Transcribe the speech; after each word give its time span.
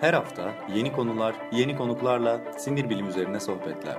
Her 0.00 0.14
hafta 0.14 0.54
yeni 0.74 0.92
konular, 0.92 1.34
yeni 1.52 1.76
konuklarla 1.76 2.40
sinir 2.58 2.90
bilim 2.90 3.08
üzerine 3.08 3.40
sohbetler. 3.40 3.96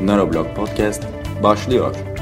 Neuroblog 0.00 0.56
Podcast 0.56 1.02
başlıyor. 1.42 2.15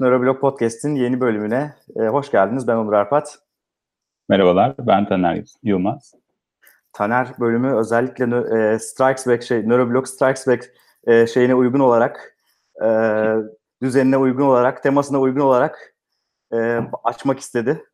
Neuroblog 0.00 0.40
Podcast'in 0.40 0.94
yeni 0.94 1.20
bölümüne 1.20 1.74
e, 1.96 2.02
hoş 2.02 2.30
geldiniz. 2.30 2.68
Ben 2.68 2.76
Onur 2.76 2.92
Arpat. 2.92 3.38
Merhabalar, 4.28 4.74
ben 4.78 5.08
Taner 5.08 5.44
Yılmaz. 5.62 6.14
Taner 6.92 7.28
bölümü 7.40 7.76
özellikle 7.76 8.24
e, 8.24 8.78
Strikes 8.78 9.26
Back, 9.26 9.42
şey, 9.42 9.68
Neuroblog 9.68 10.06
Strikes 10.06 10.46
Back 10.46 10.72
e, 11.06 11.26
şeyine 11.26 11.54
uygun 11.54 11.80
olarak, 11.80 12.36
e, 12.84 12.88
düzenine 13.82 14.16
uygun 14.16 14.42
olarak, 14.42 14.82
temasına 14.82 15.20
uygun 15.20 15.40
olarak 15.40 15.94
e, 16.52 16.80
açmak 17.04 17.38
istedi. 17.38 17.84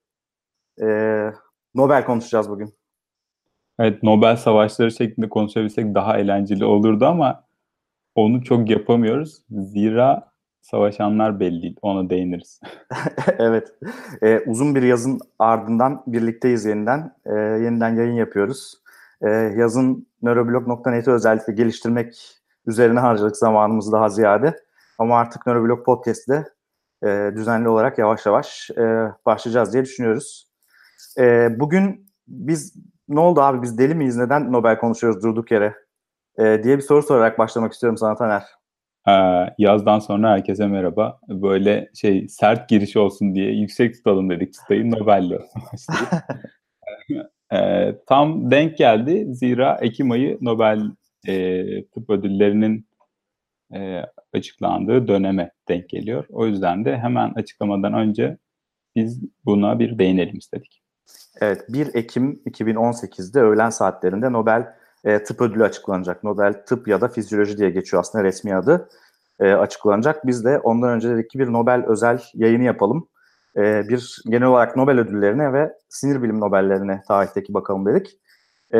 E, 0.82 0.86
Nobel 1.74 2.04
konuşacağız 2.04 2.50
bugün. 2.50 2.74
Evet, 3.78 4.02
Nobel 4.02 4.36
Savaşları 4.36 4.90
şeklinde 4.90 5.28
konuşabilsek 5.28 5.94
daha 5.94 6.18
eğlenceli 6.18 6.64
olurdu 6.64 7.06
ama 7.06 7.44
onu 8.14 8.42
çok 8.42 8.70
yapamıyoruz. 8.70 9.42
Zira 9.50 10.33
savaşanlar 10.64 11.40
belli. 11.40 11.74
Ona 11.82 12.10
değiniriz. 12.10 12.60
evet. 13.38 13.72
Ee, 14.22 14.40
uzun 14.46 14.74
bir 14.74 14.82
yazın 14.82 15.20
ardından 15.38 16.02
birlikteyiz 16.06 16.64
yeniden. 16.64 17.12
Ee, 17.26 17.32
yeniden 17.34 17.96
yayın 17.96 18.14
yapıyoruz. 18.14 18.74
Ee, 19.22 19.28
yazın 19.30 20.06
neuroblog.net'i 20.22 21.10
özellikle 21.10 21.52
geliştirmek 21.52 22.40
üzerine 22.66 23.00
harcadık 23.00 23.36
zamanımız 23.36 23.92
daha 23.92 24.08
ziyade. 24.08 24.60
Ama 24.98 25.18
artık 25.18 25.46
Neuroblog 25.46 25.84
Podcast'te 25.84 26.44
e, 27.04 27.30
düzenli 27.36 27.68
olarak 27.68 27.98
yavaş 27.98 28.26
yavaş 28.26 28.70
e, 28.70 29.12
başlayacağız 29.26 29.72
diye 29.72 29.84
düşünüyoruz. 29.84 30.48
E, 31.18 31.48
bugün 31.60 32.10
biz 32.28 32.74
ne 33.08 33.20
oldu 33.20 33.40
abi 33.40 33.62
biz 33.62 33.78
deli 33.78 33.94
miyiz 33.94 34.16
neden 34.16 34.52
Nobel 34.52 34.78
konuşuyoruz 34.78 35.22
durduk 35.22 35.50
yere 35.50 35.74
e, 36.38 36.60
diye 36.64 36.76
bir 36.76 36.82
soru 36.82 37.02
sorarak 37.02 37.38
başlamak 37.38 37.72
istiyorum 37.72 37.96
sana 37.96 38.16
Taner. 38.16 38.63
Ee, 39.08 39.12
yazdan 39.58 39.98
sonra 39.98 40.30
herkese 40.30 40.66
merhaba. 40.66 41.20
Böyle 41.28 41.90
şey 41.94 42.28
sert 42.28 42.68
giriş 42.68 42.96
olsun 42.96 43.34
diye 43.34 43.52
yüksek 43.52 43.94
tutalım 43.94 44.30
dedik 44.30 44.54
çıtayı 44.54 44.90
Nobel'le 44.90 45.40
ee, 47.52 47.94
tam 48.06 48.50
denk 48.50 48.78
geldi. 48.78 49.26
Zira 49.34 49.78
Ekim 49.80 50.10
ayı 50.10 50.38
Nobel 50.40 50.82
e, 51.26 51.84
tıp 51.84 52.10
ödüllerinin 52.10 52.86
e, 53.74 54.02
açıklandığı 54.32 55.08
döneme 55.08 55.50
denk 55.68 55.88
geliyor. 55.88 56.24
O 56.28 56.46
yüzden 56.46 56.84
de 56.84 56.98
hemen 56.98 57.32
açıklamadan 57.34 57.94
önce 57.94 58.38
biz 58.96 59.20
buna 59.44 59.78
bir 59.78 59.98
değinelim 59.98 60.38
istedik. 60.38 60.82
Evet 61.40 61.64
1 61.68 61.94
Ekim 61.94 62.42
2018'de 62.46 63.40
öğlen 63.40 63.70
saatlerinde 63.70 64.32
Nobel 64.32 64.74
e, 65.04 65.22
tıp 65.22 65.40
ödülü 65.40 65.64
açıklanacak. 65.64 66.24
Nobel 66.24 66.64
tıp 66.66 66.88
ya 66.88 67.00
da 67.00 67.08
fizyoloji 67.08 67.58
diye 67.58 67.70
geçiyor 67.70 68.00
aslında 68.00 68.24
resmi 68.24 68.54
adı 68.54 68.88
e, 69.40 69.52
açıklanacak. 69.52 70.26
Biz 70.26 70.44
de 70.44 70.58
ondan 70.58 70.90
önce 70.90 71.10
dedik 71.10 71.30
ki 71.30 71.38
bir 71.38 71.52
Nobel 71.52 71.84
özel 71.86 72.22
yayını 72.34 72.64
yapalım. 72.64 73.08
E, 73.56 73.88
bir 73.88 74.22
genel 74.26 74.48
olarak 74.48 74.76
Nobel 74.76 74.98
ödüllerine 74.98 75.52
ve 75.52 75.72
sinir 75.88 76.22
bilim 76.22 76.40
Nobellerine 76.40 77.02
tarihteki 77.08 77.54
bakalım 77.54 77.86
dedik. 77.86 78.18
E, 78.74 78.78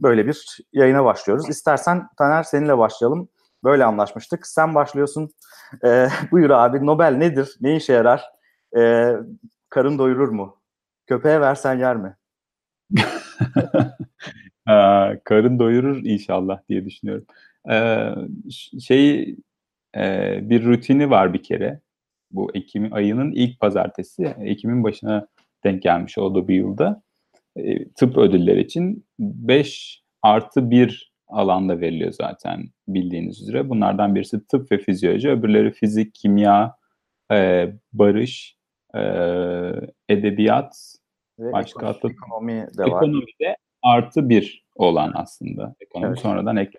böyle 0.00 0.26
bir 0.26 0.58
yayına 0.72 1.04
başlıyoruz. 1.04 1.48
İstersen 1.48 2.08
Taner 2.18 2.42
seninle 2.42 2.78
başlayalım. 2.78 3.28
Böyle 3.64 3.84
anlaşmıştık. 3.84 4.46
Sen 4.46 4.74
başlıyorsun. 4.74 5.30
E, 5.84 6.08
buyur 6.30 6.50
abi 6.50 6.86
Nobel 6.86 7.14
nedir? 7.14 7.56
Ne 7.60 7.76
işe 7.76 7.92
yarar? 7.92 8.24
E, 8.76 9.12
karın 9.68 9.98
doyurur 9.98 10.28
mu? 10.28 10.56
Köpeğe 11.06 11.40
versen 11.40 11.74
yer 11.78 11.96
mi? 11.96 12.16
Karın 15.24 15.58
doyurur 15.58 15.96
inşallah 16.04 16.60
diye 16.68 16.84
düşünüyorum. 16.84 17.26
Ee, 17.70 18.14
şey 18.80 19.36
e, 19.96 20.38
bir 20.42 20.64
rutini 20.64 21.10
var 21.10 21.34
bir 21.34 21.42
kere. 21.42 21.80
Bu 22.30 22.50
Ekim 22.54 22.92
ayının 22.92 23.32
ilk 23.32 23.60
pazartesi. 23.60 24.34
Ekim'in 24.40 24.84
başına 24.84 25.26
denk 25.64 25.82
gelmiş 25.82 26.18
olduğu 26.18 26.48
bir 26.48 26.54
yılda. 26.54 27.02
E, 27.56 27.88
tıp 27.88 28.18
ödülleri 28.18 28.60
için 28.60 29.06
5 29.18 30.02
artı 30.22 30.70
1 30.70 31.12
alanda 31.28 31.80
veriliyor 31.80 32.12
zaten 32.12 32.64
bildiğiniz 32.88 33.42
üzere. 33.42 33.68
Bunlardan 33.68 34.14
birisi 34.14 34.46
tıp 34.46 34.72
ve 34.72 34.78
fizyoloji, 34.78 35.30
öbürleri 35.30 35.72
fizik, 35.72 36.14
kimya, 36.14 36.76
e, 37.32 37.68
barış, 37.92 38.56
e, 38.94 39.00
edebiyat, 40.08 40.96
ve 41.38 41.52
başka 41.52 41.90
ekonomi, 41.90 42.12
ekonomi 42.12 42.68
de 42.78 42.82
var. 42.82 42.86
Ekonomide 42.86 43.56
artı 43.82 44.28
bir 44.28 44.64
olan 44.74 45.12
aslında. 45.14 45.74
Ekonomi 45.80 46.08
Evet. 46.08 46.18
sonradan 46.18 46.56
ekle. 46.56 46.78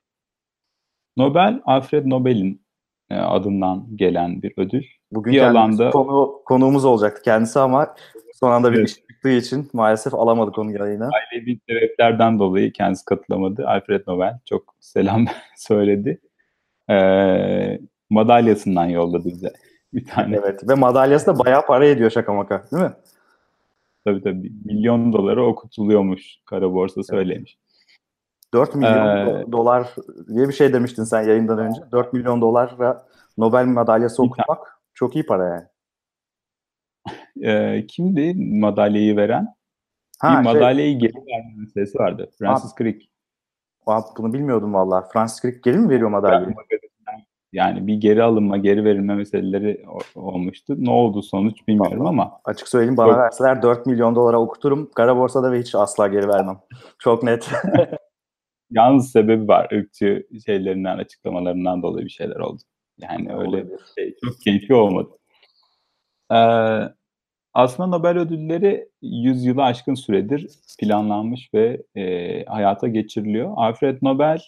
Nobel, 1.17 1.61
Alfred 1.65 2.05
Nobel'in 2.05 2.64
e, 3.09 3.15
adından 3.15 3.87
gelen 3.95 4.41
bir 4.41 4.53
ödül. 4.57 4.83
Bugün 5.11 5.33
bir 5.33 5.41
alanda- 5.41 5.89
konu, 5.89 6.41
konuğumuz 6.45 6.85
olacaktı 6.85 7.21
kendisi 7.21 7.59
ama 7.59 7.95
son 8.33 8.51
anda 8.51 8.71
bir 8.71 8.77
Evet. 8.77 8.89
iş 8.89 8.95
çıktığı 8.95 9.29
için 9.29 9.69
maalesef 9.73 10.13
alamadık 10.13 10.57
onu 10.59 10.71
yayına. 10.71 11.09
Ailevi 11.33 11.59
sebeplerden 11.69 12.39
dolayı 12.39 12.71
kendisi 12.71 13.05
katılamadı. 13.05 13.67
Alfred 13.67 14.01
Nobel 14.07 14.39
çok 14.45 14.75
selam 14.79 15.25
söyledi. 15.57 16.21
E, 16.89 17.79
madalyasından 18.09 18.85
yolladı 18.85 19.25
bize 19.25 19.53
bir 19.93 20.05
tane. 20.05 20.35
Evet 20.35 20.69
ve 20.69 20.73
madalyası 20.73 21.27
da 21.27 21.45
bayağı 21.45 21.65
para 21.65 21.85
ediyor 21.87 22.09
şaka 22.11 22.33
maka 22.33 22.63
değil 22.71 22.83
mi? 22.83 22.91
Tabii 24.05 24.23
tabii 24.23 24.51
milyon 24.65 25.13
dolara 25.13 25.45
okutuluyormuş 25.45 26.35
kara 26.45 26.73
borsa 26.73 27.03
söylemiş. 27.03 27.57
4 28.53 28.75
milyon 28.75 29.07
Ee, 29.07 29.09
do- 29.09 29.51
dolar 29.51 29.95
diye 30.27 30.47
bir 30.47 30.53
şey 30.53 30.73
demiştin 30.73 31.03
sen 31.03 31.21
yayından 31.21 31.57
önce. 31.57 31.81
4 31.91 32.13
milyon 32.13 32.41
dolarla 32.41 33.05
Nobel 33.37 33.65
madalyası 33.65 34.23
Bir 34.23 34.27
okutmak 34.27 34.79
çok 34.93 35.15
iyi 35.15 35.25
para 35.25 35.45
yani. 35.45 35.63
E, 37.41 37.85
kimdi 37.87 38.33
madalyayı 38.59 39.17
veren? 39.17 39.55
Ha, 40.19 40.29
bir 40.29 40.33
şey, 40.33 40.53
madalyayı 40.53 40.99
geri 40.99 41.13
verme 41.13 41.53
meselesi 41.57 41.99
vardı. 41.99 42.29
Francis 42.39 42.75
Crick. 42.77 43.09
aa, 43.87 44.01
bunu 44.17 44.33
bilmiyordum 44.33 44.73
vallahi. 44.73 45.05
Francis 45.13 45.41
Crick 45.41 45.71
geri 45.71 45.77
mi 45.77 45.89
veriyor 45.89 46.09
madalyayı? 46.09 46.55
Yani 47.53 47.87
bir 47.87 47.93
geri 47.95 48.23
alınma, 48.23 48.57
geri 48.57 48.85
verilme 48.85 49.15
meseleleri 49.15 49.85
olmuştu. 50.15 50.75
Ne 50.77 50.89
oldu 50.89 51.21
sonuç 51.21 51.67
bilmiyorum 51.67 52.05
ama 52.05 52.39
Açık 52.45 52.67
söyleyeyim 52.67 52.97
bana 52.97 53.07
Yok. 53.07 53.17
verseler 53.17 53.61
4 53.61 53.85
milyon 53.85 54.15
dolara 54.15 54.41
okuturum. 54.41 54.89
Kara 54.95 55.17
borsada 55.17 55.51
ve 55.51 55.59
hiç 55.59 55.75
asla 55.75 56.07
geri 56.07 56.27
vermem. 56.27 56.59
Çok 56.99 57.23
net. 57.23 57.49
yalnız 58.75 59.11
sebebi 59.11 59.47
var. 59.47 59.67
Irkçı 59.71 60.27
şeylerinden, 60.45 60.97
açıklamalarından 60.97 61.83
dolayı 61.83 62.05
bir 62.05 62.11
şeyler 62.11 62.35
oldu. 62.35 62.61
Yani 62.97 63.33
öyle 63.33 63.47
Olabilir. 63.47 63.79
şey, 63.95 64.15
çok 64.25 64.41
keyifli 64.41 64.75
olmadı. 64.75 65.09
Ee, 66.31 66.35
aslında 67.53 67.97
Nobel 67.97 68.17
ödülleri 68.17 68.89
100 69.01 69.45
yılı 69.45 69.63
aşkın 69.63 69.95
süredir 69.95 70.49
planlanmış 70.79 71.53
ve 71.53 71.83
e, 71.95 72.45
hayata 72.45 72.87
geçiriliyor. 72.87 73.53
Alfred 73.55 73.97
Nobel 74.01 74.39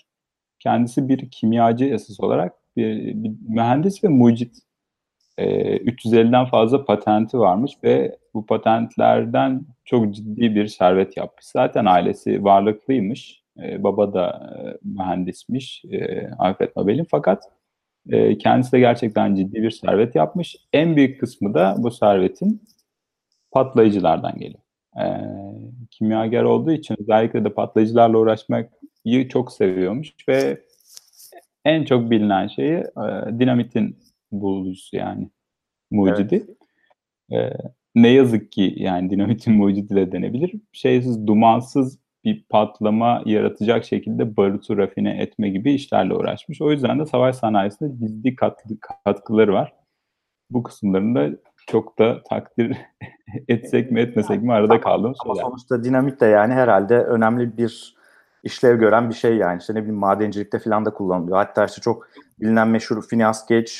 kendisi 0.59 1.09
bir 1.09 1.31
kimyacı 1.31 1.85
esas 1.85 2.19
olarak 2.19 2.53
bir, 2.77 3.23
bir 3.23 3.31
mühendis 3.50 4.03
ve 4.03 4.07
mucit. 4.07 4.57
Ee, 5.38 5.77
350'den 5.77 6.45
fazla 6.45 6.85
patenti 6.85 7.39
varmış 7.39 7.71
ve 7.83 8.18
bu 8.33 8.45
patentlerden 8.45 9.65
çok 9.85 10.15
ciddi 10.15 10.56
bir 10.56 10.68
servet 10.68 11.18
yapmış. 11.18 11.45
Zaten 11.45 11.85
ailesi 11.85 12.44
varlıklıymış. 12.44 13.44
Ee, 13.63 13.83
baba 13.83 14.13
da 14.13 14.54
e, 14.57 14.77
mühendismiş 14.83 15.86
e, 15.92 16.30
Alfred 16.39 16.69
Nobel'in 16.75 17.07
fakat 17.12 17.44
e, 18.09 18.38
kendisi 18.38 18.71
de 18.71 18.80
gerçekten 18.80 19.36
ciddi 19.36 19.63
bir 19.63 19.71
servet 19.71 20.15
yapmış. 20.15 20.56
En 20.74 20.95
büyük 20.95 21.19
kısmı 21.19 21.54
da 21.54 21.75
bu 21.77 21.92
servetin 21.92 22.63
patlayıcılardan 23.51 24.38
geliyor. 24.38 24.62
Ee, 25.01 25.21
kimyager 25.92 26.44
olduğu 26.44 26.71
için 26.71 26.95
özellikle 27.00 27.45
de 27.45 27.54
patlayıcılarla 27.54 28.18
uğraşmayı 28.18 29.30
çok 29.30 29.51
seviyormuş 29.51 30.13
ve 30.30 30.62
en 31.65 31.86
çok 31.86 32.12
bilinen 32.12 32.48
şeyi 32.48 32.74
e, 32.77 33.39
dinamitin 33.39 34.00
bulucusu 34.31 34.95
yani 34.98 35.30
mucidi. 35.92 36.48
E, 37.31 37.50
ne 37.95 38.09
yazık 38.09 38.51
ki 38.51 38.74
yani 38.77 39.09
dinamitin 39.09 39.54
mucidi 39.54 39.95
de 39.95 40.12
denebilir. 40.12 40.54
Şeysiz, 40.71 41.27
dumansız 41.27 42.00
bir 42.27 42.44
patlama 42.50 43.21
yaratacak 43.25 43.85
şekilde 43.85 44.38
barutu 44.38 44.77
rafine 44.77 45.21
etme 45.21 45.50
gibi 45.50 45.74
işlerle 45.74 46.13
uğraşmış. 46.13 46.62
O 46.62 46.71
yüzden 46.71 47.00
de 47.00 47.06
savaş 47.06 47.35
sanayisinde 47.35 48.07
ciddi 48.07 48.35
katkıları 49.06 49.53
var. 49.53 49.74
Bu 50.50 50.63
kısımlarında 50.63 51.29
çok 51.68 52.00
da 52.00 52.24
takdir 52.24 52.77
etsek 53.47 53.91
mi 53.91 54.01
etmesek 54.01 54.41
mi 54.41 54.53
arada 54.53 54.81
kaldım. 54.81 55.13
Ama 55.25 55.35
sonuçta 55.35 55.83
dinamit 55.83 56.21
de 56.21 56.25
yani 56.25 56.53
herhalde 56.53 57.03
önemli 57.03 57.57
bir 57.57 57.97
işlev 58.44 58.80
gören 58.80 59.09
bir 59.09 59.15
şey 59.15 59.38
yani. 59.38 59.59
İşte 59.59 59.73
ne 59.75 59.81
bileyim 59.81 60.00
madencilikte 60.00 60.59
falan 60.59 60.85
da 60.85 60.94
kullanılıyor. 60.94 61.38
Hatta 61.38 61.65
işte 61.65 61.81
çok 61.81 62.07
bilinen 62.39 62.68
meşhur 62.68 63.07
Phineas 63.07 63.47
Gage 63.47 63.71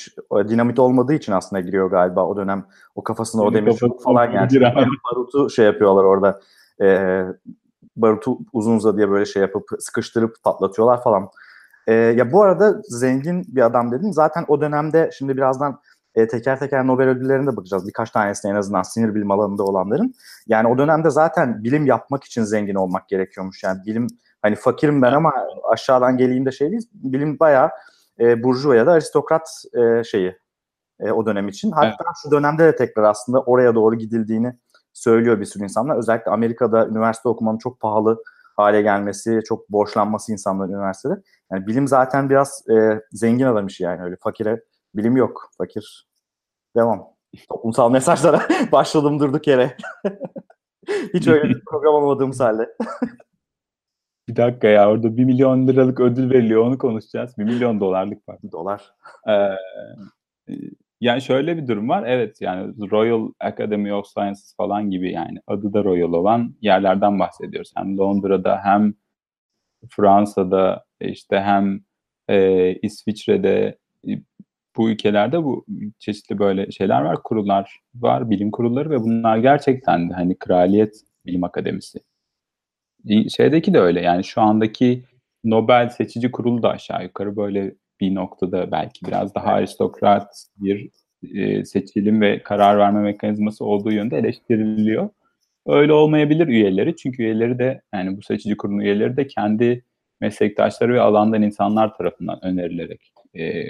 dinamit 0.50 0.80
olmadığı 0.80 1.14
için 1.14 1.32
aslında 1.32 1.60
giriyor 1.60 1.92
galiba 1.92 2.26
o 2.26 2.38
dönem. 2.38 2.66
O 2.96 3.04
kafasına 3.04 3.42
o 3.42 3.54
demir 3.54 3.74
falan 4.04 4.32
yani. 4.32 4.50
Barutu 5.12 5.50
şey 5.50 5.66
yapıyorlar 5.66 6.04
orada. 6.04 6.40
E, 6.82 6.88
barutu 7.98 8.38
uzun 8.54 8.76
uza 8.78 8.98
diye 8.98 9.10
böyle 9.10 9.26
şey 9.26 9.42
yapıp 9.42 9.70
sıkıştırıp 9.80 10.36
patlatıyorlar 10.44 11.04
falan. 11.04 11.30
E, 11.88 11.94
ya 11.94 12.32
bu 12.32 12.44
arada 12.44 12.82
zengin 12.84 13.46
bir 13.48 13.62
adam 13.62 13.92
dedim. 13.92 14.14
Zaten 14.14 14.46
o 14.48 14.62
dönemde 14.62 15.10
şimdi 15.18 15.38
birazdan 15.38 15.80
e, 16.16 16.28
teker 16.28 16.60
teker 16.60 16.88
Nobel 16.88 17.10
ödüllerine 17.10 17.52
de 17.52 17.58
bakacağız. 17.58 17.88
Birkaç 17.88 18.12
tanesine 18.12 18.52
en 18.52 18.56
azından 18.56 18.82
sinir 18.82 19.16
bilim 19.16 19.32
alanında 19.32 19.64
olanların. 19.64 20.14
Yani 20.48 20.68
o 20.68 20.78
dönemde 20.78 21.10
zaten 21.10 21.64
bilim 21.64 21.86
yapmak 21.86 22.24
için 22.24 22.44
zengin 22.44 22.76
olmak 22.76 23.10
gerekiyormuş. 23.10 23.64
Yani 23.64 23.80
bilim 23.86 24.08
hani 24.42 24.56
fakirim 24.56 25.02
ben 25.02 25.14
ama 25.14 25.34
aşağıdan 25.72 26.18
geleyim 26.18 26.46
de 26.46 26.52
şey 26.52 26.72
değil. 26.72 26.90
Bilim 26.94 27.40
bayağı 27.40 27.70
e, 28.20 28.44
burjuva 28.44 28.76
ya 28.76 28.86
da 28.86 28.92
aristokrat 28.92 29.50
e, 29.74 30.04
şeyi 30.04 30.38
e, 31.00 31.12
o 31.12 31.26
dönem 31.26 31.48
için. 31.48 31.72
Hatta 31.72 31.88
evet. 31.88 32.16
şu 32.24 32.32
dönemde 32.32 32.66
de 32.66 32.76
tekrar 32.76 33.04
aslında 33.04 33.42
oraya 33.42 33.76
doğru 33.76 33.96
gidildiğini 33.96 34.54
söylüyor 34.98 35.40
bir 35.40 35.46
sürü 35.46 35.64
insanlar. 35.64 35.98
Özellikle 35.98 36.32
Amerika'da 36.32 36.88
üniversite 36.88 37.30
okumanın 37.30 37.58
çok 37.58 37.80
pahalı 37.80 38.24
hale 38.56 38.82
gelmesi, 38.82 39.42
çok 39.46 39.70
borçlanması 39.70 40.32
insanların 40.32 40.74
üniversitede. 40.74 41.14
Yani 41.52 41.68
bilim 41.68 41.88
zaten 41.88 42.30
biraz 42.30 42.70
e, 42.70 43.02
zengin 43.12 43.46
adam 43.46 43.68
işi 43.68 43.84
yani 43.84 44.04
öyle 44.04 44.16
fakire 44.22 44.64
bilim 44.96 45.18
yok. 45.18 45.52
Fakir 45.58 46.08
devam. 46.78 47.08
Toplumsal 47.50 47.92
mesajlara 47.92 48.42
başladım 48.72 49.20
durduk 49.20 49.48
yere. 49.48 49.78
Hiç 51.14 51.28
öyle 51.28 51.50
bir 51.50 51.62
program 51.66 51.94
olmadığımız 51.96 52.40
halde. 52.40 52.76
bir 54.28 54.36
dakika 54.36 54.68
ya 54.68 54.90
orada 54.90 55.18
bir 55.18 55.26
milyon 55.26 55.68
liralık 55.68 56.00
ödül 56.00 56.30
veriliyor 56.32 56.66
onu 56.66 56.78
konuşacağız. 56.78 57.38
Bir 57.38 57.44
milyon 57.44 57.80
dolarlık 57.80 58.30
var. 58.30 58.38
Dolar. 58.52 58.94
Ee, 59.30 60.54
yani 61.02 61.22
şöyle 61.22 61.58
bir 61.58 61.68
durum 61.68 61.90
var. 61.90 62.04
Evet 62.08 62.42
yani 62.42 62.74
Royal 62.92 63.32
Academy 63.40 63.94
of 63.94 64.08
Sciences 64.08 64.56
falan 64.58 64.90
gibi 64.90 65.12
yani 65.12 65.40
adı 65.48 65.74
da 65.74 65.84
Royal 65.84 66.14
olan 66.14 66.56
yerlerden 66.62 67.20
bahsediyoruz. 67.20 67.72
Hem 67.76 67.98
Londra'da 67.98 68.60
hem 68.64 68.94
Fransa'da 69.90 70.86
işte 71.02 71.40
hem 71.40 71.82
e, 72.30 72.74
İsviçre'de 72.76 73.78
bu 74.78 74.90
ülkelerde 74.90 75.44
bu 75.44 75.66
çeşitli 76.00 76.40
böyle 76.40 76.72
şeyler 76.72 77.02
var, 77.02 77.24
kurullar 77.24 77.80
var, 77.96 78.30
bilim 78.30 78.52
kurulları 78.52 78.90
ve 78.90 79.00
bunlar 79.00 79.38
gerçekten 79.38 80.10
de 80.10 80.14
hani 80.14 80.40
kraliyet 80.40 80.96
bilim 81.26 81.44
akademisi. 81.44 82.00
Şeydeki 83.30 83.74
de 83.74 83.80
öyle 83.80 84.02
yani 84.02 84.24
şu 84.24 84.42
andaki 84.42 85.04
Nobel 85.44 85.90
seçici 85.90 86.32
kurulu 86.32 86.64
da 86.64 86.70
aşağı 86.70 87.04
yukarı 87.04 87.36
böyle 87.36 87.76
bir 88.00 88.16
noktada 88.16 88.72
belki 88.72 89.06
biraz 89.06 89.36
daha 89.36 89.48
aristokrat 89.48 90.46
bir 90.58 90.90
e, 91.34 91.66
seçilim 91.66 92.22
ve 92.22 92.44
karar 92.44 92.78
verme 92.78 93.02
mekanizması 93.02 93.66
olduğu 93.66 93.92
yönde 93.92 94.18
eleştiriliyor. 94.18 95.10
Öyle 95.66 95.94
olmayabilir 95.94 96.48
üyeleri 96.48 96.96
çünkü 96.96 97.24
üyeleri 97.24 97.60
de 97.60 97.82
yani 97.94 98.18
bu 98.18 98.22
seçici 98.22 98.58
kurulun 98.58 98.80
üyeleri 98.80 99.18
de 99.18 99.28
kendi 99.28 99.84
meslektaşları 100.22 100.94
ve 100.94 101.02
alandan 101.02 101.42
insanlar 101.42 101.98
tarafından 101.98 102.46
önerilerek 102.46 103.14
e, 103.40 103.64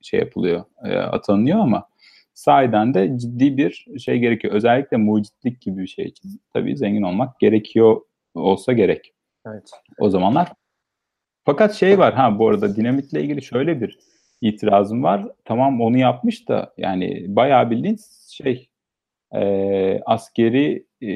şey 0.00 0.20
yapılıyor, 0.20 0.64
e, 0.84 0.96
atanıyor 0.96 1.58
ama 1.58 1.88
sahiden 2.34 2.94
de 2.94 3.18
ciddi 3.18 3.56
bir 3.56 3.86
şey 3.98 4.18
gerekiyor. 4.18 4.54
Özellikle 4.54 4.96
mucitlik 4.96 5.60
gibi 5.60 5.82
bir 5.82 5.86
şey 5.86 6.04
için 6.04 6.40
tabii 6.52 6.76
zengin 6.76 7.02
olmak 7.02 7.40
gerekiyor 7.40 8.00
olsa 8.34 8.72
gerek. 8.72 9.12
Evet. 9.46 9.70
O 9.98 10.10
zamanlar. 10.10 10.48
Fakat 11.48 11.74
şey 11.74 11.98
var 11.98 12.14
ha 12.14 12.38
bu 12.38 12.48
arada 12.48 12.76
dinamitle 12.76 13.22
ilgili 13.22 13.42
şöyle 13.42 13.80
bir 13.80 13.98
itirazım 14.40 15.02
var. 15.02 15.26
Tamam 15.44 15.80
onu 15.80 15.98
yapmış 15.98 16.48
da 16.48 16.72
yani 16.76 17.24
bayağı 17.28 17.70
bildiğin 17.70 17.98
şey 18.30 18.70
e, 19.32 20.00
askeri 20.06 20.86
e, 21.02 21.10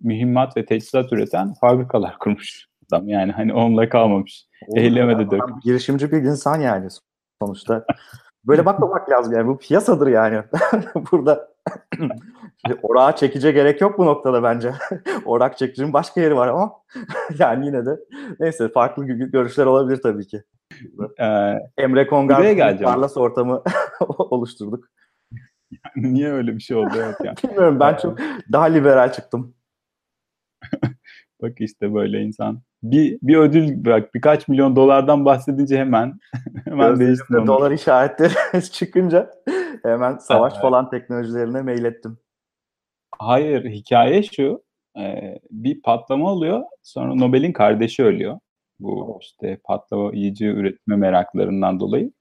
mühimmat 0.00 0.56
ve 0.56 0.64
teçhizat 0.64 1.12
üreten 1.12 1.54
fabrikalar 1.60 2.18
kurmuş 2.20 2.68
adam. 2.88 3.08
Yani 3.08 3.32
hani 3.32 3.54
onunla 3.54 3.88
kalmamış. 3.88 4.46
Eylemede 4.76 5.30
dökmüş. 5.30 5.64
Girişimci 5.64 6.12
bir 6.12 6.22
insan 6.22 6.60
yani 6.60 6.88
sonuçta. 7.42 7.84
Böyle 8.44 8.66
bakmamak 8.66 9.10
lazım 9.10 9.32
yani. 9.32 9.46
Bu 9.46 9.58
piyasadır 9.58 10.06
yani. 10.06 10.42
Burada 11.12 11.48
orağa 12.82 13.16
çekice 13.16 13.52
gerek 13.52 13.80
yok 13.80 13.98
bu 13.98 14.06
noktada 14.06 14.42
bence. 14.42 14.72
Orak 15.24 15.58
çekicinin 15.58 15.92
başka 15.92 16.20
yeri 16.20 16.36
var 16.36 16.48
ama 16.48 16.72
yani 17.38 17.66
yine 17.66 17.86
de 17.86 18.00
neyse 18.40 18.68
farklı 18.68 19.04
görüşler 19.06 19.66
olabilir 19.66 20.02
tabii 20.02 20.26
ki. 20.26 20.42
Ee, 21.18 21.54
Emre 21.78 22.06
Kongar 22.06 22.78
Parlas 22.78 23.16
ortamı 23.16 23.62
oluşturduk. 24.08 24.84
Niye 25.96 26.32
öyle 26.32 26.56
bir 26.56 26.60
şey 26.60 26.76
oldu? 26.76 26.94
Evet 26.96 27.16
yani. 27.24 27.36
Bilmiyorum 27.44 27.80
ben 27.80 27.96
çok 27.96 28.18
daha 28.52 28.64
liberal 28.64 29.12
çıktım. 29.12 29.54
Bak 31.42 31.52
işte 31.58 31.94
böyle 31.94 32.20
insan 32.20 32.62
bir 32.82 33.18
bir 33.22 33.36
ödül 33.36 33.84
bak 33.84 34.14
birkaç 34.14 34.48
milyon 34.48 34.76
dolardan 34.76 35.24
bahsedince 35.24 35.78
hemen 35.78 36.18
hemen 36.64 37.00
değişti. 37.00 37.34
Dolar 37.46 37.70
işaretleri 37.70 38.62
çıkınca 38.72 39.30
hemen 39.82 40.16
savaş 40.16 40.52
evet. 40.52 40.62
falan 40.62 40.90
teknolojilerine 40.90 41.62
mail 41.62 41.84
ettim. 41.84 42.18
Hayır 43.18 43.64
hikaye 43.64 44.22
şu 44.22 44.62
e, 44.98 45.38
bir 45.50 45.82
patlama 45.82 46.32
oluyor 46.32 46.62
sonra 46.82 47.14
Nobel'in 47.14 47.52
kardeşi 47.52 48.04
ölüyor. 48.04 48.38
Bu 48.80 49.18
işte 49.22 49.58
patlayıcı 49.64 50.44
üretme 50.44 50.96
meraklarından 50.96 51.80
dolayı. 51.80 52.12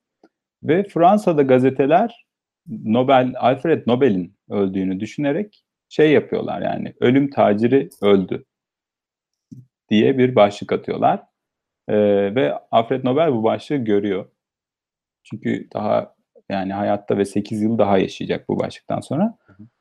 Ve 0.63 0.83
Fransa'da 0.83 1.41
gazeteler 1.41 2.25
Nobel 2.67 3.33
Alfred 3.39 3.83
Nobel'in 3.87 4.35
öldüğünü 4.49 4.99
düşünerek 4.99 5.63
şey 5.89 6.11
yapıyorlar 6.11 6.61
yani 6.61 6.93
ölüm 6.99 7.29
taciri 7.29 7.89
öldü 8.01 8.45
diye 9.89 10.17
bir 10.17 10.35
başlık 10.35 10.71
atıyorlar. 10.71 11.23
Ee, 11.87 12.35
ve 12.35 12.53
Alfred 12.71 13.03
Nobel 13.03 13.33
bu 13.33 13.43
başlığı 13.43 13.75
görüyor. 13.75 14.25
Çünkü 15.23 15.67
daha 15.73 16.15
yani 16.49 16.73
hayatta 16.73 17.17
ve 17.17 17.25
8 17.25 17.61
yıl 17.61 17.77
daha 17.77 17.97
yaşayacak 17.97 18.49
bu 18.49 18.59
başlıktan 18.59 18.99
sonra. 18.99 19.37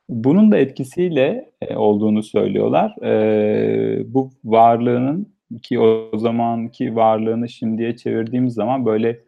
Bunun 0.09 0.51
da 0.51 0.57
etkisiyle 0.57 1.51
e, 1.61 1.75
olduğunu 1.75 2.23
söylüyorlar. 2.23 2.95
E, 3.03 4.13
bu 4.13 4.31
varlığının 4.43 5.33
ki 5.63 5.79
o 5.79 6.17
zamanki 6.17 6.95
varlığını 6.95 7.49
şimdiye 7.49 7.95
çevirdiğimiz 7.95 8.53
zaman 8.53 8.85
böyle 8.85 9.23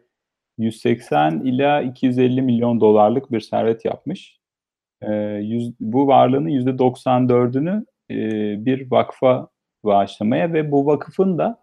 180 0.58 1.40
ila 1.40 1.82
250 1.82 2.42
milyon 2.42 2.80
dolarlık 2.80 3.32
bir 3.32 3.40
servet 3.40 3.84
yapmış. 3.84 4.40
E, 5.02 5.12
yüz, 5.42 5.72
bu 5.80 6.06
varlığının 6.06 6.48
%94'ünü 6.48 7.84
e, 8.10 8.16
bir 8.64 8.90
vakfa 8.90 9.48
bağışlamaya 9.84 10.52
ve 10.52 10.72
bu 10.72 10.86
vakıfın 10.86 11.38
da 11.38 11.62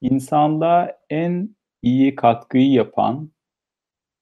insanlığa 0.00 0.92
en 1.10 1.56
iyi 1.82 2.14
katkıyı 2.14 2.72
yapan, 2.72 3.30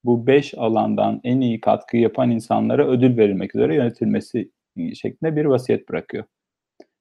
bu 0.04 0.26
beş 0.26 0.54
alandan 0.54 1.20
en 1.24 1.40
iyi 1.40 1.60
katkıyı 1.60 2.02
yapan 2.02 2.30
insanlara 2.30 2.86
ödül 2.86 3.16
verilmek 3.16 3.54
üzere 3.54 3.74
yönetilmesi 3.74 4.50
şeklinde 4.94 5.36
bir 5.36 5.44
vasiyet 5.44 5.88
bırakıyor. 5.88 6.24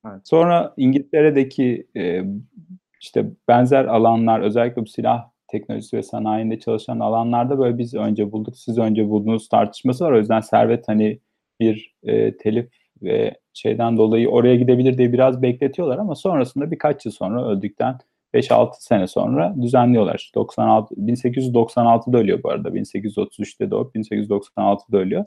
Evet. 0.07 0.21
Sonra 0.23 0.73
İngiltere'deki 0.77 1.87
e, 1.97 2.23
işte 3.01 3.25
benzer 3.47 3.85
alanlar 3.85 4.39
özellikle 4.39 4.81
bu 4.81 4.85
silah 4.85 5.29
teknolojisi 5.47 5.97
ve 5.97 6.03
sanayinde 6.03 6.59
çalışan 6.59 6.99
alanlarda 6.99 7.59
böyle 7.59 7.77
biz 7.77 7.93
önce 7.93 8.31
bulduk 8.31 8.57
siz 8.57 8.77
önce 8.77 9.09
buldunuz 9.09 9.49
tartışması 9.49 10.05
var. 10.05 10.11
O 10.11 10.17
yüzden 10.17 10.39
servet 10.39 10.87
hani 10.87 11.19
bir 11.59 11.95
e, 12.03 12.37
telif 12.37 12.69
ve 13.01 13.35
şeyden 13.53 13.97
dolayı 13.97 14.29
oraya 14.29 14.55
gidebilir 14.55 14.97
diye 14.97 15.13
biraz 15.13 15.41
bekletiyorlar 15.41 15.97
ama 15.97 16.15
sonrasında 16.15 16.71
birkaç 16.71 17.05
yıl 17.05 17.13
sonra 17.13 17.47
öldükten 17.47 17.97
5-6 18.33 18.71
sene 18.79 19.07
sonra 19.07 19.55
düzenliyorlar. 19.61 20.31
96 20.35 20.95
1896'da 20.95 22.17
ölüyor 22.17 22.43
bu 22.43 22.49
arada. 22.49 22.69
1833'te 22.69 23.71
doğup 23.71 23.95
1896'da 23.95 24.97
ölüyor. 24.97 25.25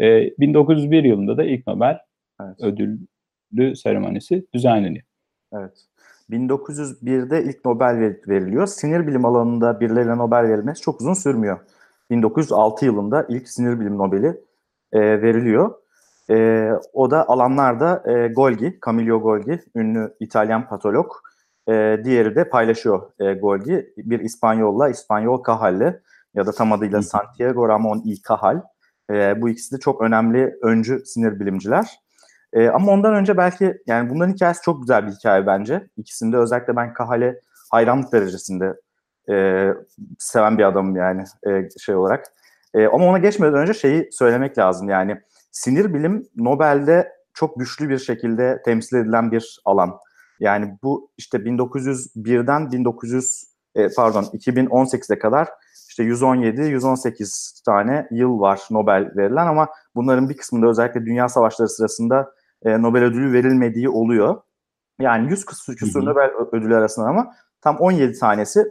E, 0.00 0.38
1901 0.38 1.04
yılında 1.04 1.36
da 1.36 1.44
ilk 1.44 1.66
Nobel 1.66 1.98
evet. 2.40 2.60
ödüllü 2.60 3.76
seremonisi 3.76 4.46
düzenleniyor. 4.54 5.04
Evet. 5.52 5.86
1901'de 6.30 7.44
ilk 7.44 7.64
Nobel 7.64 8.16
veriliyor. 8.28 8.66
Sinir 8.66 9.06
bilim 9.06 9.24
alanında 9.24 9.80
birilerine 9.80 10.18
Nobel 10.18 10.48
verilmesi 10.48 10.82
çok 10.82 11.00
uzun 11.00 11.14
sürmüyor. 11.14 11.58
1906 12.10 12.84
yılında 12.84 13.26
ilk 13.28 13.48
sinir 13.48 13.80
bilim 13.80 13.98
Nobel'i 13.98 14.40
e, 14.92 15.00
veriliyor. 15.22 15.74
E, 16.30 16.70
o 16.92 17.10
da 17.10 17.28
alanlarda 17.28 18.02
e, 18.06 18.28
Golgi, 18.28 18.78
Camillo 18.86 19.20
Golgi, 19.20 19.62
ünlü 19.74 20.14
İtalyan 20.20 20.68
patolog. 20.68 21.12
E, 21.68 22.00
diğeri 22.04 22.36
de 22.36 22.48
paylaşıyor 22.48 23.10
e, 23.18 23.32
Golgi. 23.32 23.94
Bir 23.96 24.20
İspanyolla, 24.20 24.88
İspanyol 24.88 25.44
Cajal'le 25.46 26.00
ya 26.34 26.46
da 26.46 26.52
tam 26.52 26.72
adıyla 26.72 27.02
Santiago 27.02 27.68
Ramon 27.68 28.02
y 28.04 28.14
Cajal. 28.28 28.60
E, 29.10 29.42
bu 29.42 29.48
ikisi 29.48 29.74
de 29.76 29.80
çok 29.80 30.02
önemli 30.02 30.54
öncü 30.62 31.02
sinir 31.06 31.40
bilimciler. 31.40 32.00
E, 32.52 32.68
ama 32.68 32.92
ondan 32.92 33.14
önce 33.14 33.36
belki 33.36 33.78
yani 33.86 34.10
bunların 34.10 34.32
hikayesi 34.32 34.62
çok 34.62 34.80
güzel 34.80 35.06
bir 35.06 35.12
hikaye 35.12 35.46
bence. 35.46 35.88
İkisinde 35.96 36.36
özellikle 36.36 36.76
ben 36.76 36.94
Cajal'e 36.98 37.40
hayranlık 37.70 38.12
derecesinde 38.12 38.74
e, 39.30 39.66
seven 40.18 40.58
bir 40.58 40.64
adamım 40.64 40.96
yani 40.96 41.24
e, 41.46 41.68
şey 41.78 41.94
olarak. 41.94 42.24
E, 42.74 42.86
ama 42.86 43.04
ona 43.04 43.18
geçmeden 43.18 43.54
önce 43.54 43.74
şeyi 43.74 44.08
söylemek 44.12 44.58
lazım 44.58 44.88
yani 44.88 45.20
sinir 45.50 45.94
bilim 45.94 46.28
Nobel'de 46.36 47.12
çok 47.34 47.58
güçlü 47.58 47.88
bir 47.88 47.98
şekilde 47.98 48.62
temsil 48.64 48.96
edilen 48.96 49.32
bir 49.32 49.60
alan. 49.64 49.98
Yani 50.40 50.78
bu 50.82 51.10
işte 51.18 51.38
1901'den 51.38 52.72
1900 52.72 53.44
e, 53.74 53.88
pardon 53.96 54.22
2018'e 54.22 55.18
kadar 55.18 55.48
işte 55.88 56.02
117-118 56.02 57.64
tane 57.64 58.08
yıl 58.10 58.40
var 58.40 58.60
Nobel 58.70 59.12
verilen 59.16 59.46
ama 59.46 59.68
bunların 59.94 60.28
bir 60.28 60.36
kısmında 60.36 60.66
özellikle 60.66 61.06
dünya 61.06 61.28
savaşları 61.28 61.68
sırasında 61.68 62.32
e, 62.62 62.82
Nobel 62.82 63.04
ödülü 63.04 63.32
verilmediği 63.32 63.88
oluyor. 63.88 64.40
Yani 65.00 65.30
100 65.30 65.44
küsur, 65.44 65.76
küsur 65.76 66.06
Nobel 66.06 66.30
ödülü 66.52 66.76
arasında 66.76 67.06
ama 67.06 67.34
tam 67.60 67.76
17 67.76 68.18
tanesi 68.18 68.64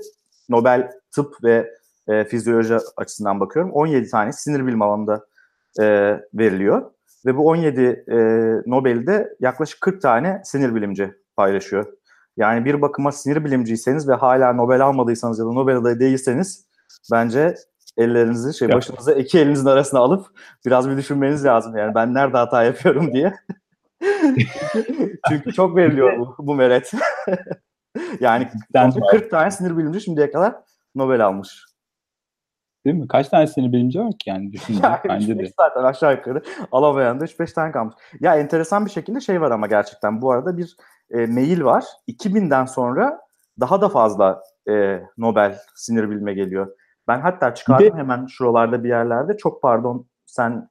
Nobel 0.49 0.91
tıp 1.11 1.43
ve 1.43 1.69
e, 2.07 2.25
fizyoloji 2.25 2.77
açısından 2.97 3.39
bakıyorum. 3.39 3.71
17 3.71 4.09
tane 4.09 4.33
sinir 4.33 4.67
bilim 4.67 4.81
alanında 4.81 5.25
e, 5.79 5.83
veriliyor. 6.33 6.91
Ve 7.25 7.37
bu 7.37 7.47
17 7.47 7.81
e, 7.81 8.15
Nobel'de 8.65 9.35
yaklaşık 9.39 9.81
40 9.81 10.01
tane 10.01 10.41
sinir 10.43 10.75
bilimci 10.75 11.13
paylaşıyor. 11.35 11.85
Yani 12.37 12.65
bir 12.65 12.81
bakıma 12.81 13.11
sinir 13.11 13.45
bilimciyseniz 13.45 14.07
ve 14.07 14.13
hala 14.13 14.53
Nobel 14.53 14.85
almadıysanız 14.85 15.39
ya 15.39 15.45
da 15.45 15.51
Nobel 15.51 15.77
adayı 15.77 15.99
değilseniz 15.99 16.65
bence 17.11 17.55
ellerinizi 17.97 18.57
şey 18.57 18.73
başınıza 18.73 19.13
iki 19.13 19.39
elinizin 19.39 19.65
arasına 19.65 19.99
alıp 19.99 20.27
biraz 20.65 20.89
bir 20.89 20.97
düşünmeniz 20.97 21.45
lazım. 21.45 21.77
Yani 21.77 21.95
ben 21.95 22.13
nerede 22.13 22.37
hata 22.37 22.63
yapıyorum 22.63 23.13
diye. 23.13 23.33
Çünkü 25.29 25.53
çok 25.53 25.75
veriliyor 25.75 26.17
bu, 26.19 26.35
bu 26.39 26.55
meret. 26.55 26.91
yani 28.19 28.47
40 29.11 29.31
tane 29.31 29.51
sinir 29.51 29.77
bilimci 29.77 30.01
şimdiye 30.01 30.31
kadar 30.31 30.55
Nobel 30.95 31.25
almış. 31.25 31.65
Değil 32.85 32.95
mi? 32.95 33.07
Kaç 33.07 33.29
tane 33.29 33.47
sinir 33.47 33.71
bilimci 33.71 33.99
var 33.99 34.11
ki 34.11 34.29
yani 34.29 34.51
düşünün. 34.51 34.79
Yani 34.83 34.99
bence 35.09 35.39
de. 35.39 35.51
Zaten 35.59 35.83
aşağı 35.83 36.15
yukarı 36.15 36.41
alamayan 36.71 37.19
da 37.19 37.25
3-5 37.25 37.53
tane 37.53 37.71
kalmış. 37.71 37.95
Ya 38.19 38.35
enteresan 38.35 38.85
bir 38.85 38.91
şekilde 38.91 39.21
şey 39.21 39.41
var 39.41 39.51
ama 39.51 39.67
gerçekten 39.67 40.21
bu 40.21 40.31
arada 40.31 40.57
bir 40.57 40.75
e, 41.11 41.25
mail 41.25 41.63
var. 41.63 41.85
2000'den 42.07 42.65
sonra 42.65 43.21
daha 43.59 43.81
da 43.81 43.89
fazla 43.89 44.41
e, 44.69 45.01
Nobel 45.17 45.59
sinir 45.75 46.09
bilime 46.09 46.33
geliyor. 46.33 46.75
Ben 47.07 47.21
hatta 47.21 47.53
çıkardım 47.53 47.87
de, 47.87 47.93
hemen 47.93 48.25
şuralarda 48.25 48.83
bir 48.83 48.89
yerlerde. 48.89 49.37
Çok 49.37 49.61
pardon 49.61 50.07
sen 50.25 50.69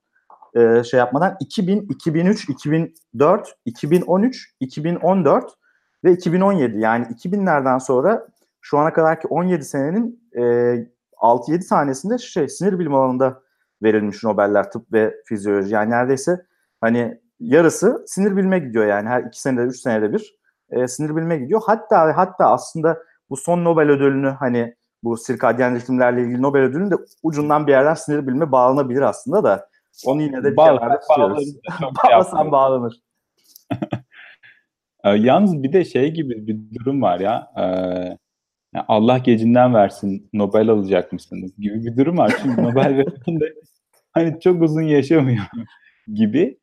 e, 0.54 0.84
şey 0.84 0.98
yapmadan 0.98 1.36
2000, 1.40 1.86
2003, 1.90 2.48
2004, 2.48 3.54
2013, 3.64 4.54
2014 4.60 5.52
ve 6.04 6.12
2017 6.12 6.78
yani 6.78 7.04
2000'lerden 7.04 7.78
sonra 7.78 8.26
şu 8.60 8.78
ana 8.78 8.92
kadarki 8.92 9.28
17 9.28 9.64
senenin 9.64 10.30
e, 10.38 10.74
6-7 11.20 11.68
tanesinde 11.68 12.18
şey 12.18 12.48
sinir 12.48 12.78
bilim 12.78 12.94
alanında 12.94 13.42
verilmiş 13.82 14.24
Nobeller 14.24 14.70
tıp 14.70 14.92
ve 14.92 15.14
fizyoloji. 15.24 15.74
Yani 15.74 15.90
neredeyse 15.90 16.46
hani 16.80 17.20
yarısı 17.40 18.04
sinir 18.06 18.36
bilime 18.36 18.58
gidiyor 18.58 18.86
yani 18.86 19.08
her 19.08 19.22
2 19.22 19.40
senede 19.40 19.62
3 19.62 19.80
senede 19.80 20.12
bir 20.12 20.38
e, 20.70 20.88
sinir 20.88 21.16
bilime 21.16 21.36
gidiyor. 21.36 21.60
Hatta 21.66 22.16
hatta 22.16 22.46
aslında 22.50 22.98
bu 23.30 23.36
son 23.36 23.64
Nobel 23.64 23.90
ödülünü 23.90 24.28
hani 24.28 24.74
bu 25.02 25.16
sirkadyen 25.16 25.76
ritimlerle 25.76 26.22
ilgili 26.22 26.42
Nobel 26.42 26.62
ödülünün 26.62 26.90
de 26.90 26.94
ucundan 27.22 27.66
bir 27.66 27.72
yerden 27.72 27.94
sinir 27.94 28.26
bilime 28.26 28.52
bağlanabilir 28.52 29.02
aslında 29.02 29.44
da 29.44 29.68
onu 30.06 30.22
yine 30.22 30.44
de 30.44 30.50
bir 30.50 30.56
kenarda 30.56 31.00
tutuyoruz. 31.00 31.54
Bağlasan 32.04 32.52
bağlanır. 32.52 33.00
Yalnız 35.16 35.62
bir 35.62 35.72
de 35.72 35.84
şey 35.84 36.10
gibi 36.10 36.46
bir 36.46 36.78
durum 36.78 37.02
var 37.02 37.20
ya. 37.20 37.52
E, 37.56 37.64
Allah 38.88 39.18
gecinden 39.18 39.74
versin 39.74 40.30
Nobel 40.32 40.68
alacak 40.68 41.12
mısınız 41.12 41.56
gibi 41.58 41.84
bir 41.84 41.96
durum 41.96 42.18
var. 42.18 42.34
Çünkü 42.42 42.62
Nobel 42.62 42.96
veririnde 42.98 43.54
hani 44.12 44.40
çok 44.40 44.62
uzun 44.62 44.82
yaşamıyor 44.82 45.44
gibi. 46.14 46.58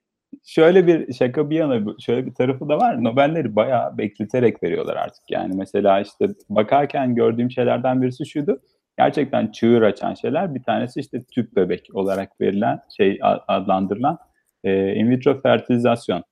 Şöyle 0.46 0.88
bir 0.88 1.14
şaka 1.14 1.50
bir 1.50 1.56
yana 1.56 1.82
şöyle 2.00 2.26
bir 2.26 2.34
tarafı 2.34 2.70
da 2.70 2.78
var. 2.78 3.04
Nobelleri 3.04 3.56
bayağı 3.56 3.98
bekleterek 3.98 4.64
veriyorlar 4.64 4.96
artık. 4.96 5.24
Yani 5.32 5.56
mesela 5.56 6.02
işte 6.02 6.28
bakarken 6.50 7.16
gördüğüm 7.16 7.52
şeylerden 7.52 8.02
birisi 8.02 8.26
şuydu. 8.26 8.62
Gerçekten 8.98 9.52
çığır 9.52 9.82
açan 9.82 10.14
şeyler. 10.14 10.56
Bir 10.56 10.64
tanesi 10.64 11.00
işte 11.00 11.24
tüp 11.24 11.56
bebek 11.56 11.88
olarak 11.94 12.42
verilen 12.42 12.80
şey 12.98 13.20
adlandırılan 13.48 14.18
e, 14.64 14.94
in 14.96 15.10
vitro 15.10 15.42
fertilizasyon 15.42 16.24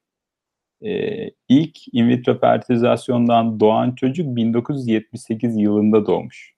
e, 0.83 1.29
ilk 1.49 1.77
in 1.93 2.09
vitro 2.09 2.39
fertilizasyondan 2.39 3.59
doğan 3.59 3.91
çocuk 3.91 4.35
1978 4.35 5.57
yılında 5.57 6.05
doğmuş. 6.05 6.53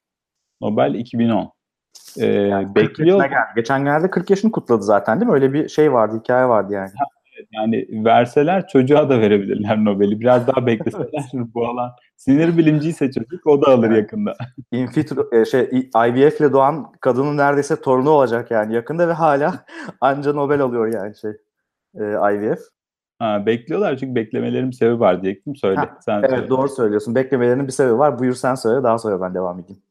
Nobel 0.60 0.94
2010. 0.94 1.52
E, 2.18 2.26
yani 2.26 2.74
bekliyor. 2.74 3.22
Geldi. 3.22 3.34
Geçen 3.56 3.84
geldi 3.84 4.10
40 4.10 4.30
yaşını 4.30 4.52
kutladı 4.52 4.82
zaten 4.82 5.20
değil 5.20 5.28
mi? 5.30 5.34
Öyle 5.34 5.52
bir 5.52 5.68
şey 5.68 5.92
vardı, 5.92 6.20
hikaye 6.20 6.48
vardı 6.48 6.72
yani. 6.72 6.90
Yani 7.52 7.86
verseler 8.04 8.68
çocuğa 8.68 9.10
da 9.10 9.20
verebilirler 9.20 9.84
Nobel'i. 9.84 10.20
Biraz 10.20 10.46
daha 10.46 10.66
bekleseler 10.66 11.24
bu 11.32 11.66
alan. 11.66 11.92
Sinir 12.16 12.56
bilimciyse 12.56 13.12
çocuk 13.12 13.46
o 13.46 13.62
da 13.62 13.70
alır 13.70 13.90
yakında. 13.90 14.36
In 14.72 14.88
vitro, 14.96 15.44
şey 15.44 15.62
IVF 16.08 16.40
ile 16.40 16.52
doğan 16.52 16.92
kadının 17.00 17.36
neredeyse 17.36 17.80
torunu 17.80 18.10
olacak 18.10 18.50
yani 18.50 18.74
yakında 18.74 19.08
ve 19.08 19.12
hala 19.12 19.64
anca 20.00 20.32
Nobel 20.32 20.60
alıyor 20.60 20.94
yani 20.94 21.16
şey 21.16 21.30
IVF. 22.34 22.75
Ha, 23.18 23.46
bekliyorlar 23.46 23.96
çünkü 23.96 24.14
beklemelerin 24.14 24.70
bir 24.70 24.76
sebebi 24.76 25.00
var 25.00 25.22
diyecektim. 25.22 25.56
Söyle. 25.56 25.76
Ha, 25.76 25.98
sen 26.00 26.18
evet 26.18 26.30
söyle. 26.30 26.48
doğru 26.48 26.68
söylüyorsun. 26.68 27.14
Beklemelerinin 27.14 27.66
bir 27.66 27.72
sebebi 27.72 27.98
var. 27.98 28.18
Buyur 28.18 28.34
sen 28.34 28.54
söyle 28.54 28.82
daha 28.82 28.98
sonra 28.98 29.20
ben 29.20 29.34
devam 29.34 29.60
edeyim. 29.60 29.82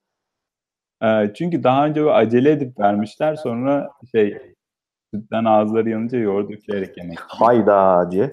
Ee, 1.03 1.33
çünkü 1.33 1.63
daha 1.63 1.85
önce 1.85 2.11
acele 2.11 2.51
edip 2.51 2.79
vermişler 2.79 3.35
sonra 3.35 3.89
şey 4.11 4.37
sütten 5.13 5.45
ağızları 5.45 5.89
yanınca 5.89 6.17
yoğurt 6.17 6.51
dökülerek 6.51 6.97
yemek. 6.97 7.19
Hayda 7.19 8.11
diye. 8.11 8.31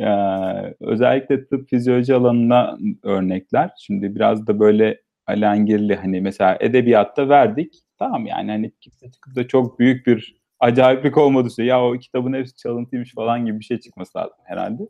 Ee, 0.00 0.74
özellikle 0.80 1.46
tıp 1.46 1.68
fizyoloji 1.68 2.14
alanına 2.14 2.78
örnekler. 3.02 3.70
Şimdi 3.78 4.14
biraz 4.14 4.46
da 4.46 4.60
böyle 4.60 5.00
alengirli 5.26 5.96
hani 5.96 6.20
mesela 6.20 6.56
edebiyatta 6.60 7.28
verdik. 7.28 7.74
Tamam 7.98 8.26
yani 8.26 8.50
hani 8.50 8.72
kimse 8.80 9.10
çıkıp 9.10 9.36
da 9.36 9.48
çok 9.48 9.78
büyük 9.78 10.06
bir 10.06 10.38
acayiplik 10.60 11.18
olmadı 11.18 11.50
şey. 11.56 11.66
Ya 11.66 11.84
o 11.84 11.92
kitabın 11.92 12.32
hepsi 12.32 12.56
çalıntıymış 12.56 13.14
falan 13.14 13.46
gibi 13.46 13.60
bir 13.60 13.64
şey 13.64 13.80
çıkması 13.80 14.18
lazım 14.18 14.36
herhalde. 14.44 14.82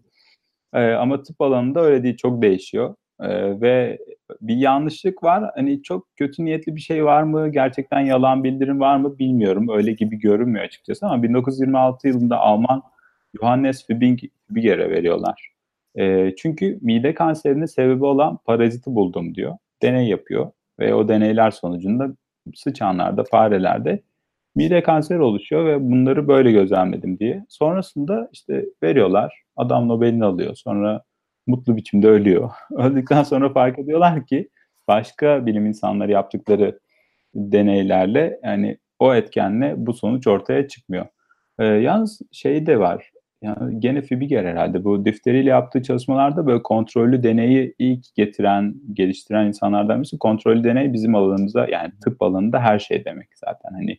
Ee, 0.75 0.92
ama 0.92 1.22
tıp 1.22 1.40
alanında 1.40 1.80
öyle 1.80 2.02
değil. 2.02 2.16
Çok 2.16 2.42
değişiyor. 2.42 2.94
Ee, 3.20 3.60
ve 3.60 3.98
bir 4.40 4.56
yanlışlık 4.56 5.22
var. 5.22 5.50
Hani 5.54 5.82
çok 5.82 6.16
kötü 6.16 6.44
niyetli 6.44 6.76
bir 6.76 6.80
şey 6.80 7.04
var 7.04 7.22
mı? 7.22 7.48
Gerçekten 7.48 8.00
yalan 8.00 8.44
bildirim 8.44 8.80
var 8.80 8.96
mı? 8.96 9.18
Bilmiyorum. 9.18 9.68
Öyle 9.68 9.92
gibi 9.92 10.18
görünmüyor 10.18 10.64
açıkçası 10.64 11.06
ama 11.06 11.22
1926 11.22 12.08
yılında 12.08 12.38
Alman 12.38 12.82
Johannes 13.40 13.87
Fibiger'e 13.87 14.90
veriyorlar. 14.90 15.52
E, 15.98 16.34
çünkü 16.37 16.78
mide 16.82 17.14
kanserinin 17.14 17.66
sebebi 17.66 18.04
olan 18.04 18.37
paraziti 18.37 18.94
buldum 18.94 19.34
diyor. 19.34 19.56
Deney 19.82 20.08
yapıyor 20.08 20.50
ve 20.80 20.94
o 20.94 21.08
deneyler 21.08 21.50
sonucunda 21.50 22.08
sıçanlarda, 22.54 23.25
farelerde 23.25 24.02
mide 24.56 24.82
kanseri 24.82 25.22
oluşuyor 25.22 25.66
ve 25.66 25.90
bunları 25.90 26.28
böyle 26.28 26.52
gözlemledim 26.52 27.18
diye. 27.18 27.44
Sonrasında 27.48 28.28
işte 28.32 28.64
veriyorlar. 28.82 29.42
Adam 29.56 29.88
Nobel'ini 29.88 30.24
alıyor. 30.24 30.54
Sonra 30.54 31.02
mutlu 31.46 31.76
biçimde 31.76 32.08
ölüyor. 32.08 32.50
Öldükten 32.76 33.22
sonra 33.22 33.52
fark 33.52 33.78
ediyorlar 33.78 34.26
ki 34.26 34.48
başka 34.88 35.46
bilim 35.46 35.66
insanları 35.66 36.12
yaptıkları 36.12 36.80
deneylerle 37.34 38.40
yani 38.44 38.78
o 38.98 39.14
etkenle 39.14 39.74
bu 39.76 39.92
sonuç 39.92 40.26
ortaya 40.26 40.68
çıkmıyor. 40.68 41.06
Ee, 41.58 41.64
yalnız 41.64 42.20
şey 42.32 42.66
de 42.66 42.78
var. 42.78 43.10
Yani 43.42 43.80
gene 43.80 44.02
Fibiger 44.02 44.44
herhalde 44.44 44.84
bu 44.84 45.04
difteriyle 45.04 45.50
yaptığı 45.50 45.82
çalışmalarda 45.82 46.46
böyle 46.46 46.62
kontrollü 46.62 47.22
deneyi 47.22 47.74
ilk 47.78 48.14
getiren, 48.14 48.74
geliştiren 48.92 49.46
insanlardan 49.46 49.98
birisi. 49.98 50.18
Kontrollü 50.18 50.64
deney 50.64 50.92
bizim 50.92 51.14
alanımıza 51.14 51.66
yani 51.68 51.92
tıp 52.04 52.22
alanında 52.22 52.60
her 52.60 52.78
şey 52.78 53.04
demek 53.04 53.28
zaten. 53.34 53.70
Hani 53.72 53.98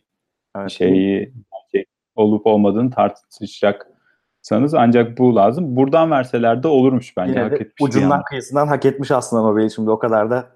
evet. 0.56 0.70
şeyi 0.70 1.32
şey 1.72 1.84
olup 2.14 2.46
olmadığını 2.46 2.90
tartışacaksanız 2.90 4.74
ancak 4.74 5.18
bu 5.18 5.36
lazım. 5.36 5.76
Buradan 5.76 6.10
verseler 6.10 6.62
de 6.62 6.68
olurmuş 6.68 7.16
bence. 7.16 7.32
Yine 7.32 7.42
hak 7.42 7.52
etmiş 7.52 7.74
ucundan 7.80 8.10
yani. 8.10 8.24
kıyısından 8.24 8.66
hak 8.66 8.84
etmiş 8.84 9.10
aslında 9.10 9.42
Nobel'i 9.42 9.70
şimdi 9.70 9.90
o 9.90 9.98
kadar 9.98 10.30
da 10.30 10.50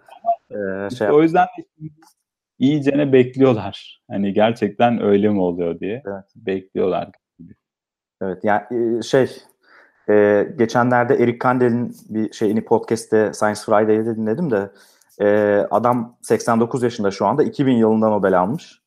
e, 0.51 0.91
şey 0.91 1.11
O 1.11 1.23
yüzden 1.23 1.47
iyicene 2.59 3.13
bekliyorlar. 3.13 4.01
Hani 4.11 4.33
gerçekten 4.33 5.03
öyle 5.03 5.29
mi 5.29 5.41
oluyor 5.41 5.81
diye 5.81 6.03
evet. 6.07 6.25
bekliyorlar. 6.37 7.11
Evet 8.23 8.45
yani 8.45 9.05
şey 9.05 9.31
E, 10.09 10.47
geçenlerde 10.59 11.15
Eric 11.15 11.39
Kandel'in 11.39 11.97
bir 12.09 12.33
şeyini 12.33 12.65
podcast'te 12.65 13.33
Science 13.33 13.61
Friday'de 13.67 14.17
dinledim 14.17 14.51
de 14.51 14.71
e, 15.21 15.27
adam 15.71 16.17
89 16.23 16.83
yaşında 16.83 17.11
şu 17.11 17.27
anda 17.27 17.43
2000 17.43 17.73
yılında 17.73 18.09
Nobel 18.09 18.41
almış. 18.41 18.84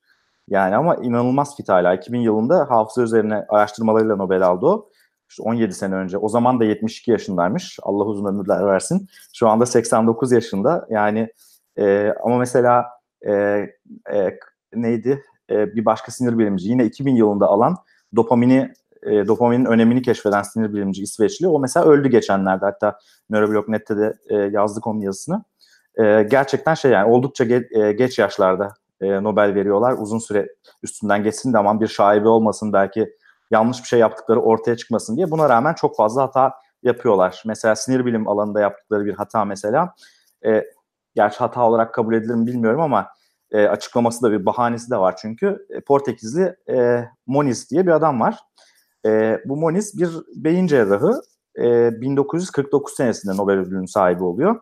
Yani 0.49 0.75
ama 0.75 0.95
inanılmaz 0.95 1.57
fit 1.57 1.69
hala. 1.69 1.93
2000 1.93 2.19
yılında 2.19 2.69
hafıza 2.69 3.01
üzerine 3.01 3.45
araştırmalarıyla 3.49 4.15
Nobel 4.15 4.41
aldı 4.47 4.65
o. 4.65 4.89
İşte 5.29 5.43
17 5.43 5.73
sene 5.73 5.95
önce. 5.95 6.17
O 6.17 6.29
zaman 6.29 6.59
da 6.59 6.65
72 6.65 7.11
yaşındaymış. 7.11 7.79
Allah 7.83 8.03
uzun 8.03 8.25
ömürler 8.25 8.65
versin. 8.65 9.07
Şu 9.33 9.47
anda 9.49 9.65
89 9.65 10.31
yaşında. 10.31 10.87
Yani 10.89 11.29
e, 11.77 12.13
ama 12.23 12.37
mesela 12.37 12.85
e, 13.27 13.31
e, 14.13 14.39
neydi? 14.73 15.23
E, 15.49 15.75
bir 15.75 15.85
başka 15.85 16.11
sinir 16.11 16.37
bilimci 16.37 16.69
yine 16.69 16.85
2000 16.85 17.15
yılında 17.15 17.47
alan 17.47 17.75
dopamini 18.15 18.73
e, 19.03 19.27
dopaminin 19.27 19.65
önemini 19.65 20.01
keşfeden 20.01 20.41
sinir 20.41 20.73
bilimci 20.73 21.03
İsveçli. 21.03 21.47
O 21.47 21.59
mesela 21.59 21.85
öldü 21.85 22.09
geçenlerde. 22.09 22.65
Hatta 22.65 22.99
Neuroblog.net'te 23.29 23.97
de 23.97 24.13
e, 24.29 24.35
yazdık 24.35 24.87
onun 24.87 24.99
yazısını. 24.99 25.43
E, 25.95 26.23
gerçekten 26.23 26.73
şey 26.73 26.91
yani 26.91 27.11
oldukça 27.11 27.43
ge- 27.43 27.87
e, 27.87 27.91
geç 27.93 28.19
yaşlarda 28.19 28.73
e, 29.01 29.23
Nobel 29.23 29.55
veriyorlar. 29.55 29.95
Uzun 29.99 30.19
süre 30.19 30.47
üstünden 30.83 31.23
geçsin 31.23 31.53
de 31.53 31.57
aman 31.57 31.81
bir 31.81 31.87
şaibe 31.87 32.27
olmasın 32.27 32.73
belki 32.73 33.13
yanlış 33.51 33.81
bir 33.83 33.87
şey 33.87 33.99
yaptıkları 33.99 34.41
ortaya 34.41 34.77
çıkmasın 34.77 35.17
diye. 35.17 35.31
Buna 35.31 35.49
rağmen 35.49 35.73
çok 35.73 35.95
fazla 35.95 36.23
hata 36.23 36.53
yapıyorlar. 36.83 37.43
Mesela 37.45 37.75
sinir 37.75 38.05
bilim 38.05 38.27
alanında 38.27 38.59
yaptıkları 38.59 39.05
bir 39.05 39.13
hata 39.13 39.45
mesela. 39.45 39.93
E, 40.45 40.63
gerçi 41.15 41.37
hata 41.37 41.63
olarak 41.63 41.93
kabul 41.93 42.13
edilir 42.13 42.35
mi 42.35 42.47
bilmiyorum 42.47 42.81
ama 42.81 43.07
e, 43.51 43.67
açıklaması 43.67 44.21
da 44.21 44.31
bir 44.31 44.45
bahanesi 44.45 44.91
de 44.91 44.97
var 44.97 45.15
çünkü. 45.21 45.65
E, 45.69 45.81
Portekizli 45.81 46.55
e, 46.69 47.05
Moniz 47.27 47.71
diye 47.71 47.85
bir 47.87 47.91
adam 47.91 48.19
var. 48.19 48.39
E, 49.05 49.39
bu 49.45 49.57
Moniz 49.57 49.99
bir 49.99 50.09
beyin 50.35 50.67
cerrahı. 50.67 51.21
E, 51.59 52.01
1949 52.01 52.93
senesinde 52.93 53.37
Nobel 53.37 53.55
ödülünün 53.55 53.85
sahibi 53.85 54.23
oluyor. 54.23 54.61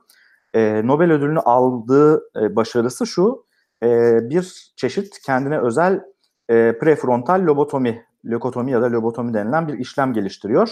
E, 0.53 0.87
Nobel 0.87 1.11
ödülünü 1.11 1.39
aldığı 1.39 2.29
e, 2.41 2.55
başarısı 2.55 3.07
şu, 3.07 3.44
e, 3.85 4.19
bir 4.29 4.73
çeşit 4.75 5.21
kendine 5.21 5.59
özel 5.59 6.01
e, 6.49 6.77
prefrontal 6.77 7.45
lobotomi, 7.45 8.05
lökotomi 8.25 8.71
ya 8.71 8.81
da 8.81 8.91
lobotomi 8.91 9.33
denilen 9.33 9.67
bir 9.67 9.79
işlem 9.79 10.13
geliştiriyor. 10.13 10.69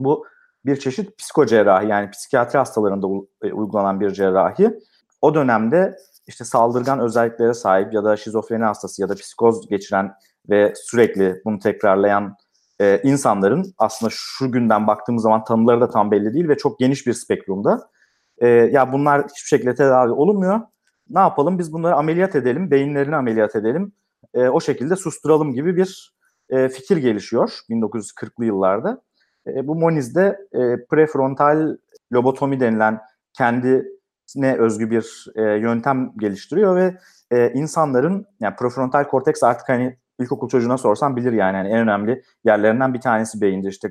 Bu 0.00 0.26
bir 0.64 0.76
çeşit 0.76 1.18
psikocerrahi 1.18 1.88
yani 1.88 2.10
psikiyatri 2.10 2.58
hastalarında 2.58 3.06
e, 3.42 3.52
uygulanan 3.52 4.00
bir 4.00 4.10
cerrahi. 4.10 4.78
O 5.22 5.34
dönemde 5.34 5.96
işte 6.26 6.44
saldırgan 6.44 7.00
özelliklere 7.00 7.54
sahip 7.54 7.94
ya 7.94 8.04
da 8.04 8.16
şizofreni 8.16 8.64
hastası 8.64 9.02
ya 9.02 9.08
da 9.08 9.14
psikoz 9.14 9.68
geçiren 9.68 10.12
ve 10.50 10.72
sürekli 10.76 11.42
bunu 11.44 11.58
tekrarlayan 11.58 12.36
e, 12.80 13.00
insanların 13.02 13.74
aslında 13.78 14.10
şu 14.14 14.52
günden 14.52 14.86
baktığımız 14.86 15.22
zaman 15.22 15.44
tanıları 15.44 15.80
da 15.80 15.90
tam 15.90 16.10
belli 16.10 16.34
değil 16.34 16.48
ve 16.48 16.56
çok 16.56 16.78
geniş 16.78 17.06
bir 17.06 17.12
spektrumda. 17.12 17.90
E, 18.38 18.48
ya 18.48 18.92
bunlar 18.92 19.22
hiçbir 19.22 19.48
şekilde 19.48 19.74
tedavi 19.74 20.10
olunmuyor. 20.10 20.60
Ne 21.10 21.18
yapalım 21.18 21.58
biz 21.58 21.72
bunları 21.72 21.94
ameliyat 21.94 22.36
edelim, 22.36 22.70
beyinlerini 22.70 23.16
ameliyat 23.16 23.56
edelim, 23.56 23.92
e, 24.34 24.48
o 24.48 24.60
şekilde 24.60 24.96
susturalım 24.96 25.52
gibi 25.52 25.76
bir 25.76 26.14
e, 26.50 26.68
fikir 26.68 26.96
gelişiyor 26.96 27.58
1940'lı 27.70 28.44
yıllarda. 28.44 29.02
E, 29.46 29.66
bu 29.66 29.74
Moniz'de 29.74 30.38
e, 30.52 30.86
prefrontal 30.90 31.76
lobotomi 32.12 32.60
denilen 32.60 33.00
kendine 33.32 34.56
özgü 34.58 34.90
bir 34.90 35.26
e, 35.34 35.42
yöntem 35.42 36.12
geliştiriyor 36.18 36.76
ve 36.76 36.98
e, 37.30 37.52
insanların 37.52 38.26
yani 38.40 38.56
prefrontal 38.56 39.04
korteks 39.04 39.42
artık 39.42 39.68
hani 39.68 39.96
ilkokul 40.20 40.48
çocuğuna 40.48 40.78
sorsan 40.78 41.16
bilir 41.16 41.32
yani. 41.32 41.56
yani 41.56 41.68
en 41.68 41.78
önemli 41.78 42.22
yerlerinden 42.44 42.94
bir 42.94 43.00
tanesi 43.00 43.40
beyinde 43.40 43.68
işte 43.68 43.90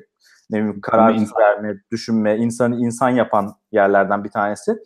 ne 0.50 0.58
bileyim 0.58 0.80
karar 0.80 1.14
verme, 1.40 1.80
düşünme, 1.90 2.36
insanı 2.36 2.76
insan 2.76 3.10
yapan 3.10 3.54
yerlerden 3.72 4.24
bir 4.24 4.30
tanesi. 4.30 4.78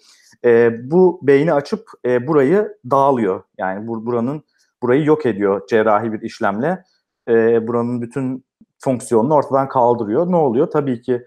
E, 0.44 0.72
bu 0.90 1.20
beyni 1.22 1.52
açıp 1.52 1.88
e, 2.04 2.26
burayı 2.26 2.78
dağılıyor. 2.90 3.42
Yani 3.59 3.88
bur 3.88 4.07
buranın 4.07 4.44
burayı 4.83 5.04
yok 5.04 5.26
ediyor 5.26 5.66
cerrahi 5.66 6.12
bir 6.12 6.20
işlemle. 6.20 6.85
E, 7.28 7.66
buranın 7.68 8.02
bütün 8.02 8.44
fonksiyonunu 8.78 9.35
ortadan 9.35 9.68
kaldırıyor. 9.68 10.33
Ne 10.33 10.37
oluyor? 10.37 10.70
Tabii 10.70 11.02
ki 11.02 11.26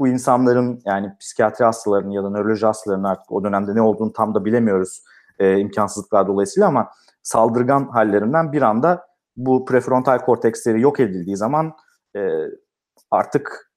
bu 0.00 0.08
insanların 0.08 0.80
yani 0.84 1.12
psikiyatri 1.20 1.64
hastalarının 1.64 2.10
ya 2.10 2.24
da 2.24 2.30
nöroloji 2.30 2.66
hastalarının 2.66 3.04
artık 3.04 3.32
o 3.32 3.44
dönemde 3.44 3.74
ne 3.74 3.82
olduğunu 3.82 4.12
tam 4.12 4.34
da 4.34 4.44
bilemiyoruz 4.44 5.02
e, 5.38 5.58
imkansızlıklar 5.58 6.26
dolayısıyla 6.26 6.68
ama 6.68 6.90
saldırgan 7.22 7.88
hallerinden 7.88 8.52
bir 8.52 8.62
anda 8.62 9.06
bu 9.36 9.64
prefrontal 9.64 10.18
korteksleri 10.18 10.80
yok 10.80 11.00
edildiği 11.00 11.36
zaman 11.36 11.72
e, 12.16 12.20
artık 13.10 13.71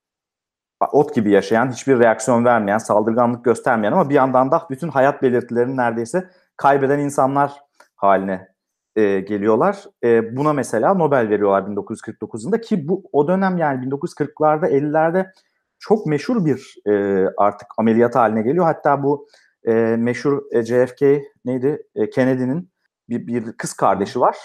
ot 0.92 1.16
gibi 1.16 1.32
yaşayan, 1.32 1.72
hiçbir 1.72 2.00
reaksiyon 2.00 2.46
vermeyen, 2.46 2.78
saldırganlık 2.78 3.46
göstermeyen 3.46 3.94
ama 3.94 4.10
bir 4.10 4.16
yandan 4.16 4.52
da 4.52 4.68
bütün 4.70 4.90
hayat 4.90 5.22
belirtilerini 5.22 5.78
neredeyse 5.78 6.30
kaybeden 6.58 7.00
insanlar 7.00 7.54
haline 7.96 8.48
e, 8.96 9.20
geliyorlar. 9.20 9.84
E, 10.04 10.36
buna 10.36 10.54
mesela 10.54 10.94
Nobel 10.94 11.30
veriyorlar 11.30 11.62
1949'unda 11.62 12.62
ki 12.62 12.88
bu 12.88 13.04
o 13.12 13.28
dönem 13.28 13.58
yani 13.58 13.86
1940'larda 13.86 14.70
50'lerde 14.70 15.32
çok 15.80 16.06
meşhur 16.06 16.46
bir 16.46 16.76
e, 16.88 17.26
artık 17.38 17.68
ameliyat 17.78 18.16
haline 18.16 18.42
geliyor. 18.42 18.66
Hatta 18.66 19.04
bu 19.04 19.28
e, 19.68 19.74
meşhur 20.00 20.42
e, 20.52 20.64
JFK 20.64 21.02
neydi? 21.46 21.84
E, 21.96 22.10
Kennedy'nin 22.10 22.70
bir, 23.10 23.28
bir 23.28 23.52
kız 23.52 23.74
kardeşi 23.74 24.20
var. 24.20 24.38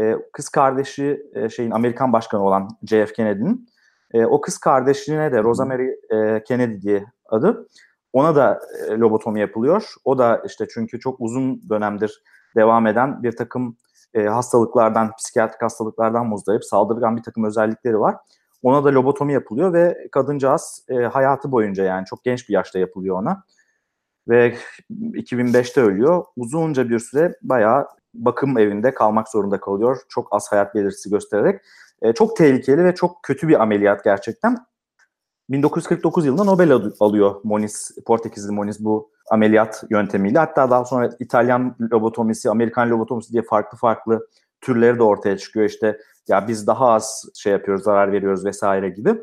E, 0.00 0.16
kız 0.32 0.48
kardeşi 0.48 1.22
e, 1.34 1.48
şeyin 1.48 1.70
Amerikan 1.70 2.12
başkanı 2.12 2.42
olan 2.42 2.68
JF 2.82 3.12
Kennedy'nin 3.14 3.68
e, 4.14 4.24
o 4.24 4.40
kız 4.40 4.58
kardeşine 4.58 5.32
de 5.32 5.42
Rosemary 5.42 5.88
e, 6.10 6.42
Kennedy 6.44 6.80
diye 6.80 7.04
adı. 7.28 7.68
Ona 8.12 8.36
da 8.36 8.60
e, 8.88 8.92
lobotomi 8.92 9.40
yapılıyor. 9.40 9.94
O 10.04 10.18
da 10.18 10.42
işte 10.46 10.66
çünkü 10.74 11.00
çok 11.00 11.20
uzun 11.20 11.68
dönemdir 11.68 12.22
devam 12.56 12.86
eden 12.86 13.22
bir 13.22 13.36
takım 13.36 13.76
e, 14.14 14.24
hastalıklardan, 14.24 15.12
psikiyatrik 15.18 15.62
hastalıklardan 15.62 16.26
muzdarip, 16.26 16.64
saldırgan 16.64 17.16
bir 17.16 17.22
takım 17.22 17.44
özellikleri 17.44 18.00
var. 18.00 18.16
Ona 18.62 18.84
da 18.84 18.88
lobotomi 18.88 19.32
yapılıyor 19.32 19.72
ve 19.72 20.08
kadıncağız 20.12 20.84
e, 20.88 20.94
hayatı 20.94 21.52
boyunca 21.52 21.84
yani 21.84 22.06
çok 22.06 22.24
genç 22.24 22.48
bir 22.48 22.54
yaşta 22.54 22.78
yapılıyor 22.78 23.20
ona. 23.22 23.42
Ve 24.28 24.54
2005'te 24.90 25.80
ölüyor. 25.80 26.24
Uzunca 26.36 26.88
bir 26.88 26.98
süre 26.98 27.34
bayağı 27.42 27.86
bakım 28.14 28.58
evinde 28.58 28.94
kalmak 28.94 29.28
zorunda 29.28 29.60
kalıyor. 29.60 29.98
Çok 30.08 30.28
az 30.30 30.52
hayat 30.52 30.74
belirtisi 30.74 31.10
göstererek. 31.10 31.60
E, 32.02 32.12
çok 32.12 32.36
tehlikeli 32.36 32.84
ve 32.84 32.94
çok 32.94 33.22
kötü 33.22 33.48
bir 33.48 33.62
ameliyat 33.62 34.04
gerçekten. 34.04 34.56
1949 35.50 36.26
yılında 36.26 36.44
Nobel 36.44 36.72
alıyor 37.00 37.40
Moniz, 37.44 37.98
Portekizli 38.06 38.52
Moniz 38.52 38.84
bu 38.84 39.10
ameliyat 39.30 39.84
yöntemiyle. 39.90 40.38
Hatta 40.38 40.70
daha 40.70 40.84
sonra 40.84 41.10
İtalyan 41.18 41.76
lobotomisi, 41.92 42.50
Amerikan 42.50 42.90
lobotomisi 42.90 43.32
diye 43.32 43.42
farklı 43.42 43.78
farklı 43.78 44.28
türleri 44.60 44.98
de 44.98 45.02
ortaya 45.02 45.38
çıkıyor. 45.38 45.66
İşte 45.66 45.98
ya 46.28 46.48
biz 46.48 46.66
daha 46.66 46.88
az 46.92 47.24
şey 47.34 47.52
yapıyoruz, 47.52 47.84
zarar 47.84 48.12
veriyoruz 48.12 48.44
vesaire 48.44 48.88
gibi. 48.88 49.14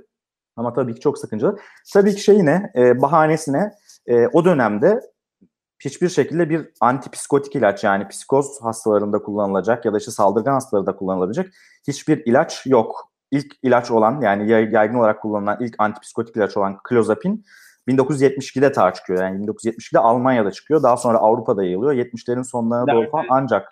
Ama 0.56 0.74
tabii 0.74 0.94
ki 0.94 1.00
çok 1.00 1.18
sıkıntılı. 1.18 1.58
Tabii 1.94 2.16
ki 2.16 2.22
şey 2.22 2.46
ne, 2.46 2.72
e, 2.76 3.02
bahanesine 3.02 3.72
e, 4.08 4.28
o 4.28 4.46
dönemde 4.46 5.02
hiçbir 5.80 6.10
şekilde 6.10 6.50
bir 6.50 6.70
antipsikotik 6.82 7.56
ilaç 7.56 7.84
yani 7.84 8.08
psikoz 8.08 8.62
hastalarında 8.62 9.20
kullanılacak 9.20 9.86
ya 9.86 9.94
da 9.94 9.98
işte 9.98 10.12
saldırgan 10.12 10.54
hastalarda 10.54 10.96
kullanılabilecek 10.96 11.54
hiçbir 11.88 12.26
ilaç 12.26 12.66
yok. 12.66 13.12
İlk 13.32 13.54
ilaç 13.64 13.92
olan 13.92 14.22
yani 14.22 14.52
yaygın 14.52 14.96
olarak 14.96 15.22
kullanılan 15.22 15.58
ilk 15.60 15.76
antipsikotik 15.80 16.36
ilaç 16.36 16.58
olan 16.58 16.78
klozapin 16.84 17.46
1972'de 17.88 18.72
tar 18.72 18.94
çıkıyor. 18.94 19.24
Yani 19.24 19.46
1972'de 19.46 20.00
Almanya'da 20.00 20.52
çıkıyor. 20.52 20.84
Daha 20.84 20.98
sonra 20.98 21.18
Avrupa'da 21.18 21.64
yayılıyor. 21.64 21.94
70'lerin 21.94 22.44
sonlarına 22.44 22.94
doğru 22.94 23.10
falan 23.12 23.26
ancak 23.30 23.70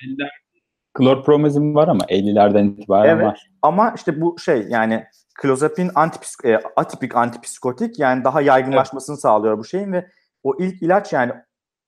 klorpromazin 0.94 1.76
var 1.76 1.88
ama 1.88 2.06
50'lerden 2.06 2.66
itibaren 2.66 3.16
evet, 3.16 3.26
var. 3.26 3.50
Ama 3.62 3.94
işte 3.96 4.22
bu 4.22 4.40
şey 4.40 4.66
yani 4.70 5.06
klozapin 5.36 5.92
antipsik, 5.96 6.46
e, 6.46 6.60
atipik 6.76 7.16
antipsikotik 7.16 8.00
yani 8.00 8.24
daha 8.24 8.42
yaygınlaşmasını 8.42 9.14
evet. 9.14 9.22
sağlıyor 9.22 9.58
bu 9.58 9.66
şeyin 9.66 9.94
ve 9.94 10.08
o 10.44 10.56
ilk 10.60 10.82
ilaç 10.82 11.14
yani 11.14 11.34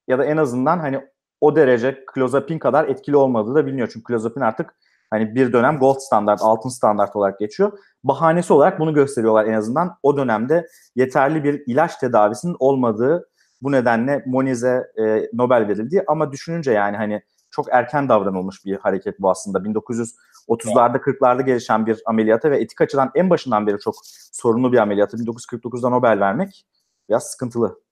ya 0.07 0.19
da 0.19 0.25
en 0.25 0.37
azından 0.37 0.79
hani 0.79 1.01
o 1.41 1.55
derece 1.55 2.05
klozapin 2.13 2.59
kadar 2.59 2.87
etkili 2.87 3.17
olmadığı 3.17 3.55
da 3.55 3.65
biliniyor. 3.65 3.89
Çünkü 3.93 4.03
klozapin 4.03 4.41
artık 4.41 4.75
hani 5.09 5.35
bir 5.35 5.53
dönem 5.53 5.79
gold 5.79 5.99
standart, 5.99 6.41
altın 6.41 6.69
standart 6.69 7.15
olarak 7.15 7.39
geçiyor. 7.39 7.79
Bahanesi 8.03 8.53
olarak 8.53 8.79
bunu 8.79 8.93
gösteriyorlar 8.93 9.45
en 9.45 9.53
azından. 9.53 9.97
O 10.03 10.17
dönemde 10.17 10.67
yeterli 10.95 11.43
bir 11.43 11.63
ilaç 11.67 11.97
tedavisinin 11.97 12.55
olmadığı 12.59 13.29
bu 13.61 13.71
nedenle 13.71 14.23
Moniz'e 14.25 14.91
e, 14.97 15.29
Nobel 15.33 15.67
verildi. 15.67 16.03
Ama 16.07 16.31
düşününce 16.31 16.71
yani 16.71 16.97
hani 16.97 17.21
çok 17.51 17.67
erken 17.71 18.09
davranılmış 18.09 18.65
bir 18.65 18.75
hareket 18.75 19.19
bu 19.19 19.29
aslında. 19.29 19.57
1930'larda 19.57 20.97
40'larda 20.97 21.41
gelişen 21.41 21.85
bir 21.85 22.01
ameliyata 22.05 22.51
ve 22.51 22.59
etik 22.59 22.81
açıdan 22.81 23.11
en 23.15 23.29
başından 23.29 23.67
beri 23.67 23.79
çok 23.79 23.95
sorunlu 24.31 24.73
bir 24.73 24.77
ameliyata 24.77 25.17
1949'da 25.17 25.89
Nobel 25.89 26.19
vermek 26.19 26.65
biraz 27.09 27.23
sıkıntılı. 27.31 27.84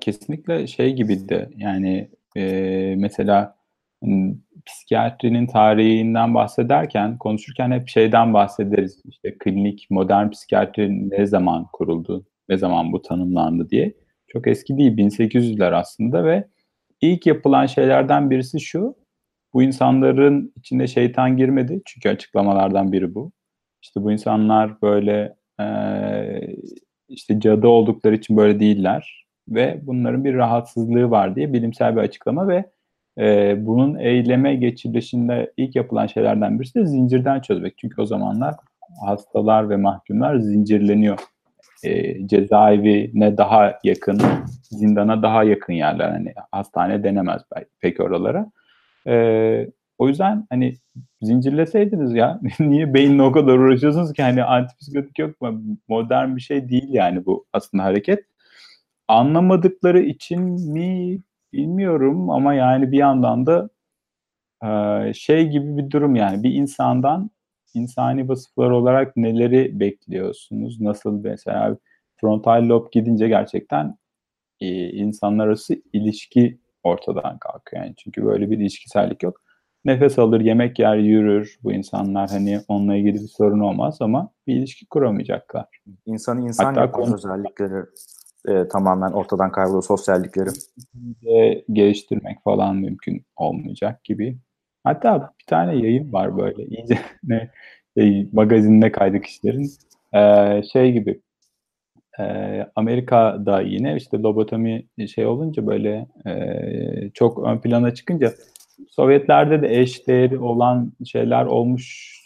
Kesinlikle 0.00 0.66
şey 0.66 0.94
gibiydi 0.94 1.50
yani 1.56 2.10
e, 2.36 2.94
mesela 2.96 3.58
psikiyatrinin 4.66 5.46
tarihinden 5.46 6.34
bahsederken, 6.34 7.18
konuşurken 7.18 7.70
hep 7.70 7.88
şeyden 7.88 8.34
bahsederiz. 8.34 9.02
İşte 9.08 9.38
klinik, 9.38 9.86
modern 9.90 10.30
psikiyatri 10.30 11.10
ne 11.10 11.26
zaman 11.26 11.66
kuruldu, 11.72 12.26
ne 12.48 12.56
zaman 12.56 12.92
bu 12.92 13.02
tanımlandı 13.02 13.70
diye. 13.70 13.94
Çok 14.28 14.46
eski 14.46 14.78
değil, 14.78 14.96
1800'ler 14.96 15.74
aslında 15.74 16.24
ve 16.24 16.48
ilk 17.00 17.26
yapılan 17.26 17.66
şeylerden 17.66 18.30
birisi 18.30 18.60
şu, 18.60 18.96
bu 19.52 19.62
insanların 19.62 20.52
içinde 20.56 20.86
şeytan 20.86 21.36
girmedi. 21.36 21.82
Çünkü 21.86 22.08
açıklamalardan 22.08 22.92
biri 22.92 23.14
bu. 23.14 23.32
İşte 23.82 24.02
bu 24.02 24.12
insanlar 24.12 24.82
böyle 24.82 25.36
e, 25.60 25.66
işte 27.08 27.40
cadı 27.40 27.68
oldukları 27.68 28.14
için 28.14 28.36
böyle 28.36 28.60
değiller 28.60 29.27
ve 29.48 29.80
bunların 29.82 30.24
bir 30.24 30.34
rahatsızlığı 30.34 31.10
var 31.10 31.36
diye 31.36 31.52
bilimsel 31.52 31.96
bir 31.96 32.00
açıklama 32.00 32.48
ve 32.48 32.64
e, 33.18 33.56
bunun 33.66 33.98
eyleme 33.98 34.54
geçirilişinde 34.54 35.52
ilk 35.56 35.76
yapılan 35.76 36.06
şeylerden 36.06 36.60
birisi 36.60 36.74
de 36.74 36.86
zincirden 36.86 37.40
çözmek. 37.40 37.78
Çünkü 37.78 38.02
o 38.02 38.06
zamanlar 38.06 38.54
hastalar 39.06 39.70
ve 39.70 39.76
mahkumlar 39.76 40.36
zincirleniyor. 40.38 41.18
E, 41.84 42.26
cezaevine 42.26 43.36
daha 43.36 43.78
yakın, 43.84 44.20
zindana 44.62 45.22
daha 45.22 45.44
yakın 45.44 45.72
yerler. 45.72 46.10
Hani 46.10 46.34
hastane 46.52 47.04
denemez 47.04 47.42
pek 47.80 48.00
oralara. 48.00 48.50
E, 49.06 49.70
o 49.98 50.08
yüzden 50.08 50.46
hani 50.50 50.74
zincirleseydiniz 51.22 52.14
ya 52.14 52.40
niye 52.60 52.94
beyinle 52.94 53.22
o 53.22 53.32
kadar 53.32 53.58
uğraşıyorsunuz 53.58 54.12
ki 54.12 54.22
hani 54.22 54.44
antipsikotik 54.44 55.18
yok 55.18 55.40
mu? 55.40 55.62
Modern 55.88 56.36
bir 56.36 56.40
şey 56.40 56.68
değil 56.68 56.88
yani 56.88 57.26
bu 57.26 57.46
aslında 57.52 57.84
hareket. 57.84 58.24
Anlamadıkları 59.08 60.00
için 60.00 60.40
mi 60.72 61.20
bilmiyorum 61.52 62.30
ama 62.30 62.54
yani 62.54 62.92
bir 62.92 62.98
yandan 62.98 63.46
da 63.46 63.68
e, 64.64 65.14
şey 65.14 65.48
gibi 65.48 65.76
bir 65.76 65.90
durum 65.90 66.16
yani 66.16 66.42
bir 66.42 66.54
insandan 66.54 67.30
insani 67.74 68.28
vasıflar 68.28 68.70
olarak 68.70 69.16
neleri 69.16 69.80
bekliyorsunuz? 69.80 70.80
Nasıl 70.80 71.12
mesela 71.12 71.76
frontal 72.16 72.68
lob 72.68 72.92
gidince 72.92 73.28
gerçekten 73.28 73.98
e, 74.60 74.90
insanlar 74.90 75.46
arası 75.46 75.82
ilişki 75.92 76.58
ortadan 76.82 77.38
kalkıyor. 77.38 77.82
Yani 77.84 77.94
çünkü 77.96 78.24
böyle 78.24 78.50
bir 78.50 78.58
ilişkisellik 78.58 79.22
yok. 79.22 79.42
Nefes 79.84 80.18
alır, 80.18 80.40
yemek 80.40 80.78
yer, 80.78 80.96
yürür 80.96 81.58
bu 81.62 81.72
insanlar. 81.72 82.30
Hani 82.30 82.60
onunla 82.68 82.96
ilgili 82.96 83.14
bir 83.14 83.28
sorun 83.28 83.60
olmaz 83.60 83.96
ama 84.00 84.30
bir 84.46 84.54
ilişki 84.54 84.86
kuramayacaklar. 84.86 85.66
İnsanı 86.06 86.40
insan 86.40 86.64
Hatta 86.64 86.80
yapan 86.80 87.02
konu... 87.02 87.14
özellikleri 87.14 87.84
e, 88.48 88.68
tamamen 88.68 89.12
ortadan 89.12 89.52
kayboluyor, 89.52 89.82
sosyallikleri. 89.82 90.48
De 90.94 91.64
geliştirmek 91.72 92.44
falan 92.44 92.76
mümkün 92.76 93.24
olmayacak 93.36 94.04
gibi. 94.04 94.38
Hatta 94.84 95.34
bir 95.40 95.46
tane 95.46 95.76
yayın 95.76 96.12
var 96.12 96.38
böyle 96.38 96.64
iyice 96.66 96.98
ne 97.24 97.50
şey, 97.98 98.28
magazinine 98.32 98.92
kaydı 98.92 99.20
kişilerin 99.20 99.70
ee, 100.14 100.62
şey 100.72 100.92
gibi 100.92 101.20
e, 102.20 102.24
Amerika'da 102.76 103.60
yine 103.60 103.96
işte 103.96 104.18
lobotomi 104.18 104.86
şey 105.14 105.26
olunca 105.26 105.66
böyle 105.66 106.06
e, 106.26 107.10
çok 107.14 107.46
ön 107.46 107.58
plana 107.58 107.94
çıkınca 107.94 108.32
Sovyetlerde 108.90 109.62
de 109.62 109.80
eş 109.80 110.06
değeri 110.08 110.38
olan 110.38 110.92
şeyler 111.04 111.44
olmuş 111.44 112.18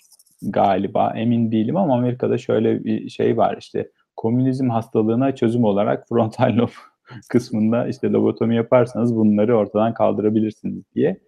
galiba 0.43 1.13
emin 1.17 1.53
değilim 1.53 1.77
ama 1.77 1.95
Amerika'da 1.95 2.39
şöyle 2.39 2.85
bir 2.85 3.09
şey 3.09 3.37
var 3.37 3.57
işte 3.61 3.91
komünizm 4.17 4.69
hastalığına 4.69 5.35
çözüm 5.35 5.65
olarak 5.65 6.09
frontal 6.09 6.57
lob 6.57 6.71
kısmında 7.29 7.89
işte 7.89 8.11
lobotomi 8.11 8.57
yaparsanız 8.57 9.17
bunları 9.17 9.57
ortadan 9.57 9.95
kaldırabilirsiniz 9.95 10.83
diye 10.95 11.21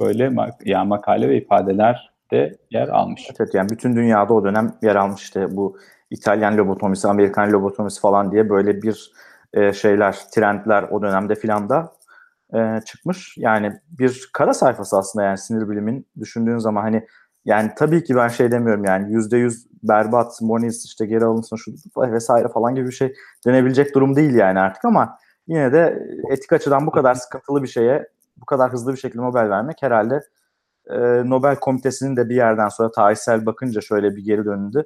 böyle 0.00 0.28
mak 0.28 0.66
yani 0.66 0.88
makale 0.88 1.28
ve 1.28 1.36
ifadeler 1.36 2.12
de 2.32 2.58
yer 2.70 2.88
almış. 2.88 3.28
Evet 3.40 3.54
yani 3.54 3.68
bütün 3.68 3.96
dünyada 3.96 4.34
o 4.34 4.44
dönem 4.44 4.72
yer 4.82 4.96
almış 4.96 5.22
işte 5.22 5.56
bu 5.56 5.78
İtalyan 6.10 6.56
lobotomisi, 6.56 7.08
Amerikan 7.08 7.52
lobotomisi 7.52 8.00
falan 8.00 8.32
diye 8.32 8.50
böyle 8.50 8.82
bir 8.82 9.12
e, 9.54 9.72
şeyler, 9.72 10.16
trendler 10.34 10.82
o 10.82 11.02
dönemde 11.02 11.34
filan 11.34 11.68
da 11.68 11.92
e, 12.54 12.80
çıkmış. 12.86 13.34
Yani 13.38 13.72
bir 13.90 14.28
kara 14.32 14.54
sayfası 14.54 14.98
aslında 14.98 15.24
yani 15.24 15.38
sinir 15.38 15.68
bilimin 15.68 16.06
düşündüğün 16.20 16.58
zaman 16.58 16.82
hani 16.82 17.06
yani 17.46 17.70
tabii 17.76 18.04
ki 18.04 18.16
ben 18.16 18.28
şey 18.28 18.50
demiyorum 18.50 18.84
yani 18.84 19.12
yüzde 19.12 19.36
yüz 19.36 19.66
berbat, 19.82 20.42
Moniz 20.42 20.84
işte 20.84 21.06
geri 21.06 21.24
alınsın 21.24 21.56
şu 21.56 21.72
vesaire 21.96 22.48
falan 22.48 22.74
gibi 22.74 22.86
bir 22.86 22.92
şey 22.92 23.14
denebilecek 23.46 23.94
durum 23.94 24.16
değil 24.16 24.34
yani 24.34 24.60
artık 24.60 24.84
ama 24.84 25.18
yine 25.46 25.72
de 25.72 26.06
etik 26.30 26.52
açıdan 26.52 26.86
bu 26.86 26.90
kadar 26.90 27.14
sıkıntılı 27.14 27.62
bir 27.62 27.68
şeye 27.68 28.08
bu 28.36 28.44
kadar 28.46 28.72
hızlı 28.72 28.92
bir 28.92 28.98
şekilde 28.98 29.22
Nobel 29.22 29.50
vermek 29.50 29.82
herhalde 29.82 30.20
e, 30.90 30.98
Nobel 31.30 31.56
komitesinin 31.56 32.16
de 32.16 32.28
bir 32.28 32.34
yerden 32.34 32.68
sonra 32.68 32.90
tarihsel 32.90 33.46
bakınca 33.46 33.80
şöyle 33.80 34.16
bir 34.16 34.24
geri 34.24 34.44
döndü. 34.44 34.84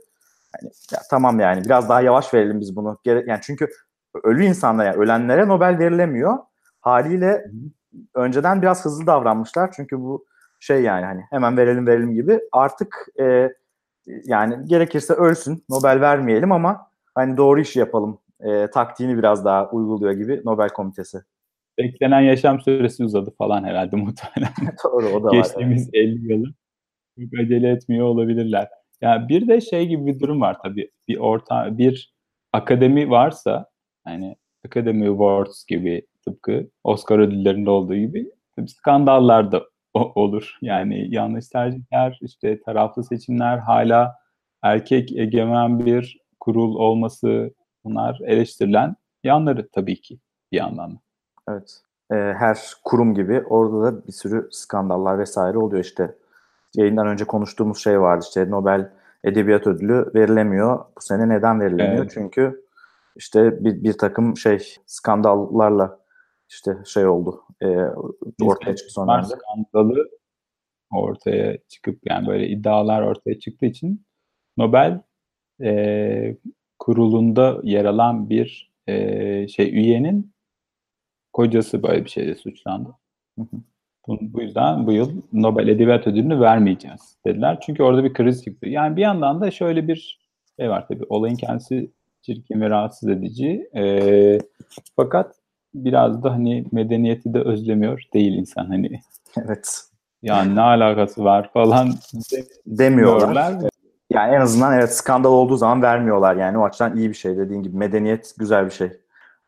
Yani, 0.55 0.73
ya, 0.93 0.99
tamam 1.11 1.41
yani 1.41 1.65
biraz 1.65 1.89
daha 1.89 2.01
yavaş 2.01 2.35
verelim 2.35 2.61
biz 2.61 2.77
bunu. 2.77 2.99
Gere, 3.05 3.25
yani 3.27 3.41
çünkü 3.43 3.69
ölü 4.25 4.45
insanlara 4.45 4.87
yani 4.87 4.97
ölenlere 4.97 5.49
Nobel 5.49 5.79
verilemiyor. 5.79 6.39
Haliyle 6.81 7.45
önceden 8.15 8.63
biraz 8.63 8.85
hızlı 8.85 9.07
davranmışlar. 9.07 9.71
Çünkü 9.77 10.01
bu 10.01 10.25
şey 10.61 10.83
yani 10.83 11.05
hani 11.05 11.23
hemen 11.31 11.57
verelim 11.57 11.87
verelim 11.87 12.15
gibi. 12.15 12.41
Artık 12.53 13.07
e, 13.21 13.49
yani 14.07 14.69
gerekirse 14.69 15.15
ölsün 15.15 15.65
Nobel 15.69 16.01
vermeyelim 16.01 16.53
ama 16.53 16.91
hani 17.15 17.37
doğru 17.37 17.61
işi 17.61 17.79
yapalım 17.79 18.19
e, 18.41 18.67
taktiğini 18.67 19.19
biraz 19.19 19.45
daha 19.45 19.71
uyguluyor 19.71 20.13
gibi 20.13 20.43
Nobel 20.45 20.69
Komitesi. 20.69 21.19
Beklenen 21.79 22.21
yaşam 22.21 22.61
süresi 22.61 23.05
uzadı 23.05 23.35
falan 23.39 23.65
herhalde 23.65 23.97
muhtemelen. 23.97 24.53
doğru 24.85 25.07
o 25.07 25.25
da 25.25 25.37
Geçtiğimiz 25.37 25.87
var. 25.87 25.99
50 25.99 26.33
yılı 26.33 26.47
çok 27.19 27.41
acele 27.41 27.71
etmiyor 27.71 28.07
olabilirler. 28.07 28.69
Yani 29.01 29.29
bir 29.29 29.49
de 29.49 29.61
şey 29.61 29.87
gibi 29.89 30.07
bir 30.07 30.21
durum 30.21 30.41
var 30.41 30.57
tabii. 30.63 30.91
Bir 31.09 31.19
orta 31.19 31.79
bir 31.79 32.15
akademi 32.53 33.11
varsa 33.11 33.67
hani 34.05 34.37
Academy 34.67 35.09
Awards 35.09 35.65
gibi 35.65 36.07
tıpkı 36.25 36.71
Oscar 36.85 37.19
ödüllerinde 37.19 37.71
olduğu 37.71 37.97
gibi 37.97 38.31
skandallar 38.67 39.53
da 39.53 39.63
olur. 39.95 40.59
Yani 40.63 41.15
yanlış 41.15 41.49
tercihler, 41.49 42.19
işte 42.23 42.61
taraflı 42.61 43.05
seçimler, 43.05 43.59
hala 43.59 44.17
erkek 44.63 45.13
egemen 45.13 45.87
bir 45.87 46.21
kurul 46.41 46.75
olması 46.75 47.55
bunlar 47.85 48.21
eleştirilen 48.25 48.97
yanları 49.25 49.69
tabii 49.69 50.01
ki 50.01 50.19
bir 50.53 50.57
yandan. 50.57 50.99
Evet. 51.49 51.81
Ee, 52.13 52.15
her 52.15 52.59
kurum 52.85 53.15
gibi 53.15 53.43
orada 53.49 53.83
da 53.83 54.07
bir 54.07 54.13
sürü 54.13 54.49
skandallar 54.51 55.19
vesaire 55.19 55.59
oluyor 55.59 55.85
işte. 55.85 56.15
Yayından 56.75 57.07
önce 57.07 57.25
konuştuğumuz 57.25 57.79
şey 57.79 58.01
vardı 58.01 58.25
işte 58.29 58.51
Nobel 58.51 58.91
Edebiyat 59.25 59.67
Ödülü 59.67 60.11
verilemiyor. 60.15 60.79
Bu 60.79 61.01
sene 61.01 61.29
neden 61.29 61.61
verilemiyor? 61.61 62.03
Evet. 62.03 62.11
Çünkü 62.15 62.65
işte 63.17 63.65
bir, 63.65 63.85
bir 63.85 63.99
takım 63.99 64.37
şey 64.37 64.77
skandallarla 64.87 66.00
işte 66.51 66.77
şey 66.87 67.07
oldu. 67.07 67.43
E, 67.63 67.67
ortaya 68.43 68.77
çıktı 68.77 68.93
sonra. 68.93 69.23
Skandalı 69.23 70.11
ortaya 70.91 71.59
çıkıp 71.69 72.01
yani 72.05 72.27
böyle 72.27 72.49
iddialar 72.49 73.03
ortaya 73.03 73.39
çıktığı 73.39 73.67
için 73.67 74.07
Nobel 74.57 75.01
e, 75.63 76.37
kurulunda 76.79 77.61
yer 77.63 77.85
alan 77.85 78.31
bir 78.31 78.73
e, 78.87 79.49
şey 79.49 79.79
üyenin 79.79 80.33
kocası 81.33 81.83
böyle 81.83 82.05
bir 82.05 82.11
şeyle 82.11 82.35
suçlandı. 82.35 82.89
Hı 83.39 83.43
hı. 83.43 83.57
Bu, 84.07 84.19
bu 84.21 84.43
yüzden 84.43 84.87
bu 84.87 84.93
yıl 84.93 85.23
Nobel 85.33 85.69
Edebiyat 85.69 86.07
Ödülünü 86.07 86.41
vermeyeceğiz 86.41 87.17
dediler. 87.27 87.59
Çünkü 87.61 87.83
orada 87.83 88.05
bir 88.05 88.15
kriz 88.15 88.45
çıktı. 88.45 88.69
Yani 88.69 88.97
bir 88.97 89.03
yandan 89.03 89.41
da 89.41 89.51
şöyle 89.51 89.89
bir 89.89 90.21
şey 90.59 90.71
var 90.71 90.89
tabii. 90.89 91.05
Olayın 91.09 91.37
kendisi 91.37 91.91
çirkin 92.23 92.61
ve 92.61 92.71
rahatsız 92.71 93.09
edici. 93.09 93.71
E, 93.77 94.39
fakat 94.97 95.40
biraz 95.75 96.23
da 96.23 96.33
hani 96.33 96.65
medeniyeti 96.73 97.35
de 97.35 97.41
özlemiyor 97.41 98.03
değil 98.15 98.33
insan 98.33 98.67
hani. 98.67 99.01
Evet. 99.47 99.83
Yani 100.23 100.57
ne 100.57 100.61
alakası 100.61 101.25
var 101.25 101.51
falan 101.53 101.95
demiyorlar. 102.67 103.55
Yani 104.11 104.35
en 104.35 104.41
azından 104.41 104.79
evet 104.79 104.95
skandal 104.95 105.33
olduğu 105.33 105.57
zaman 105.57 105.83
vermiyorlar 105.83 106.37
yani 106.37 106.59
o 106.59 106.65
açıdan 106.65 106.97
iyi 106.97 107.09
bir 107.09 107.15
şey 107.15 107.37
dediğin 107.37 107.63
gibi 107.63 107.77
medeniyet 107.77 108.35
güzel 108.39 108.67
bir 108.67 108.71
şey. 108.71 108.91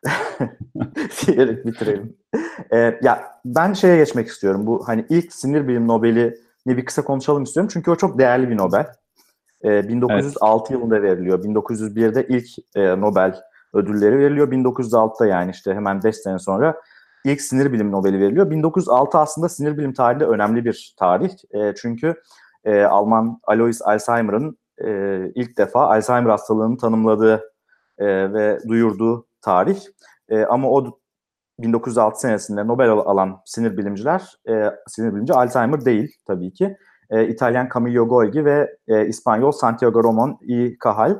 diyerek 1.27 1.65
bitirelim. 1.65 2.17
Ee, 2.73 2.99
ya 3.03 3.23
ben 3.45 3.73
şeye 3.73 3.97
geçmek 3.97 4.27
istiyorum. 4.27 4.67
Bu 4.67 4.87
hani 4.87 5.05
ilk 5.09 5.33
sinir 5.33 5.67
bilim 5.67 5.87
Nobel'i 5.87 6.37
ne 6.65 6.77
bir 6.77 6.85
kısa 6.85 7.03
konuşalım 7.03 7.43
istiyorum. 7.43 7.69
Çünkü 7.73 7.91
o 7.91 7.95
çok 7.95 8.19
değerli 8.19 8.49
bir 8.49 8.57
Nobel. 8.57 8.85
Ee, 9.63 9.89
1906 9.89 10.63
evet. 10.63 10.71
yılında 10.71 11.01
veriliyor. 11.01 11.43
1901'de 11.43 12.27
ilk 12.27 12.47
e, 12.75 13.01
Nobel 13.01 13.41
ödülleri 13.73 14.19
veriliyor. 14.19 14.51
1906'da 14.51 15.25
yani 15.25 15.51
işte 15.51 15.73
hemen 15.73 16.03
5 16.03 16.15
sene 16.15 16.39
sonra 16.39 16.81
ilk 17.25 17.41
sinir 17.41 17.73
bilim 17.73 17.91
Nobel'i 17.91 18.19
veriliyor. 18.19 18.49
1906 18.49 19.17
aslında 19.17 19.49
sinir 19.49 19.77
bilim 19.77 19.93
tarihinde 19.93 20.25
önemli 20.25 20.65
bir 20.65 20.95
tarih. 20.99 21.31
E, 21.53 21.75
çünkü 21.75 22.15
e, 22.63 22.83
Alman 22.83 23.39
Alois 23.43 23.81
Alzheimer'ın 23.81 24.57
e, 24.85 25.19
ilk 25.35 25.57
defa 25.57 25.87
Alzheimer 25.87 26.29
hastalığını 26.29 26.77
tanımladığı 26.77 27.41
e, 27.97 28.33
ve 28.33 28.59
duyurduğu 28.67 29.27
tarih. 29.41 29.79
E, 30.29 30.45
ama 30.45 30.69
o 30.69 30.99
1906 31.59 32.19
senesinde 32.19 32.67
Nobel 32.67 32.89
alan 32.89 33.41
sinir 33.45 33.77
bilimciler, 33.77 34.37
e, 34.49 34.71
sinir 34.87 35.13
bilimci 35.13 35.33
Alzheimer 35.33 35.85
değil 35.85 36.15
tabii 36.27 36.53
ki. 36.53 36.77
E, 37.09 37.27
İtalyan 37.27 37.69
Camillo 37.73 38.07
Golgi 38.07 38.45
ve 38.45 38.77
e, 38.87 39.07
İspanyol 39.07 39.51
Santiago 39.51 40.03
Ramon 40.03 40.37
y 40.41 40.77
Cajal. 40.83 41.19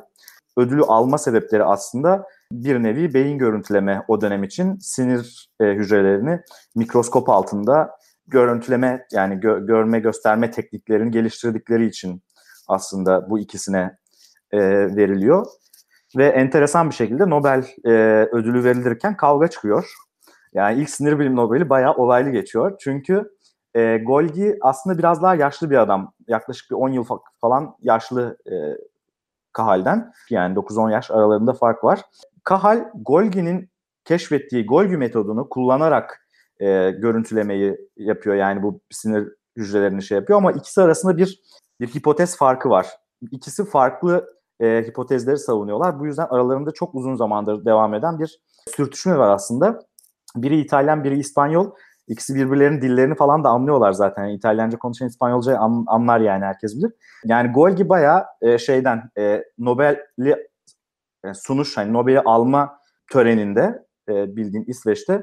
Ödülü 0.56 0.82
alma 0.82 1.18
sebepleri 1.18 1.64
aslında 1.64 2.26
bir 2.52 2.82
nevi 2.82 3.14
beyin 3.14 3.38
görüntüleme 3.38 4.04
o 4.08 4.20
dönem 4.20 4.44
için 4.44 4.78
sinir 4.78 5.50
e, 5.60 5.64
hücrelerini 5.64 6.40
mikroskop 6.76 7.28
altında 7.28 7.90
görüntüleme 8.26 9.06
yani 9.12 9.34
gö- 9.34 9.66
görme 9.66 10.00
gösterme 10.00 10.50
tekniklerini 10.50 11.10
geliştirdikleri 11.10 11.86
için 11.86 12.22
aslında 12.68 13.30
bu 13.30 13.38
ikisine 13.38 13.96
e, 14.50 14.60
veriliyor. 14.96 15.46
Ve 16.16 16.26
enteresan 16.26 16.90
bir 16.90 16.94
şekilde 16.94 17.30
Nobel 17.30 17.64
e, 17.84 17.90
ödülü 18.32 18.64
verilirken 18.64 19.16
kavga 19.16 19.48
çıkıyor. 19.48 19.92
Yani 20.52 20.80
ilk 20.80 20.90
sinir 20.90 21.18
bilim 21.18 21.36
Nobel'i 21.36 21.70
bayağı 21.70 21.94
olaylı 21.94 22.30
geçiyor. 22.30 22.76
Çünkü 22.80 23.30
e, 23.74 23.98
Golgi 23.98 24.58
aslında 24.60 24.98
biraz 24.98 25.22
daha 25.22 25.34
yaşlı 25.34 25.70
bir 25.70 25.76
adam. 25.76 26.12
Yaklaşık 26.28 26.70
bir 26.70 26.76
10 26.76 26.88
yıl 26.88 27.04
falan 27.40 27.76
yaşlı 27.80 28.36
e, 28.46 28.54
Kahal'den. 29.52 30.12
Yani 30.30 30.54
9-10 30.54 30.92
yaş 30.92 31.10
aralarında 31.10 31.52
fark 31.52 31.84
var. 31.84 32.00
Kahal, 32.44 32.84
Golgi'nin 32.94 33.70
keşfettiği 34.04 34.66
Golgi 34.66 34.96
metodunu 34.96 35.48
kullanarak 35.48 36.28
e, 36.60 36.90
görüntülemeyi 36.90 37.76
yapıyor. 37.96 38.36
Yani 38.36 38.62
bu 38.62 38.80
sinir 38.90 39.28
hücrelerini 39.56 40.02
şey 40.02 40.18
yapıyor 40.18 40.38
ama 40.38 40.52
ikisi 40.52 40.82
arasında 40.82 41.16
bir 41.16 41.40
bir 41.80 41.88
hipotez 41.88 42.36
farkı 42.36 42.70
var. 42.70 42.86
İkisi 43.30 43.64
farklı 43.64 44.26
e, 44.60 44.84
hipotezleri 44.86 45.38
savunuyorlar. 45.38 46.00
Bu 46.00 46.06
yüzden 46.06 46.26
aralarında 46.30 46.70
çok 46.70 46.94
uzun 46.94 47.14
zamandır 47.14 47.64
devam 47.64 47.94
eden 47.94 48.18
bir 48.18 48.40
sürtüşme 48.76 49.18
var 49.18 49.30
aslında. 49.30 49.78
Biri 50.36 50.60
İtalyan, 50.60 51.04
biri 51.04 51.18
İspanyol. 51.18 51.70
İkisi 52.08 52.34
birbirlerinin 52.34 52.82
dillerini 52.82 53.14
falan 53.14 53.44
da 53.44 53.48
anlıyorlar 53.48 53.92
zaten. 53.92 54.22
Yani 54.22 54.34
İtalyanca 54.34 54.78
konuşan 54.78 55.08
İspanyolca 55.08 55.58
an, 55.58 55.84
anlar 55.86 56.20
yani 56.20 56.44
herkes 56.44 56.76
bilir. 56.76 56.92
Yani 57.24 57.52
Golgi 57.52 57.88
bayağı 57.88 58.24
e, 58.42 58.58
şeyden 58.58 59.10
e, 59.18 59.44
Nobel'i 59.58 60.30
e, 60.30 60.48
sunuş, 61.32 61.76
hani 61.76 61.92
Nobel'i 61.92 62.20
alma 62.20 62.78
töreninde 63.12 63.82
e, 64.08 64.36
bildiğin 64.36 64.64
İsveç'te 64.64 65.22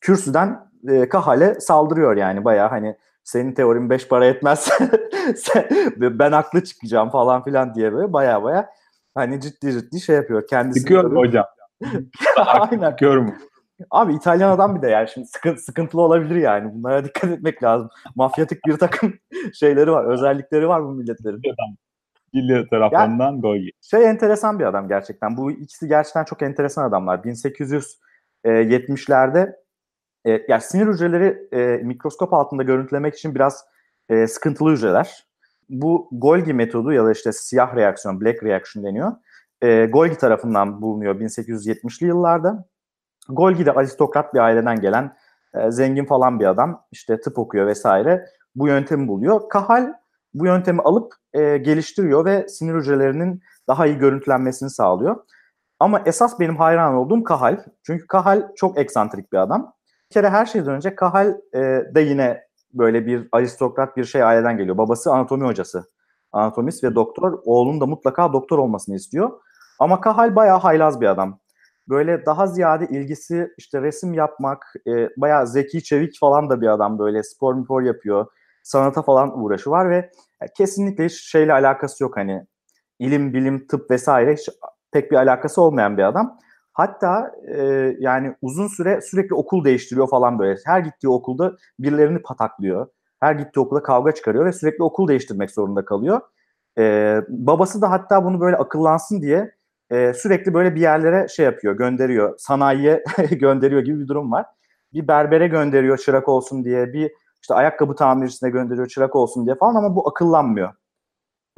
kürsüden 0.00 0.70
e, 0.88 1.08
Kahal'e 1.08 1.60
saldırıyor 1.60 2.16
yani 2.16 2.44
bayağı 2.44 2.68
hani 2.68 2.96
senin 3.24 3.52
teorin 3.52 3.90
beş 3.90 4.08
para 4.08 4.26
etmez 4.26 4.68
ben 5.96 6.32
haklı 6.32 6.64
çıkacağım 6.64 7.10
falan 7.10 7.44
filan 7.44 7.74
diye 7.74 7.92
böyle 7.92 8.12
baya 8.12 8.42
baya 8.42 8.70
hani 9.14 9.40
ciddi 9.40 9.72
ciddi 9.72 10.00
şey 10.00 10.16
yapıyor. 10.16 10.46
Kendisi 10.46 10.80
Sıkıyor 10.80 11.04
mu 11.04 11.20
hocam? 11.20 11.44
Aynen. 12.36 12.90
Sıkıyor 12.90 13.16
mu? 13.16 13.34
Abi 13.90 14.14
İtalyan 14.14 14.50
adam 14.50 14.76
bir 14.76 14.82
de 14.82 14.90
yani 14.90 15.08
şimdi 15.08 15.26
sıkıntı, 15.26 15.62
sıkıntılı 15.62 16.02
olabilir 16.02 16.36
yani. 16.36 16.74
Bunlara 16.74 17.04
dikkat 17.04 17.30
etmek 17.30 17.62
lazım. 17.62 17.90
Mafyatik 18.14 18.66
bir 18.66 18.76
takım 18.76 19.14
şeyleri 19.54 19.92
var, 19.92 20.04
özellikleri 20.04 20.68
var 20.68 20.84
bu 20.84 20.90
milletlerin. 20.90 21.42
Gilya 22.32 22.68
tarafından 22.68 23.32
yani, 23.32 23.40
gol. 23.40 23.58
Şey 23.80 24.04
enteresan 24.04 24.58
bir 24.58 24.64
adam 24.64 24.88
gerçekten. 24.88 25.36
Bu 25.36 25.50
ikisi 25.50 25.88
gerçekten 25.88 26.24
çok 26.24 26.42
enteresan 26.42 26.84
adamlar. 26.84 27.18
1870'lerde 27.18 29.56
e, 30.26 30.44
yani 30.48 30.62
sinir 30.62 30.86
hücreleri 30.86 31.48
e, 31.52 31.82
mikroskop 31.82 32.32
altında 32.32 32.62
görüntülemek 32.62 33.14
için 33.14 33.34
biraz 33.34 33.64
e, 34.08 34.26
sıkıntılı 34.26 34.72
hücreler. 34.72 35.26
Bu 35.68 36.08
Golgi 36.12 36.54
metodu 36.54 36.92
ya 36.92 37.04
da 37.04 37.12
işte 37.12 37.32
siyah 37.32 37.76
reaksiyon, 37.76 38.20
black 38.20 38.42
reaction 38.42 38.84
deniyor. 38.84 39.12
E, 39.62 39.86
Golgi 39.86 40.18
tarafından 40.18 40.82
bulunuyor 40.82 41.20
1870'li 41.20 42.06
yıllarda. 42.06 42.64
Golgi 43.28 43.66
de 43.66 43.72
aristokrat 43.72 44.34
bir 44.34 44.38
aileden 44.38 44.80
gelen 44.80 45.16
e, 45.54 45.70
zengin 45.70 46.04
falan 46.04 46.40
bir 46.40 46.46
adam. 46.46 46.84
İşte 46.92 47.20
tıp 47.20 47.38
okuyor 47.38 47.66
vesaire. 47.66 48.24
Bu 48.54 48.68
yöntemi 48.68 49.08
buluyor. 49.08 49.48
Kahal 49.48 49.92
bu 50.34 50.46
yöntemi 50.46 50.82
alıp 50.82 51.12
e, 51.32 51.56
geliştiriyor 51.58 52.24
ve 52.24 52.48
sinir 52.48 52.74
hücrelerinin 52.74 53.42
daha 53.68 53.86
iyi 53.86 53.98
görüntülenmesini 53.98 54.70
sağlıyor. 54.70 55.16
Ama 55.80 56.02
esas 56.06 56.40
benim 56.40 56.56
hayran 56.56 56.94
olduğum 56.94 57.24
Kahal. 57.24 57.58
Çünkü 57.82 58.06
Kahal 58.06 58.42
çok 58.56 58.78
eksantrik 58.78 59.32
bir 59.32 59.38
adam. 59.38 59.72
Bir 60.10 60.14
kere 60.14 60.30
her 60.30 60.46
şeyden 60.46 60.74
önce 60.74 60.94
Kahal 60.94 61.34
e, 61.54 61.60
de 61.94 62.00
yine 62.00 62.42
böyle 62.74 63.06
bir 63.06 63.28
aristokrat 63.32 63.96
bir 63.96 64.04
şey 64.04 64.22
aileden 64.22 64.56
geliyor. 64.56 64.78
Babası 64.78 65.12
anatomi 65.12 65.44
hocası. 65.44 65.84
Anatomist 66.32 66.84
ve 66.84 66.94
doktor. 66.94 67.38
Oğlunun 67.44 67.80
da 67.80 67.86
mutlaka 67.86 68.32
doktor 68.32 68.58
olmasını 68.58 68.96
istiyor. 68.96 69.30
Ama 69.78 70.00
Kahal 70.00 70.36
bayağı 70.36 70.58
haylaz 70.58 71.00
bir 71.00 71.06
adam. 71.06 71.40
Böyle 71.88 72.26
daha 72.26 72.46
ziyade 72.46 72.86
ilgisi 72.86 73.54
işte 73.58 73.82
resim 73.82 74.14
yapmak, 74.14 74.74
e, 74.86 75.08
bayağı 75.16 75.46
zeki, 75.46 75.82
çevik 75.84 76.18
falan 76.20 76.50
da 76.50 76.60
bir 76.60 76.66
adam 76.66 76.98
böyle 76.98 77.22
spor 77.22 77.64
spor 77.64 77.82
yapıyor. 77.82 78.26
Sanata 78.68 79.02
falan 79.02 79.40
uğraşı 79.40 79.70
var 79.70 79.90
ve 79.90 80.10
kesinlikle 80.56 81.04
hiç 81.04 81.30
şeyle 81.30 81.52
alakası 81.52 82.02
yok 82.04 82.16
hani 82.16 82.46
ilim, 82.98 83.34
bilim, 83.34 83.66
tıp 83.66 83.90
vesaire 83.90 84.32
hiç 84.32 84.48
pek 84.92 85.10
bir 85.10 85.16
alakası 85.16 85.62
olmayan 85.62 85.96
bir 85.96 86.02
adam. 86.02 86.38
Hatta 86.72 87.32
e, 87.56 87.62
yani 87.98 88.34
uzun 88.42 88.68
süre 88.68 89.00
sürekli 89.00 89.34
okul 89.34 89.64
değiştiriyor 89.64 90.08
falan 90.08 90.38
böyle. 90.38 90.60
Her 90.64 90.80
gittiği 90.80 91.08
okulda 91.08 91.56
birilerini 91.78 92.22
pataklıyor. 92.22 92.86
Her 93.20 93.34
gittiği 93.34 93.60
okulda 93.60 93.82
kavga 93.82 94.12
çıkarıyor 94.12 94.44
ve 94.44 94.52
sürekli 94.52 94.82
okul 94.82 95.08
değiştirmek 95.08 95.50
zorunda 95.50 95.84
kalıyor. 95.84 96.20
E, 96.78 97.16
babası 97.28 97.82
da 97.82 97.90
hatta 97.90 98.24
bunu 98.24 98.40
böyle 98.40 98.56
akıllansın 98.56 99.22
diye 99.22 99.52
e, 99.90 100.12
sürekli 100.14 100.54
böyle 100.54 100.74
bir 100.74 100.80
yerlere 100.80 101.28
şey 101.28 101.44
yapıyor, 101.44 101.76
gönderiyor. 101.76 102.34
Sanayiye 102.38 103.04
gönderiyor 103.30 103.82
gibi 103.82 104.00
bir 104.00 104.08
durum 104.08 104.32
var. 104.32 104.46
Bir 104.92 105.08
berbere 105.08 105.46
gönderiyor 105.46 105.98
çırak 105.98 106.28
olsun 106.28 106.64
diye, 106.64 106.92
bir 106.92 107.12
işte 107.42 107.54
ayakkabı 107.54 107.94
tamircisine 107.94 108.50
gönderiyor 108.50 108.88
çırak 108.88 109.16
olsun 109.16 109.46
diye 109.46 109.54
falan 109.56 109.74
ama 109.74 109.96
bu 109.96 110.08
akıllanmıyor. 110.08 110.72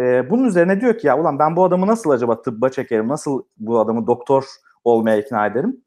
E, 0.01 0.31
bunun 0.31 0.45
üzerine 0.45 0.81
diyor 0.81 0.99
ki 0.99 1.07
ya 1.07 1.21
ulan 1.21 1.39
ben 1.39 1.57
bu 1.57 1.65
adamı 1.65 1.87
nasıl 1.87 2.11
acaba 2.11 2.43
tıbba 2.43 2.69
çekerim, 2.69 3.09
nasıl 3.09 3.43
bu 3.57 3.81
adamı 3.81 4.07
doktor 4.07 4.45
olmaya 4.85 5.17
ikna 5.17 5.47
ederim. 5.47 5.85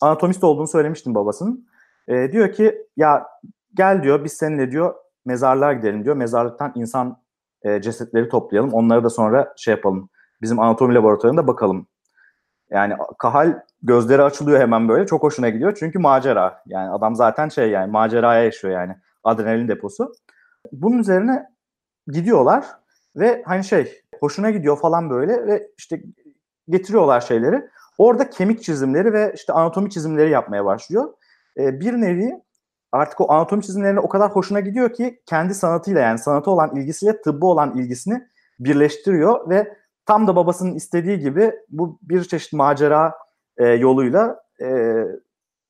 Anatomist 0.00 0.44
olduğunu 0.44 0.68
söylemiştim 0.68 1.14
babasının. 1.14 1.68
E, 2.08 2.32
diyor 2.32 2.52
ki 2.52 2.86
ya 2.96 3.26
gel 3.74 4.02
diyor 4.02 4.24
biz 4.24 4.32
seninle 4.32 4.70
diyor 4.70 4.94
mezarlığa 5.24 5.72
gidelim 5.72 6.04
diyor. 6.04 6.16
Mezarlıktan 6.16 6.72
insan 6.74 7.22
e, 7.62 7.82
cesetleri 7.82 8.28
toplayalım. 8.28 8.72
Onları 8.72 9.04
da 9.04 9.10
sonra 9.10 9.54
şey 9.56 9.74
yapalım. 9.74 10.08
Bizim 10.42 10.60
anatomi 10.60 10.94
laboratuvarında 10.94 11.46
bakalım. 11.46 11.86
Yani 12.70 12.94
Kahal 13.18 13.60
gözleri 13.82 14.22
açılıyor 14.22 14.60
hemen 14.60 14.88
böyle. 14.88 15.06
Çok 15.06 15.22
hoşuna 15.22 15.48
gidiyor. 15.48 15.76
Çünkü 15.78 15.98
macera. 15.98 16.62
Yani 16.66 16.90
adam 16.90 17.16
zaten 17.16 17.48
şey 17.48 17.70
yani 17.70 17.90
maceraya 17.90 18.44
yaşıyor 18.44 18.74
yani. 18.74 18.96
Adrenalin 19.24 19.68
deposu. 19.68 20.12
Bunun 20.72 20.98
üzerine 20.98 21.46
gidiyorlar 22.06 22.64
ve 23.16 23.42
hani 23.46 23.64
şey 23.64 24.02
hoşuna 24.20 24.50
gidiyor 24.50 24.78
falan 24.78 25.10
böyle 25.10 25.46
ve 25.46 25.70
işte 25.78 26.02
getiriyorlar 26.68 27.20
şeyleri. 27.20 27.68
Orada 27.98 28.30
kemik 28.30 28.62
çizimleri 28.62 29.12
ve 29.12 29.32
işte 29.34 29.52
anatomi 29.52 29.90
çizimleri 29.90 30.30
yapmaya 30.30 30.64
başlıyor. 30.64 31.12
E, 31.58 31.80
bir 31.80 31.92
nevi 31.92 32.42
artık 32.92 33.20
o 33.20 33.32
anatomi 33.32 33.62
çizimlerine 33.62 34.00
o 34.00 34.08
kadar 34.08 34.30
hoşuna 34.30 34.60
gidiyor 34.60 34.92
ki 34.92 35.22
kendi 35.26 35.54
sanatıyla 35.54 36.00
yani 36.00 36.18
sanatı 36.18 36.50
olan 36.50 36.76
ilgisiyle 36.76 37.22
tıbbı 37.22 37.46
olan 37.46 37.78
ilgisini 37.78 38.28
birleştiriyor 38.60 39.50
ve 39.50 39.77
tam 40.08 40.26
da 40.26 40.36
babasının 40.36 40.74
istediği 40.74 41.18
gibi 41.18 41.52
bu 41.68 41.98
bir 42.02 42.24
çeşit 42.24 42.52
macera 42.52 43.14
e, 43.56 43.66
yoluyla 43.66 44.40
e, 44.62 44.94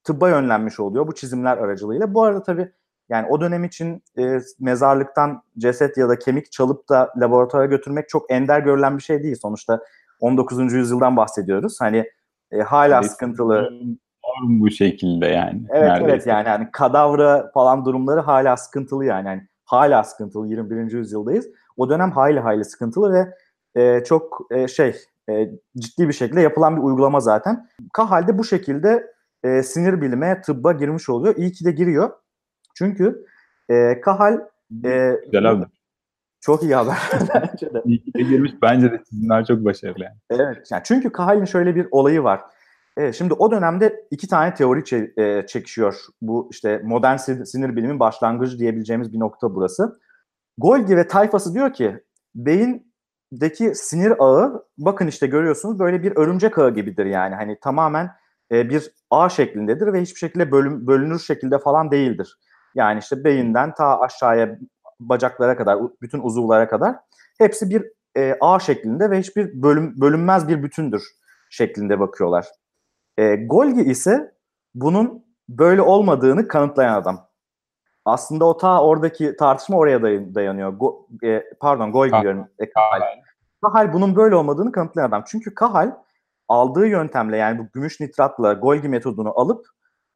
tıbba 0.04 0.28
yönlenmiş 0.28 0.80
oluyor 0.80 1.06
bu 1.06 1.14
çizimler 1.14 1.58
aracılığıyla. 1.58 2.14
Bu 2.14 2.22
arada 2.22 2.42
tabii 2.42 2.72
yani 3.08 3.26
o 3.30 3.40
dönem 3.40 3.64
için 3.64 4.02
e, 4.18 4.38
mezarlıktan 4.60 5.42
ceset 5.58 5.96
ya 5.96 6.08
da 6.08 6.18
kemik 6.18 6.52
çalıp 6.52 6.88
da 6.88 7.12
laboratuvara 7.16 7.66
götürmek 7.66 8.08
çok 8.08 8.30
ender 8.30 8.60
görülen 8.60 8.98
bir 8.98 9.02
şey 9.02 9.22
değil. 9.22 9.36
Sonuçta 9.42 9.80
19. 10.20 10.72
yüzyıldan 10.72 11.16
bahsediyoruz. 11.16 11.80
Hani 11.80 12.04
e, 12.52 12.58
hala 12.60 13.00
evet, 13.00 13.10
sıkıntılı. 13.10 13.70
Bu 14.42 14.70
şekilde 14.70 15.26
yani. 15.26 15.62
Evet 15.70 15.88
neredeyse. 15.88 16.12
evet 16.12 16.26
yani 16.26 16.48
hani 16.48 16.68
kadavra 16.72 17.50
falan 17.54 17.84
durumları 17.84 18.20
hala 18.20 18.56
sıkıntılı 18.56 19.04
yani. 19.04 19.28
yani 19.28 19.48
hala 19.64 20.04
sıkıntılı 20.04 20.48
21. 20.48 20.92
yüzyıldayız. 20.92 21.48
O 21.76 21.88
dönem 21.88 22.10
hayli 22.10 22.40
hayli 22.40 22.64
sıkıntılı 22.64 23.12
ve 23.12 23.34
e, 23.76 24.04
çok 24.04 24.46
e, 24.50 24.68
şey 24.68 24.96
e, 25.30 25.50
ciddi 25.78 26.08
bir 26.08 26.12
şekilde 26.12 26.40
yapılan 26.40 26.76
bir 26.76 26.82
uygulama 26.82 27.20
zaten. 27.20 27.68
Kahal'de 27.92 28.38
bu 28.38 28.44
şekilde 28.44 29.12
e, 29.44 29.62
sinir 29.62 30.00
bilime, 30.02 30.40
tıbba 30.40 30.72
girmiş 30.72 31.08
oluyor. 31.08 31.36
İyi 31.36 31.52
ki 31.52 31.64
de 31.64 31.70
giriyor. 31.70 32.10
Çünkü 32.74 33.26
e, 33.70 34.00
Kahal 34.00 34.40
e, 34.84 35.12
Güzel 35.24 35.50
abi. 35.50 35.64
Çok 36.40 36.62
iyi 36.62 36.74
haber 36.74 36.96
bence 37.34 37.74
de. 37.74 37.82
İyi 37.84 38.04
ki 38.04 38.14
de 38.14 38.22
girmiş. 38.22 38.52
Bence 38.62 38.92
de 38.92 39.02
çizimler 39.08 39.44
çok 39.44 39.64
başarılı 39.64 40.04
yani. 40.04 40.16
Evet. 40.30 40.68
Yani 40.70 40.82
çünkü 40.84 41.12
Kahal'in 41.12 41.44
şöyle 41.44 41.76
bir 41.76 41.88
olayı 41.90 42.22
var. 42.22 42.40
Evet, 42.96 43.14
şimdi 43.14 43.34
o 43.34 43.50
dönemde 43.50 44.06
iki 44.10 44.28
tane 44.28 44.54
teori 44.54 44.80
çe- 44.80 45.20
e, 45.22 45.46
çekişiyor. 45.46 45.94
Bu 46.22 46.48
işte 46.52 46.80
modern 46.84 47.16
sinir 47.16 47.76
bilimin 47.76 48.00
başlangıcı 48.00 48.58
diyebileceğimiz 48.58 49.12
bir 49.12 49.18
nokta 49.18 49.54
burası. 49.54 50.00
Golgi 50.58 50.96
ve 50.96 51.08
tayfası 51.08 51.54
diyor 51.54 51.72
ki 51.72 52.02
beyindeki 53.32 53.74
sinir 53.74 54.12
ağı 54.18 54.64
bakın 54.78 55.06
işte 55.06 55.26
görüyorsunuz 55.26 55.78
böyle 55.78 56.02
bir 56.02 56.16
örümcek 56.16 56.58
ağı 56.58 56.74
gibidir 56.74 57.06
yani. 57.06 57.34
Hani 57.34 57.60
tamamen 57.60 58.10
e, 58.52 58.70
bir 58.70 58.90
ağ 59.10 59.28
şeklindedir 59.28 59.92
ve 59.92 60.00
hiçbir 60.00 60.18
şekilde 60.18 60.52
bölüm, 60.52 60.86
bölünür 60.86 61.18
şekilde 61.18 61.58
falan 61.58 61.90
değildir. 61.90 62.38
Yani 62.74 62.98
işte 62.98 63.24
beyinden 63.24 63.74
ta 63.74 64.00
aşağıya 64.00 64.58
bacaklara 65.00 65.56
kadar, 65.56 65.78
bütün 66.02 66.20
uzuvlara 66.20 66.68
kadar 66.68 66.96
hepsi 67.38 67.70
bir 67.70 67.84
e, 68.16 68.36
ağ 68.40 68.58
şeklinde 68.58 69.10
ve 69.10 69.18
hiçbir 69.18 69.62
bölüm, 69.62 70.00
bölünmez 70.00 70.48
bir 70.48 70.62
bütündür 70.62 71.02
şeklinde 71.50 72.00
bakıyorlar. 72.00 72.46
E, 73.18 73.36
Golgi 73.36 73.82
ise 73.82 74.34
bunun 74.74 75.24
böyle 75.48 75.82
olmadığını 75.82 76.48
kanıtlayan 76.48 76.94
adam. 76.94 77.27
Aslında 78.08 78.44
o 78.44 78.56
ta 78.56 78.82
oradaki 78.82 79.36
tartışma 79.36 79.76
oraya 79.76 80.02
dayanıyor. 80.34 80.72
Go, 80.72 81.06
e, 81.24 81.44
pardon 81.60 81.92
Kahal. 82.10 82.22
diyorum. 82.22 82.48
E, 82.58 82.70
Kahal. 82.70 83.00
Kahal 83.62 83.92
bunun 83.92 84.16
böyle 84.16 84.34
olmadığını 84.34 84.72
kanıtlayan 84.72 85.08
adam. 85.08 85.24
Çünkü 85.26 85.54
Kahal 85.54 85.92
aldığı 86.48 86.86
yöntemle 86.86 87.36
yani 87.36 87.58
bu 87.58 87.66
gümüş 87.72 88.00
nitratla 88.00 88.52
Golgi 88.52 88.88
metodunu 88.88 89.40
alıp 89.40 89.66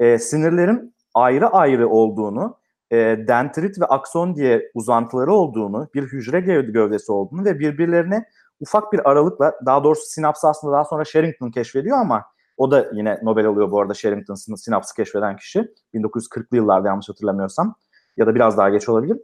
e, 0.00 0.18
sinirlerin 0.18 0.94
ayrı 1.14 1.48
ayrı 1.48 1.88
olduğunu, 1.88 2.56
e, 2.90 2.96
dendrit 3.28 3.80
ve 3.80 3.84
akson 3.84 4.36
diye 4.36 4.70
uzantıları 4.74 5.32
olduğunu, 5.32 5.88
bir 5.94 6.02
hücre 6.02 6.40
gövdesi 6.40 7.12
olduğunu 7.12 7.44
ve 7.44 7.58
birbirlerine 7.58 8.24
ufak 8.60 8.92
bir 8.92 9.10
aralıkla, 9.10 9.54
daha 9.66 9.84
doğrusu 9.84 10.06
sinapsı 10.06 10.48
aslında 10.48 10.72
daha 10.72 10.84
sonra 10.84 11.04
Sherrington 11.04 11.50
keşfediyor 11.50 11.98
ama 11.98 12.24
o 12.56 12.70
da 12.70 12.90
yine 12.92 13.18
Nobel 13.22 13.46
alıyor 13.46 13.70
bu 13.70 13.80
arada 13.80 13.94
Sherrington 13.94 14.34
sinapsı 14.34 14.94
keşfeden 14.94 15.36
kişi. 15.36 15.74
1940'lı 15.94 16.56
yıllarda 16.56 16.88
yanlış 16.88 17.08
hatırlamıyorsam 17.08 17.74
ya 18.16 18.26
da 18.26 18.34
biraz 18.34 18.58
daha 18.58 18.70
geç 18.70 18.88
olabilir. 18.88 19.18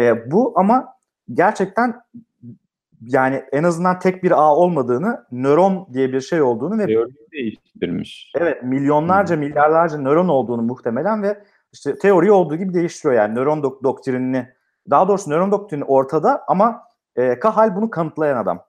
E, 0.00 0.30
bu 0.30 0.52
ama 0.56 0.94
gerçekten 1.32 2.02
yani 3.00 3.44
en 3.52 3.64
azından 3.64 3.98
tek 3.98 4.22
bir 4.22 4.30
ağ 4.30 4.56
olmadığını, 4.56 5.26
nöron 5.32 5.88
diye 5.92 6.12
bir 6.12 6.20
şey 6.20 6.42
olduğunu 6.42 6.78
ve 6.78 6.86
teoriyi 6.86 7.28
değiştirmiş. 7.32 8.32
Evet, 8.36 8.62
milyonlarca, 8.62 9.34
hmm. 9.34 9.42
milyarlarca 9.42 9.98
nöron 9.98 10.28
olduğunu 10.28 10.62
muhtemelen 10.62 11.22
ve 11.22 11.44
işte 11.72 11.98
teori 11.98 12.32
olduğu 12.32 12.56
gibi 12.56 12.74
değiştiriyor 12.74 13.14
yani 13.14 13.34
nöron 13.34 13.62
dok- 13.62 13.82
doktrinini. 13.82 14.48
Daha 14.90 15.08
doğrusu 15.08 15.30
nöron 15.30 15.52
doktrini 15.52 15.84
ortada 15.84 16.44
ama 16.48 16.82
e, 17.16 17.38
Kahal 17.38 17.76
bunu 17.76 17.90
kanıtlayan 17.90 18.36
adam. 18.36 18.64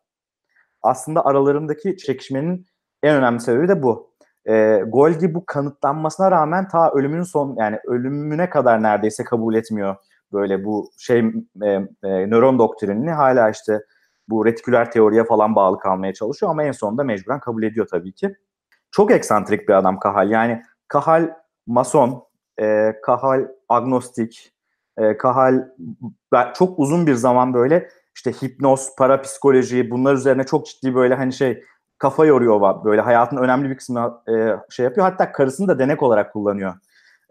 Aslında 0.81 1.25
aralarındaki 1.25 1.97
çekişmenin 1.97 2.65
en 3.03 3.15
önemli 3.15 3.39
sebebi 3.39 3.67
de 3.67 3.83
bu. 3.83 4.13
E, 4.47 4.83
Golgi 4.87 5.33
bu 5.33 5.45
kanıtlanmasına 5.45 6.31
rağmen 6.31 6.67
ta 6.67 6.91
ölümünün 6.91 7.23
son 7.23 7.55
yani 7.59 7.79
ölümüne 7.87 8.49
kadar 8.49 8.83
neredeyse 8.83 9.23
kabul 9.23 9.55
etmiyor 9.55 9.95
böyle 10.33 10.65
bu 10.65 10.91
şey 10.97 11.19
e, 11.63 11.67
e, 12.03 12.29
nöron 12.29 12.59
doktrinini 12.59 13.11
hala 13.11 13.49
işte 13.49 13.81
bu 14.29 14.45
retiküler 14.45 14.91
teoriye 14.91 15.23
falan 15.23 15.55
bağlı 15.55 15.79
kalmaya 15.79 16.13
çalışıyor 16.13 16.51
ama 16.51 16.63
en 16.63 16.71
sonunda 16.71 17.03
mecburen 17.03 17.39
kabul 17.39 17.63
ediyor 17.63 17.87
tabii 17.87 18.13
ki. 18.13 18.35
Çok 18.91 19.11
eksantrik 19.11 19.69
bir 19.69 19.73
adam 19.73 19.99
Kahal. 19.99 20.31
Yani 20.31 20.61
Kahal 20.87 21.29
mason, 21.67 22.23
e, 22.61 22.95
Kahal 23.03 23.47
agnostik, 23.69 24.53
e, 24.97 25.17
Kahal 25.17 25.67
çok 26.53 26.79
uzun 26.79 27.07
bir 27.07 27.13
zaman 27.13 27.53
böyle 27.53 27.89
işte 28.15 28.31
hipnoz, 28.31 28.95
parapsikoloji 28.97 29.91
bunlar 29.91 30.13
üzerine 30.15 30.43
çok 30.43 30.65
ciddi 30.65 30.95
böyle 30.95 31.15
hani 31.15 31.33
şey 31.33 31.63
kafa 32.03 32.25
yoruyor 32.25 32.85
böyle 32.85 33.01
hayatın 33.01 33.37
önemli 33.37 33.69
bir 33.69 33.77
kısmını 33.77 34.13
e, 34.29 34.33
şey 34.69 34.83
yapıyor. 34.83 35.07
Hatta 35.09 35.31
karısını 35.31 35.67
da 35.67 35.79
denek 35.79 36.03
olarak 36.03 36.33
kullanıyor 36.33 36.73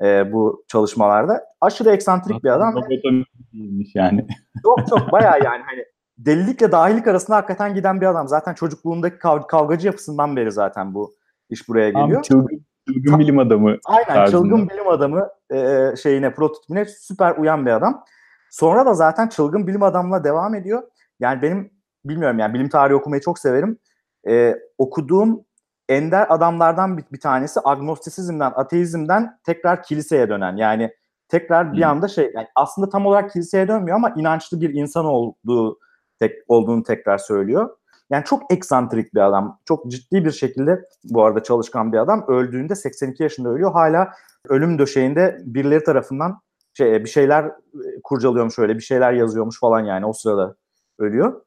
e, 0.03 0.33
bu 0.33 0.65
çalışmalarda. 0.69 1.45
Aşırı 1.61 1.91
eksantrik 1.91 2.45
bir 2.45 2.49
adam. 2.49 2.75
yani. 3.95 4.27
Çok 4.63 4.89
çok 4.89 5.13
bayağı 5.13 5.45
yani 5.45 5.63
hani 5.67 5.85
delilikle 6.19 6.73
dahilik 6.73 7.07
arasında 7.07 7.37
hakikaten 7.37 7.75
giden 7.75 8.01
bir 8.01 8.07
adam. 8.07 8.29
Zaten 8.29 8.55
çocukluğundaki 8.55 9.17
kav- 9.17 9.47
kavgacı 9.47 9.87
yapısından 9.87 10.37
beri 10.37 10.53
zaten 10.53 10.95
bu 10.95 11.13
iş 11.51 11.69
buraya 11.69 11.91
geliyor. 11.91 12.13
Tam 12.13 12.23
çılgın, 12.23 12.65
çılgın 12.89 13.19
bilim 13.19 13.39
adamı. 13.39 13.77
Aynen 13.85 14.07
tarzında. 14.07 14.31
çılgın 14.31 14.69
bilim 14.69 14.89
adamı 14.89 15.29
e, 15.55 15.91
şeyine 16.03 16.35
prototipine 16.35 16.85
süper 16.85 17.37
uyan 17.37 17.67
bir 17.67 17.71
adam. 17.71 18.05
Sonra 18.51 18.87
da 18.87 18.95
zaten 18.95 19.29
çılgın 19.29 19.67
bilim 19.67 19.83
adamla 19.83 20.25
devam 20.25 20.55
ediyor. 20.55 20.83
Yani 21.21 21.43
benim 21.43 21.71
bilmiyorum 22.05 22.39
yani 22.39 22.55
bilim 22.55 22.69
tarihi 22.69 22.97
okumayı 22.97 23.23
çok 23.23 23.39
severim. 23.39 23.79
E, 24.29 24.59
okuduğum 24.79 25.45
ender 25.89 26.27
adamlardan 26.29 26.99
bir, 26.99 27.05
bir 27.13 27.21
tanesi 27.21 27.61
agnostisizmden, 27.65 28.53
ateizmden 28.55 29.39
tekrar 29.45 29.83
kiliseye 29.83 30.29
dönen. 30.29 30.57
Yani 30.57 30.91
tekrar 31.29 31.73
bir 31.73 31.83
anda 31.83 32.09
şey 32.09 32.33
yani 32.35 32.47
aslında 32.55 32.89
tam 32.89 33.07
olarak 33.07 33.33
kiliseye 33.33 33.69
dönmüyor 33.69 33.97
ama 33.97 34.15
inançlı 34.17 34.61
bir 34.61 34.75
insan 34.75 35.05
olduğu 35.05 35.79
tek, 36.19 36.33
olduğunu 36.49 36.83
tekrar 36.83 37.19
söylüyor. 37.19 37.77
Yani 38.11 38.25
çok 38.25 38.53
eksantrik 38.53 39.15
bir 39.15 39.21
adam. 39.21 39.61
Çok 39.65 39.91
ciddi 39.91 40.25
bir 40.25 40.31
şekilde 40.31 40.85
bu 41.05 41.25
arada 41.25 41.43
çalışkan 41.43 41.93
bir 41.93 41.99
adam. 41.99 42.25
Öldüğünde 42.29 42.75
82 42.75 43.23
yaşında 43.23 43.49
ölüyor. 43.49 43.73
Hala 43.73 44.13
ölüm 44.49 44.79
döşeğinde 44.79 45.39
birileri 45.45 45.85
tarafından 45.85 46.41
şey, 46.75 47.05
bir 47.05 47.09
şeyler 47.09 47.45
e, 47.45 47.53
kurcalıyormuş 48.05 48.59
öyle 48.59 48.75
bir 48.75 48.83
şeyler 48.83 49.13
yazıyormuş 49.13 49.61
falan 49.61 49.81
yani 49.81 50.07
o 50.07 50.13
sırada 50.13 50.55
ölüyor. 50.99 51.43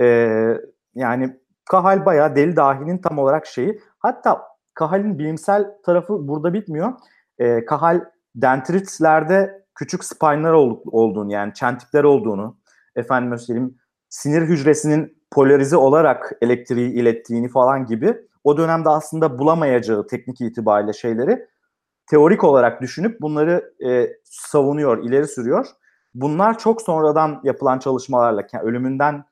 Ee, 0.00 0.60
yani 0.94 1.40
Kahal 1.70 2.06
bayağı 2.06 2.36
deli 2.36 2.56
dahinin 2.56 2.98
tam 2.98 3.18
olarak 3.18 3.46
şeyi. 3.46 3.80
Hatta 3.98 4.42
Kahal'in 4.74 5.18
bilimsel 5.18 5.66
tarafı 5.84 6.28
burada 6.28 6.52
bitmiyor. 6.52 6.92
Ee, 7.38 7.64
Kahal 7.64 8.00
dendritlerde 8.34 9.64
küçük 9.74 10.04
spine'lar 10.04 10.52
olduğunu 10.52 11.32
yani 11.32 11.54
çentikler 11.54 12.04
olduğunu 12.04 12.56
efendim 12.96 13.38
söyleyeyim 13.38 13.78
sinir 14.08 14.42
hücresinin 14.42 15.22
polarize 15.30 15.76
olarak 15.76 16.32
elektriği 16.42 16.92
ilettiğini 16.92 17.48
falan 17.48 17.86
gibi 17.86 18.16
o 18.44 18.56
dönemde 18.56 18.88
aslında 18.88 19.38
bulamayacağı 19.38 20.06
teknik 20.06 20.40
itibariyle 20.40 20.92
şeyleri 20.92 21.46
teorik 22.10 22.44
olarak 22.44 22.82
düşünüp 22.82 23.20
bunları 23.20 23.72
e, 23.86 24.08
savunuyor, 24.24 25.04
ileri 25.04 25.28
sürüyor. 25.28 25.66
Bunlar 26.14 26.58
çok 26.58 26.82
sonradan 26.82 27.40
yapılan 27.44 27.78
çalışmalarla, 27.78 28.42
yani 28.52 28.64
ölümünden 28.64 29.24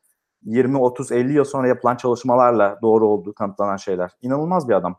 20, 0.44 0.78
30, 0.78 1.12
50 1.12 1.32
yıl 1.32 1.44
sonra 1.44 1.68
yapılan 1.68 1.96
çalışmalarla 1.96 2.78
doğru 2.82 3.08
olduğu 3.08 3.34
kanıtlanan 3.34 3.76
şeyler. 3.76 4.10
İnanılmaz 4.22 4.68
bir 4.68 4.74
adam. 4.74 4.96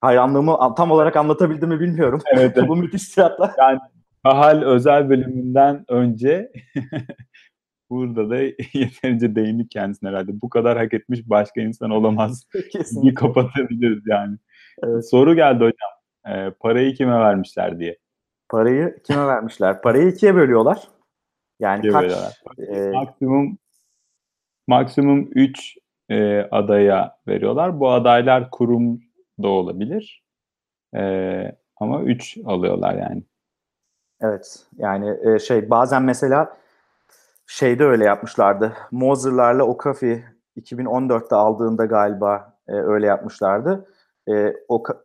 Hayranlığımı 0.00 0.74
tam 0.76 0.90
olarak 0.90 1.16
anlatabildim 1.16 1.68
mi 1.68 1.80
bilmiyorum. 1.80 2.20
Evet. 2.32 2.56
Bu 2.68 2.76
müthiş 2.76 3.08
fiyatla. 3.08 3.54
Yani 3.58 3.78
Kahal 4.26 4.62
özel 4.62 5.10
bölümünden 5.10 5.84
önce 5.88 6.52
burada 7.90 8.30
da 8.30 8.36
yeterince 8.72 9.34
değindik 9.34 9.70
kendisine 9.70 10.08
herhalde. 10.08 10.40
Bu 10.42 10.48
kadar 10.48 10.78
hak 10.78 10.94
etmiş 10.94 11.20
başka 11.24 11.60
insan 11.60 11.90
olamaz. 11.90 12.46
Bir 13.02 13.14
kapatabiliriz 13.14 14.02
yani. 14.06 14.36
Evet. 14.84 15.10
Soru 15.10 15.34
geldi 15.34 15.64
hocam. 15.64 15.90
E, 16.28 16.50
parayı 16.50 16.94
kime 16.94 17.18
vermişler 17.18 17.78
diye. 17.78 17.98
Parayı 18.48 18.96
kime 19.06 19.26
vermişler? 19.26 19.82
Parayı 19.82 20.08
ikiye 20.08 20.34
bölüyorlar. 20.34 20.88
Yani 21.60 21.78
ikiye 21.78 21.92
kaç? 21.92 22.02
Bölüyorlar. 22.02 22.42
E... 22.68 22.90
Maksimum 22.90 23.58
maksimum 24.66 25.28
3 25.34 25.78
e, 26.08 26.40
adaya 26.40 27.18
veriyorlar. 27.28 27.80
Bu 27.80 27.90
adaylar 27.90 28.50
kurum 28.50 29.00
da 29.42 29.48
olabilir. 29.48 30.24
E, 30.96 31.02
ama 31.76 32.02
3 32.02 32.38
alıyorlar 32.44 32.94
yani. 32.94 33.22
Evet. 34.20 34.66
Yani 34.76 35.16
e, 35.24 35.38
şey 35.38 35.70
bazen 35.70 36.02
mesela 36.02 36.56
şeyde 37.46 37.84
öyle 37.84 38.04
yapmışlardı. 38.04 38.72
Mozer'larla 38.90 39.64
Okafi 39.64 40.24
2014'te 40.60 41.36
aldığında 41.36 41.84
galiba 41.84 42.52
e, 42.68 42.72
öyle 42.72 43.06
yapmışlardı. 43.06 43.86
E, 44.28 44.54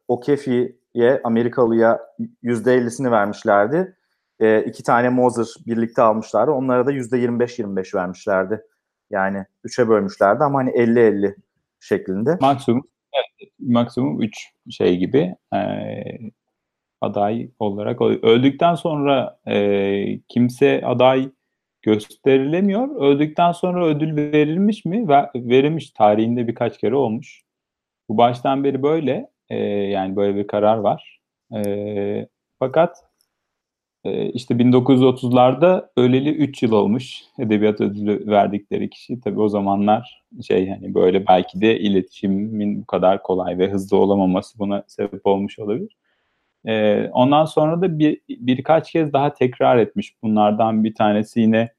Okafi'ye 0.07 1.21
Amerikalıya 1.23 1.99
%50'sini 2.43 3.11
vermişlerdi. 3.11 3.95
E, 4.39 4.63
iki 4.63 4.83
tane 4.83 5.09
Moser 5.09 5.47
birlikte 5.67 6.01
almışlardı. 6.01 6.51
Onlara 6.51 6.85
da 6.85 6.91
%25-25 6.91 7.95
vermişlerdi. 7.95 8.65
Yani 9.11 9.45
3'e 9.65 9.87
bölmüşlerdi 9.87 10.43
ama 10.43 10.59
hani 10.59 10.69
50-50 10.69 11.35
şeklinde. 11.79 12.37
Maksimum 12.41 12.83
evet, 13.13 13.51
maksimum 13.59 14.21
3 14.21 14.37
şey 14.69 14.97
gibi 14.97 15.35
e, 15.53 15.59
aday 17.01 17.51
olarak 17.59 18.01
öldükten 18.01 18.75
sonra 18.75 19.39
e, 19.47 20.19
kimse 20.29 20.81
aday 20.85 21.31
gösterilemiyor. 21.81 22.95
Öldükten 23.01 23.51
sonra 23.51 23.85
ödül 23.85 24.15
verilmiş 24.15 24.85
mi? 24.85 25.07
Verilmiş 25.35 25.91
tarihinde 25.91 26.47
birkaç 26.47 26.77
kere 26.77 26.95
olmuş. 26.95 27.41
Bu 28.09 28.17
baştan 28.17 28.63
beri 28.63 28.83
böyle. 28.83 29.29
E, 29.49 29.57
yani 29.65 30.15
böyle 30.15 30.35
bir 30.35 30.47
karar 30.47 30.77
var. 30.77 31.21
E, 31.55 32.27
fakat 32.59 33.10
e, 34.03 34.29
işte 34.29 34.53
1930'larda 34.53 35.89
öleli 35.97 36.29
3 36.29 36.63
yıl 36.63 36.71
olmuş 36.71 37.21
edebiyat 37.39 37.81
ödülü 37.81 38.27
verdikleri 38.27 38.89
kişi. 38.89 39.21
Tabii 39.21 39.41
o 39.41 39.49
zamanlar 39.49 40.23
şey 40.47 40.69
hani 40.69 40.93
böyle 40.93 41.27
belki 41.27 41.61
de 41.61 41.79
iletişimin 41.79 42.81
bu 42.81 42.85
kadar 42.85 43.23
kolay 43.23 43.57
ve 43.57 43.69
hızlı 43.71 43.97
olamaması 43.97 44.59
buna 44.59 44.83
sebep 44.87 45.25
olmuş 45.25 45.59
olabilir. 45.59 45.97
E, 46.65 47.05
ondan 47.13 47.45
sonra 47.45 47.81
da 47.81 47.99
bir 47.99 48.21
birkaç 48.29 48.91
kez 48.91 49.13
daha 49.13 49.33
tekrar 49.33 49.77
etmiş. 49.77 50.15
Bunlardan 50.23 50.83
bir 50.83 50.95
tanesi 50.95 51.39
yine 51.39 51.69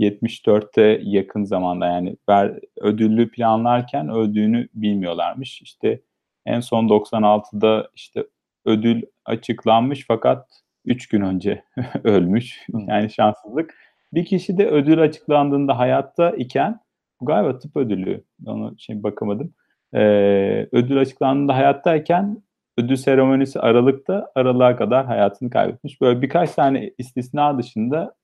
74'te 0.00 1.00
yakın 1.04 1.44
zamanda 1.44 1.86
yani 1.86 2.16
ver, 2.28 2.60
ödüllü 2.76 3.30
planlarken 3.30 4.08
öldüğünü 4.08 4.68
bilmiyorlarmış. 4.74 5.62
İşte 5.62 6.00
En 6.46 6.60
son 6.60 6.88
96'da 6.88 7.88
işte 7.94 8.24
ödül 8.64 9.02
açıklanmış 9.24 10.04
fakat 10.08 10.62
3 10.88 11.08
gün 11.08 11.20
önce 11.20 11.64
ölmüş. 12.04 12.66
Yani 12.86 13.10
şanssızlık. 13.10 13.74
Bir 14.14 14.24
kişi 14.24 14.58
de 14.58 14.66
ödül 14.68 15.02
açıklandığında 15.02 15.78
hayatta 15.78 16.30
iken 16.30 16.80
galiba 17.20 17.58
tıp 17.58 17.76
ödülü 17.76 18.24
onu 18.46 18.74
şey 18.78 19.02
bakamadım. 19.02 19.54
Ee, 19.94 20.68
ödül 20.72 21.00
açıklandığında 21.00 21.56
hayattayken 21.56 22.42
ödül 22.78 22.96
seremonisi 22.96 23.60
Aralık'ta 23.60 24.32
Aralık'a 24.34 24.76
kadar 24.76 25.06
hayatını 25.06 25.50
kaybetmiş. 25.50 26.00
Böyle 26.00 26.22
birkaç 26.22 26.52
tane 26.52 26.90
istisna 26.98 27.58
dışında 27.58 28.14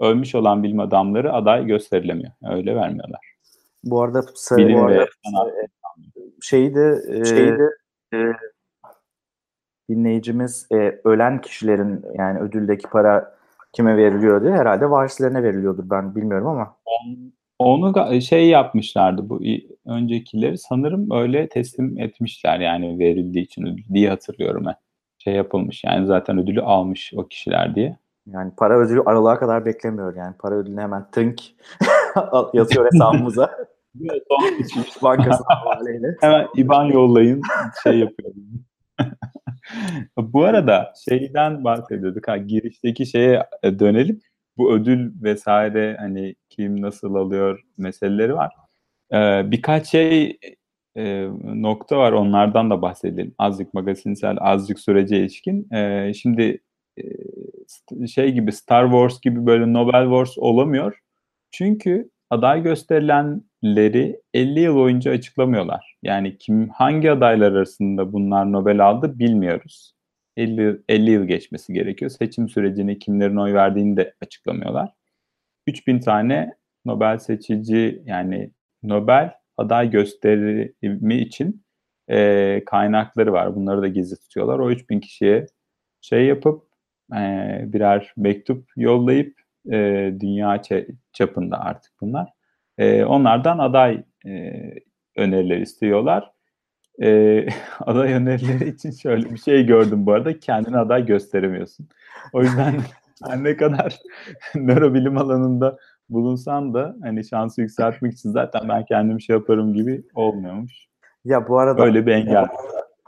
ölmüş 0.00 0.34
olan 0.34 0.62
bilim 0.62 0.80
adamları 0.80 1.32
aday 1.32 1.66
gösterilemiyor. 1.66 2.32
Öyle 2.50 2.76
vermiyorlar. 2.76 3.20
Bu 3.84 4.02
arada, 4.02 4.22
bilim 4.56 4.78
bu 4.78 4.82
arada 4.82 5.00
ve 5.00 5.06
sanat. 5.24 5.52
şeyi 6.42 6.74
de, 6.74 6.98
e, 7.08 7.24
şeyi 7.24 7.52
de 7.58 7.68
e, 8.14 8.18
dinleyicimiz 9.90 10.66
e, 10.72 11.00
ölen 11.04 11.40
kişilerin 11.40 12.04
yani 12.14 12.38
ödüldeki 12.38 12.88
para 12.88 13.34
kime 13.72 13.96
veriliyor 13.96 14.42
diye 14.42 14.52
herhalde 14.52 14.90
varislerine 14.90 15.42
veriliyordur 15.42 15.90
ben 15.90 16.14
bilmiyorum 16.14 16.46
ama. 16.46 16.76
Onu 17.58 18.20
şey 18.20 18.48
yapmışlardı 18.48 19.28
bu 19.28 19.40
öncekileri 19.86 20.58
sanırım 20.58 21.10
öyle 21.10 21.48
teslim 21.48 21.98
etmişler 21.98 22.60
yani 22.60 22.98
verildiği 22.98 23.44
için 23.44 23.76
diye 23.92 24.10
hatırlıyorum 24.10 24.64
ben. 24.66 24.74
Şey 25.18 25.34
yapılmış 25.34 25.84
yani 25.84 26.06
zaten 26.06 26.38
ödülü 26.38 26.62
almış 26.62 27.12
o 27.16 27.28
kişiler 27.28 27.74
diye. 27.74 27.96
Yani 28.26 28.52
para 28.56 28.78
ödülü 28.78 29.02
aralığa 29.06 29.38
kadar 29.38 29.64
beklemiyor 29.64 30.16
yani 30.16 30.34
para 30.38 30.54
ödülünü 30.54 30.80
hemen 30.80 31.06
tınk 31.12 31.40
yazıyor 32.54 32.88
hesabımıza. 32.92 33.50
Bankasına 35.02 35.46
havaleyle. 35.48 36.16
Hemen 36.20 36.46
IBAN 36.56 36.84
yollayın 36.84 37.42
şey 37.82 37.98
yapıyorum. 37.98 38.42
Bu 40.16 40.44
arada 40.44 40.92
şeyden 41.08 41.64
bahsediyorduk. 41.64 42.28
Ha, 42.28 42.36
girişteki 42.36 43.06
şeye 43.06 43.46
e, 43.62 43.78
dönelim. 43.78 44.20
Bu 44.56 44.72
ödül 44.72 45.22
vesaire 45.22 45.96
hani 46.00 46.34
kim 46.48 46.82
nasıl 46.82 47.14
alıyor 47.14 47.60
meseleleri 47.78 48.34
var. 48.34 48.52
Ee, 49.12 49.50
birkaç 49.50 49.86
şey 49.86 50.38
e, 50.96 51.28
nokta 51.44 51.98
var 51.98 52.12
onlardan 52.12 52.70
da 52.70 52.82
bahsedelim. 52.82 53.34
Azıcık 53.38 53.74
magazinsel, 53.74 54.36
azıcık 54.40 54.80
sürece 54.80 55.18
ilişkin. 55.18 55.74
Ee, 55.74 56.12
şimdi 56.14 56.62
e, 56.98 58.06
şey 58.06 58.32
gibi 58.32 58.52
Star 58.52 58.84
Wars 58.84 59.20
gibi 59.20 59.46
böyle 59.46 59.72
Nobel 59.72 60.04
Wars 60.04 60.38
olamıyor. 60.38 60.98
Çünkü 61.52 62.10
aday 62.30 62.62
gösterilenleri 62.62 64.20
50 64.34 64.60
yıl 64.60 64.76
boyunca 64.76 65.12
açıklamıyorlar. 65.12 65.96
Yani 66.02 66.38
kim 66.38 66.68
hangi 66.68 67.10
adaylar 67.10 67.52
arasında 67.52 68.12
bunlar 68.12 68.52
Nobel 68.52 68.86
aldı 68.86 69.18
bilmiyoruz. 69.18 69.94
50, 70.36 70.80
50 70.88 71.10
yıl 71.10 71.24
geçmesi 71.24 71.72
gerekiyor. 71.72 72.10
Seçim 72.10 72.48
sürecini 72.48 72.98
kimlerin 72.98 73.36
oy 73.36 73.54
verdiğini 73.54 73.96
de 73.96 74.14
açıklamıyorlar. 74.22 74.92
3000 75.66 76.00
tane 76.00 76.54
Nobel 76.84 77.18
seçici 77.18 78.02
yani 78.06 78.50
Nobel 78.82 79.34
aday 79.56 79.90
gösterimi 79.90 81.16
için 81.16 81.62
e, 82.10 82.62
kaynakları 82.66 83.32
var. 83.32 83.56
Bunları 83.56 83.82
da 83.82 83.88
gizli 83.88 84.16
tutuyorlar. 84.16 84.58
O 84.58 84.70
3000 84.70 85.00
kişiye 85.00 85.46
şey 86.00 86.26
yapıp 86.26 86.62
e, 87.16 87.18
birer 87.66 88.12
mektup 88.16 88.68
yollayıp 88.76 89.39
e, 89.66 90.12
dünya 90.20 90.62
çapında 91.12 91.60
artık 91.60 91.92
bunlar. 92.00 92.32
E, 92.78 93.04
onlardan 93.04 93.58
aday 93.58 94.04
e, 94.26 94.62
önerileri 95.16 95.62
istiyorlar. 95.62 96.32
E, 97.02 97.46
aday 97.80 98.12
önerileri 98.12 98.68
için 98.68 98.90
şöyle 98.90 99.30
bir 99.30 99.38
şey 99.38 99.66
gördüm 99.66 100.06
bu 100.06 100.12
arada. 100.12 100.38
Kendini 100.38 100.78
aday 100.78 101.06
gösteremiyorsun. 101.06 101.88
O 102.32 102.42
yüzden 102.42 102.74
yani 103.28 103.44
ne 103.44 103.56
kadar 103.56 103.98
nörobilim 104.54 105.18
alanında 105.18 105.78
bulunsan 106.08 106.74
da 106.74 106.96
hani 107.02 107.24
şansı 107.24 107.60
yükseltmek 107.60 108.12
için 108.12 108.30
zaten 108.30 108.68
ben 108.68 108.84
kendim 108.84 109.20
şey 109.20 109.36
yaparım 109.36 109.74
gibi 109.74 110.02
olmuyormuş. 110.14 110.86
Ya 111.24 111.48
bu 111.48 111.58
arada 111.58 111.82
öyle 111.82 112.06
bir 112.06 112.12
engel. 112.12 112.46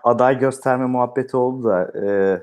Aday 0.05 0.39
gösterme 0.39 0.87
muhabbeti 0.87 1.37
oldu 1.37 1.65
da 1.65 1.93
e, 2.05 2.39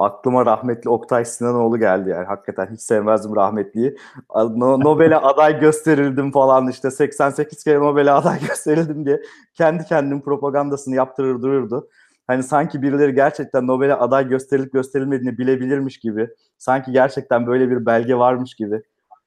aklıma 0.00 0.46
rahmetli 0.46 0.90
Oktay 0.90 1.24
Sinanoğlu 1.24 1.78
geldi 1.78 2.10
yani. 2.10 2.26
Hakikaten 2.26 2.68
hiç 2.72 2.80
sevmezdim 2.80 3.36
rahmetliyi. 3.36 3.96
No, 4.34 4.80
Nobel'e 4.80 5.16
aday 5.16 5.60
gösterildim 5.60 6.32
falan 6.32 6.68
işte 6.68 6.90
88 6.90 7.64
kere 7.64 7.80
Nobel'e 7.80 8.10
aday 8.10 8.40
gösterildim 8.48 9.06
diye 9.06 9.22
kendi 9.54 9.84
kendinin 9.84 10.20
propagandasını 10.20 10.94
yaptırır 10.94 11.42
dururdu. 11.42 11.88
Hani 12.26 12.42
sanki 12.42 12.82
birileri 12.82 13.14
gerçekten 13.14 13.66
Nobel'e 13.66 13.94
aday 13.94 14.28
gösterilip 14.28 14.72
gösterilmediğini 14.72 15.38
bilebilirmiş 15.38 15.98
gibi. 15.98 16.28
Sanki 16.58 16.92
gerçekten 16.92 17.46
böyle 17.46 17.70
bir 17.70 17.86
belge 17.86 18.14
varmış 18.14 18.54
gibi. 18.54 18.82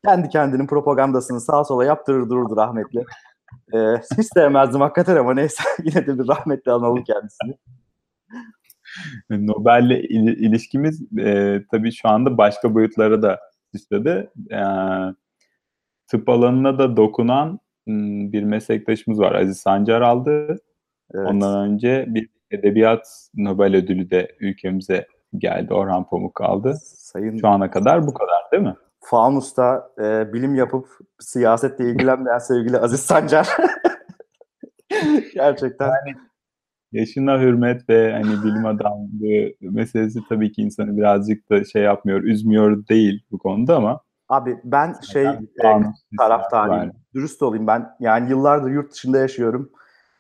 Kendi 0.06 0.30
kendinin 0.30 0.68
propagandasını 0.68 1.42
sağa 1.42 1.64
sola 1.64 1.86
yaptırır 1.86 2.30
dururdu 2.30 2.58
rahmetli. 2.58 3.04
Ee, 3.74 3.78
hiç 4.18 4.28
sevmezdim 4.34 4.82
hakikaten 4.82 5.16
ama 5.16 5.34
neyse 5.34 5.64
yine 5.84 6.08
de 6.08 6.20
bir 6.20 6.28
rahmetli 6.28 6.72
analım 6.72 7.04
kendisini. 7.04 7.58
Nobel'le 9.30 10.00
il- 10.10 10.38
ilişkimiz 10.38 11.18
e, 11.18 11.62
tabii 11.72 11.92
şu 11.92 12.10
anda 12.10 12.38
başka 12.38 12.76
boyutlara 12.76 13.22
da 13.22 13.40
sıçradı. 13.76 14.32
E, 14.52 14.62
tıp 16.08 16.30
alanına 16.30 16.80
da 16.80 16.98
dokunan 16.98 17.60
bir 18.32 18.44
meslektaşımız 18.44 19.20
var. 19.20 19.36
Aziz 19.36 19.58
Sancar 19.58 20.02
aldı. 20.02 20.58
Evet. 21.14 21.28
Ondan 21.30 21.70
önce 21.70 22.06
bir 22.08 22.30
edebiyat 22.52 23.30
Nobel 23.36 23.76
ödülü 23.76 24.10
de 24.10 24.36
ülkemize 24.40 25.08
geldi. 25.38 25.74
Orhan 25.74 26.10
Pamuk 26.10 26.42
aldı. 26.42 26.78
Sayın 26.84 27.38
Şu 27.38 27.48
ana 27.48 27.72
kadar 27.72 28.08
bu 28.08 28.14
kadar 28.14 28.52
değil 28.52 28.64
mi? 28.64 28.76
Fanus'ta 29.00 29.90
e, 30.00 30.34
bilim 30.34 30.56
yapıp 30.56 30.88
siyasetle 31.20 31.90
ilgilenmeyen 31.90 32.38
sevgili 32.38 32.78
Aziz 32.78 33.00
Sancar. 33.00 33.48
Gerçekten. 35.34 35.88
Yani 35.88 36.18
yaşına 36.94 37.40
hürmet 37.40 37.90
ve 37.90 38.12
hani 38.12 38.44
bilim 38.44 38.66
adamlığı 38.66 39.54
meselesi 39.62 40.20
tabii 40.30 40.52
ki 40.52 40.62
insanı 40.62 40.98
birazcık 40.98 41.50
da 41.50 41.64
şey 41.64 41.82
yapmıyor, 41.82 42.24
üzmüyor 42.24 42.88
değil 42.88 43.24
bu 43.32 43.38
konuda 43.38 43.78
ama 43.78 44.02
Abi 44.30 44.60
ben 44.64 44.96
şey 45.12 45.26
e, 45.26 45.38
taraftarıyım. 46.18 46.92
Dürüst 47.14 47.42
olayım 47.42 47.68
ben. 47.68 47.90
Yani 48.00 48.30
yıllardır 48.30 48.72
yurt 48.72 48.92
dışında 48.92 49.18
yaşıyorum. 49.18 49.70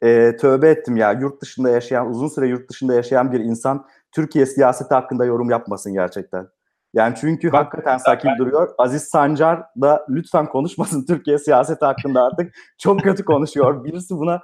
E, 0.01 0.38
tövbe 0.38 0.69
ettim 0.69 0.97
ya. 0.97 1.11
Yurt 1.11 1.41
dışında 1.41 1.69
yaşayan, 1.69 2.09
uzun 2.09 2.28
süre 2.28 2.47
yurt 2.47 2.69
dışında 2.69 2.93
yaşayan 2.93 3.32
bir 3.32 3.39
insan 3.39 3.86
Türkiye 4.11 4.45
siyaseti 4.45 4.93
hakkında 4.93 5.26
yorum 5.26 5.49
yapmasın 5.49 5.93
gerçekten. 5.93 6.47
Yani 6.93 7.15
çünkü 7.21 7.51
Bak, 7.51 7.65
hakikaten 7.65 7.97
sakin 7.97 8.32
ben... 8.32 8.38
duruyor. 8.38 8.69
Aziz 8.78 9.03
Sancar 9.03 9.63
da 9.82 10.05
lütfen 10.09 10.49
konuşmasın 10.49 11.05
Türkiye 11.07 11.38
siyaseti 11.38 11.86
hakkında 11.86 12.24
artık. 12.24 12.53
Çok 12.78 13.01
kötü 13.01 13.26
konuşuyor. 13.26 13.84
Birisi 13.84 14.15
buna 14.15 14.41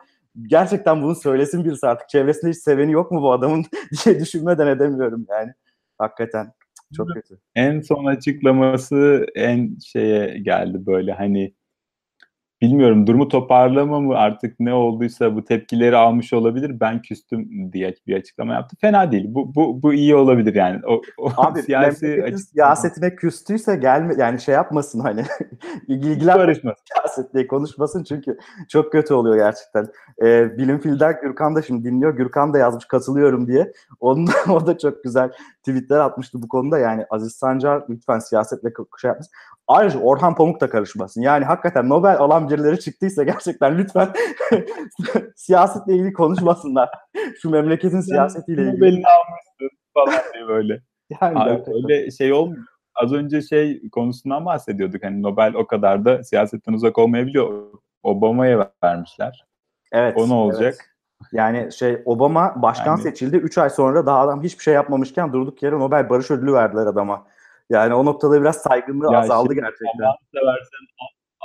gerçekten 0.48 1.02
bunu 1.02 1.16
söylesin 1.16 1.66
birisi 1.66 1.88
artık. 1.88 2.10
Çevresinde 2.10 2.52
hiç 2.52 2.58
seveni 2.58 2.92
yok 2.92 3.12
mu 3.12 3.22
bu 3.22 3.32
adamın 3.32 3.66
diye 4.06 4.20
düşünmeden 4.20 4.68
edemiyorum 4.68 5.26
yani. 5.30 5.54
Hakikaten 5.98 6.54
çok 6.96 7.14
kötü. 7.14 7.40
En 7.56 7.82
son 7.82 8.06
açıklaması 8.06 9.26
en 9.36 9.78
şeye 9.80 10.38
geldi 10.40 10.86
böyle 10.86 11.12
hani 11.14 11.54
bilmiyorum 12.62 13.08
durumu 13.08 13.28
toparlama 13.28 14.00
mı 14.00 14.18
artık 14.18 14.60
ne 14.60 14.74
olduysa 14.74 15.36
bu 15.36 15.46
tepkileri 15.46 15.98
almış 15.98 16.34
olabilir. 16.34 16.80
Ben 16.80 17.02
küstüm 17.02 17.74
diye 17.74 17.96
bir 18.08 18.16
açıklama 18.16 18.54
yaptı. 18.54 18.78
Fena 18.82 19.12
değil. 19.12 19.26
Bu 19.28 19.56
bu 19.56 19.84
bu 19.84 19.94
iyi 19.94 20.16
olabilir 20.16 20.56
yani. 20.56 20.80
O, 20.88 21.02
o 21.18 21.30
Abi 21.38 21.62
siyasi 21.62 22.38
siyasetine 22.52 23.16
küstüyse 23.16 23.76
gelme 23.76 24.14
yani 24.18 24.40
şey 24.42 24.56
yapmasın 24.56 25.00
hani 25.00 25.24
ilgilenmesin 25.88 26.72
siyasetle 26.94 27.48
konuşmasın 27.48 28.04
çünkü 28.04 28.38
çok 28.70 28.92
kötü 28.92 29.14
oluyor 29.14 29.36
gerçekten. 29.36 29.88
Ee, 30.24 30.58
Bilim 30.58 30.80
Filden 30.80 31.20
Gürkan 31.22 31.56
da 31.56 31.62
şimdi 31.62 31.84
dinliyor. 31.84 32.16
Gürkan 32.16 32.54
da 32.54 32.58
yazmış 32.58 32.86
katılıyorum 32.86 33.48
diye. 33.48 33.74
Onun 34.00 34.28
o 34.50 34.68
da 34.68 34.78
çok 34.78 35.04
güzel 35.04 35.32
tweetler 35.60 36.00
atmıştı 36.00 36.42
bu 36.42 36.48
konuda 36.48 36.80
yani 36.80 37.06
Aziz 37.10 37.36
Sancar 37.36 37.84
lütfen 37.90 38.20
siyasetle 38.20 38.70
şey 39.02 39.08
yapmasın. 39.08 39.34
Ayrıca 39.70 40.00
Orhan 40.00 40.36
Pamuk 40.36 40.62
da 40.62 40.70
karışmasın. 40.70 41.22
Yani 41.22 41.46
hakikaten 41.46 41.90
Nobel 41.90 42.18
alan 42.18 42.48
birileri 42.50 42.80
çıktıysa 42.80 43.24
gerçekten 43.24 43.78
lütfen 43.78 44.14
siyasetle 45.36 45.94
ilgili 45.94 46.14
konuşmasınlar. 46.14 46.90
Şu 47.42 47.50
memleketin 47.50 48.02
siyasetiyle 48.02 48.62
ilgili. 48.62 48.76
Nobel'ini 48.76 49.04
almışsın 49.08 49.78
falan 49.94 50.34
diye 50.34 50.48
böyle. 50.48 50.82
Yani 51.22 51.40
Abi, 51.40 51.64
öyle 51.68 52.12
şey 52.12 52.34
olmuyor. 52.34 52.66
Az 52.96 53.14
önce 53.14 53.42
şey 53.42 53.90
konusundan 53.90 54.46
bahsediyorduk. 54.46 55.04
Hani 55.04 55.22
Nobel 55.22 55.54
o 55.54 55.68
kadar 55.68 56.06
da 56.06 56.24
siyasetten 56.24 56.74
uzak 56.74 56.98
olmayabiliyor. 56.98 57.74
Obama'ya 58.04 58.72
vermişler. 58.84 59.46
Evet. 59.92 60.18
O 60.18 60.30
ne 60.30 60.34
olacak? 60.34 60.76
Evet. 60.78 61.34
Yani 61.34 61.72
şey 61.72 62.02
Obama 62.06 62.54
başkan 62.62 62.92
yani, 62.92 63.02
seçildi. 63.02 63.38
3 63.38 63.58
ay 63.58 63.70
sonra 63.70 64.06
daha 64.06 64.20
adam 64.20 64.44
hiçbir 64.44 64.64
şey 64.64 64.74
yapmamışken 64.74 65.34
durduk 65.34 65.64
yere 65.64 65.80
Nobel 65.80 66.10
Barış 66.10 66.32
Ödülü 66.32 66.54
verdiler 66.54 66.86
adama. 66.86 67.26
Yani 67.70 67.94
o 67.94 68.06
noktada 68.06 68.42
biraz 68.42 68.58
saygınlığı 68.58 69.14
ya 69.14 69.20
azaldı 69.20 69.54
gerçekten. 69.54 70.04
Allah'ını 70.04 70.18
seversen 70.34 70.88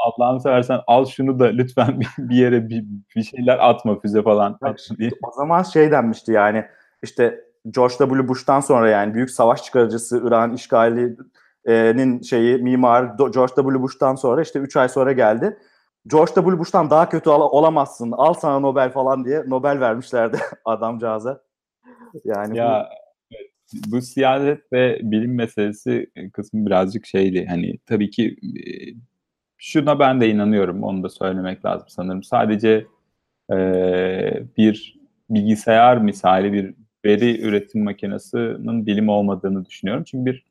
Allah'ını 0.04 0.40
seversen 0.40 0.80
al 0.86 1.04
şunu 1.06 1.38
da 1.38 1.44
lütfen 1.44 2.00
bir, 2.18 2.36
yere 2.36 2.68
bir, 2.68 2.84
bir 3.16 3.22
şeyler 3.22 3.70
atma 3.70 4.00
füze 4.00 4.22
falan. 4.22 4.58
Diye. 4.98 5.10
O 5.22 5.32
zaman 5.36 5.62
şey 5.62 5.90
denmişti 5.90 6.32
yani 6.32 6.64
işte 7.02 7.40
George 7.70 7.94
W. 7.94 8.28
Bush'tan 8.28 8.60
sonra 8.60 8.90
yani 8.90 9.14
büyük 9.14 9.30
savaş 9.30 9.62
çıkarıcısı 9.62 10.22
İran 10.26 10.54
işgalinin 10.54 12.22
şeyi 12.22 12.56
mimar 12.58 13.04
George 13.18 13.54
W. 13.54 13.82
Bush'tan 13.82 14.14
sonra 14.14 14.42
işte 14.42 14.58
3 14.58 14.76
ay 14.76 14.88
sonra 14.88 15.12
geldi. 15.12 15.58
George 16.06 16.32
W. 16.34 16.58
Bush'tan 16.58 16.90
daha 16.90 17.08
kötü 17.08 17.30
ol- 17.30 17.58
olamazsın. 17.58 18.12
Al 18.12 18.34
sana 18.34 18.58
Nobel 18.58 18.92
falan 18.92 19.24
diye 19.24 19.42
Nobel 19.46 19.80
vermişlerdi 19.80 20.38
adamcağıza. 20.64 21.42
Yani 22.24 22.58
Ya 22.58 22.88
evet, 23.32 23.50
bu 23.86 24.00
siyaset 24.00 24.72
ve 24.72 24.98
bilim 25.02 25.34
meselesi 25.34 26.10
kısmı 26.32 26.66
birazcık 26.66 27.06
şeydi. 27.06 27.46
Hani 27.48 27.78
tabii 27.86 28.10
ki 28.10 28.36
e, 28.42 28.62
şuna 29.64 29.98
ben 29.98 30.20
de 30.20 30.30
inanıyorum. 30.30 30.82
Onu 30.82 31.02
da 31.02 31.08
söylemek 31.08 31.64
lazım 31.64 31.88
sanırım. 31.88 32.22
Sadece 32.22 32.86
e, 33.52 33.56
bir 34.56 35.00
bilgisayar 35.30 35.98
misali 35.98 36.52
bir 36.52 36.74
veri 37.04 37.40
üretim 37.42 37.84
makinesinin 37.84 38.86
bilim 38.86 39.08
olmadığını 39.08 39.64
düşünüyorum. 39.66 40.04
Çünkü 40.06 40.32
bir 40.32 40.44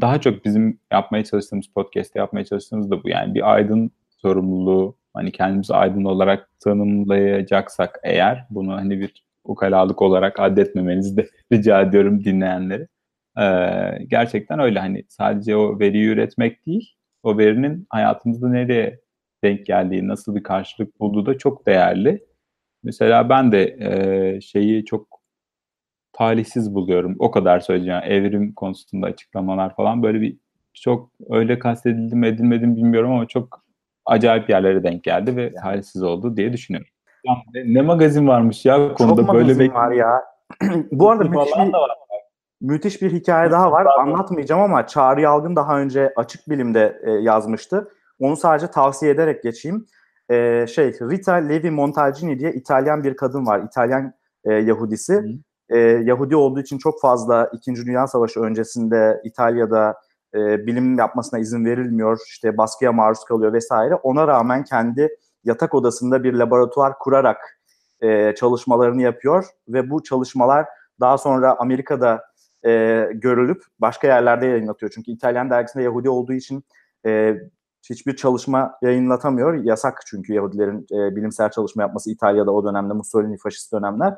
daha 0.00 0.20
çok 0.20 0.44
bizim 0.44 0.78
yapmaya 0.92 1.24
çalıştığımız 1.24 1.66
podcast'te 1.66 2.18
yapmaya 2.18 2.44
çalıştığımız 2.44 2.90
da 2.90 3.04
bu. 3.04 3.08
Yani 3.08 3.34
bir 3.34 3.52
aydın 3.54 3.90
sorumluluğu 4.08 4.96
hani 5.14 5.32
kendimizi 5.32 5.74
aydın 5.74 6.04
olarak 6.04 6.48
tanımlayacaksak 6.60 8.00
eğer 8.02 8.46
bunu 8.50 8.72
hani 8.72 9.00
bir 9.00 9.24
ukalalık 9.44 10.02
olarak 10.02 10.40
addetmemenizi 10.40 11.16
de 11.16 11.28
rica 11.52 11.80
ediyorum 11.80 12.24
dinleyenleri. 12.24 12.88
Ee, 13.38 14.04
gerçekten 14.08 14.58
öyle 14.58 14.78
hani 14.78 15.04
sadece 15.08 15.56
o 15.56 15.80
veriyi 15.80 16.08
üretmek 16.08 16.66
değil 16.66 16.94
o 17.24 17.38
verinin 17.38 17.86
hayatımızda 17.90 18.48
nereye 18.48 19.00
denk 19.44 19.66
geldiği, 19.66 20.08
nasıl 20.08 20.34
bir 20.34 20.42
karşılık 20.42 21.00
bulduğu 21.00 21.26
da 21.26 21.38
çok 21.38 21.66
değerli. 21.66 22.24
Mesela 22.82 23.28
ben 23.28 23.52
de 23.52 23.76
e, 23.80 24.40
şeyi 24.40 24.84
çok 24.84 25.20
talihsiz 26.12 26.74
buluyorum. 26.74 27.16
O 27.18 27.30
kadar 27.30 27.60
söyleyeceğim. 27.60 28.00
Evrim 28.04 28.52
konusunda 28.52 29.06
açıklamalar 29.06 29.76
falan 29.76 30.02
böyle 30.02 30.20
bir 30.20 30.36
çok 30.74 31.10
öyle 31.30 31.58
kastedildi 31.58 32.16
mi 32.16 32.26
edilmedi 32.26 32.66
mi 32.66 32.76
bilmiyorum 32.76 33.12
ama 33.12 33.26
çok 33.26 33.64
acayip 34.06 34.50
yerlere 34.50 34.82
denk 34.82 35.04
geldi 35.04 35.36
ve 35.36 35.54
talihsiz 35.54 36.02
oldu 36.02 36.36
diye 36.36 36.52
düşünüyorum. 36.52 36.88
Ne, 37.54 37.74
ne 37.74 37.82
magazin 37.82 38.28
varmış 38.28 38.64
ya 38.64 38.94
konuda 38.94 39.22
çok 39.22 39.34
böyle 39.34 39.54
magazin 39.54 39.74
var 39.74 39.92
ya. 39.92 40.20
Bu 40.92 41.10
arada 41.10 41.24
müthiş 41.24 41.52
bir, 41.56 41.72
da 41.72 41.80
var. 41.80 41.90
Müthiş 42.64 43.02
bir 43.02 43.12
hikaye 43.12 43.50
daha 43.50 43.72
var. 43.72 43.86
Anlatmayacağım 43.98 44.62
ama 44.62 44.86
Çağrı 44.86 45.20
Yalgın 45.20 45.56
daha 45.56 45.80
önce 45.80 46.12
Açık 46.16 46.48
Bilim'de 46.48 47.00
e, 47.02 47.10
yazmıştı. 47.10 47.88
Onu 48.18 48.36
sadece 48.36 48.66
tavsiye 48.66 49.12
ederek 49.12 49.42
geçeyim. 49.42 49.86
E, 50.30 50.66
şey 50.66 50.92
Rita 50.92 51.34
Levi 51.34 51.70
Montalcini 51.70 52.38
diye 52.38 52.52
İtalyan 52.52 53.04
bir 53.04 53.16
kadın 53.16 53.46
var. 53.46 53.60
İtalyan 53.60 54.12
e, 54.44 54.52
Yahudisi. 54.52 55.14
Hı. 55.14 55.28
E, 55.68 55.78
Yahudi 55.78 56.36
olduğu 56.36 56.60
için 56.60 56.78
çok 56.78 57.00
fazla 57.00 57.50
İkinci 57.52 57.86
Dünya 57.86 58.06
Savaşı 58.06 58.40
öncesinde 58.40 59.20
İtalya'da 59.24 59.94
e, 60.34 60.66
bilim 60.66 60.98
yapmasına 60.98 61.40
izin 61.40 61.64
verilmiyor. 61.64 62.18
İşte 62.26 62.56
baskıya 62.58 62.92
maruz 62.92 63.24
kalıyor 63.24 63.52
vesaire. 63.52 63.94
Ona 63.94 64.28
rağmen 64.28 64.64
kendi 64.64 65.08
yatak 65.44 65.74
odasında 65.74 66.24
bir 66.24 66.34
laboratuvar 66.34 66.98
kurarak 66.98 67.60
e, 68.00 68.34
çalışmalarını 68.34 69.02
yapıyor 69.02 69.44
ve 69.68 69.90
bu 69.90 70.02
çalışmalar 70.02 70.66
daha 71.00 71.18
sonra 71.18 71.56
Amerika'da 71.58 72.33
e, 72.66 73.08
görülüp 73.14 73.62
başka 73.78 74.06
yerlerde 74.06 74.46
yayınlatıyor. 74.46 74.92
Çünkü 74.94 75.10
İtalyan 75.10 75.50
dergisinde 75.50 75.84
Yahudi 75.84 76.10
olduğu 76.10 76.32
için 76.32 76.64
e, 77.06 77.36
hiçbir 77.90 78.16
çalışma 78.16 78.74
yayınlatamıyor. 78.82 79.54
Yasak 79.54 80.00
çünkü 80.06 80.32
Yahudilerin 80.32 80.86
e, 80.92 81.16
bilimsel 81.16 81.50
çalışma 81.50 81.82
yapması 81.82 82.10
İtalya'da 82.10 82.50
o 82.50 82.64
dönemde 82.64 82.94
Mussolini 82.94 83.38
faşist 83.38 83.72
dönemler. 83.72 84.14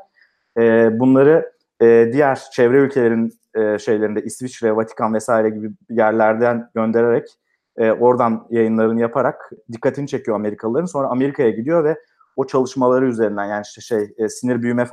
E, 0.58 0.90
bunları 1.00 1.52
e, 1.82 2.10
diğer 2.12 2.40
çevre 2.52 2.76
ülkelerin 2.76 3.32
e, 3.54 3.78
şeylerinde 3.78 4.22
İsviçre, 4.22 4.76
Vatikan 4.76 5.14
vesaire 5.14 5.50
gibi 5.50 5.70
yerlerden 5.90 6.70
göndererek 6.74 7.28
e, 7.76 7.92
oradan 7.92 8.46
yayınlarını 8.50 9.00
yaparak 9.00 9.50
dikkatini 9.72 10.08
çekiyor 10.08 10.36
Amerikalıların. 10.36 10.86
Sonra 10.86 11.08
Amerika'ya 11.08 11.50
gidiyor 11.50 11.84
ve 11.84 11.96
o 12.36 12.46
çalışmaları 12.46 13.06
üzerinden 13.06 13.44
yani 13.44 13.62
işte 13.62 13.80
şey 13.80 14.14
e, 14.18 14.28
sinir 14.28 14.62
büyüme 14.62 14.84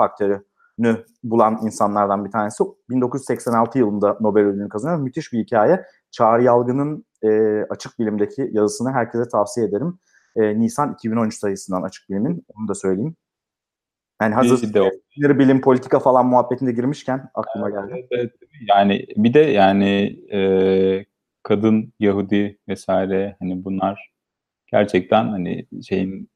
faktörünü 0.83 1.05
bulan 1.23 1.59
insanlardan 1.63 2.25
bir 2.25 2.31
tanesi 2.31 2.63
1986 2.89 3.79
yılında 3.79 4.17
Nobel 4.21 4.43
ödülünü 4.43 4.69
kazanıyor. 4.69 4.99
Müthiş 4.99 5.33
bir 5.33 5.39
hikaye. 5.39 5.85
Çağrı 6.11 6.43
Yalgın'ın 6.43 7.05
e, 7.23 7.61
Açık 7.69 7.99
Bilim'deki 7.99 8.49
yazısını 8.51 8.91
herkese 8.91 9.27
tavsiye 9.29 9.67
ederim. 9.67 9.99
E, 10.35 10.59
Nisan 10.59 10.93
2013 10.93 11.35
sayısından 11.35 11.81
Açık 11.81 12.09
Bilim'in 12.09 12.45
onu 12.55 12.67
da 12.67 12.75
söyleyeyim. 12.75 13.15
Yani 14.21 14.35
hazır 14.35 14.57
sinir 14.57 15.39
bilim, 15.39 15.61
politika 15.61 15.99
falan 15.99 16.25
muhabbetinde 16.25 16.71
girmişken 16.71 17.29
aklıma 17.33 17.69
geldi. 17.69 17.91
Evet, 17.91 18.07
evet. 18.11 18.31
Yani 18.69 19.05
bir 19.15 19.33
de 19.33 19.39
yani 19.39 20.19
e, 20.31 21.05
kadın 21.43 21.93
Yahudi 21.99 22.57
vesaire 22.67 23.35
hani 23.39 23.63
bunlar 23.63 24.13
gerçekten 24.71 25.27
hani 25.27 25.67
şeyin 25.87 26.29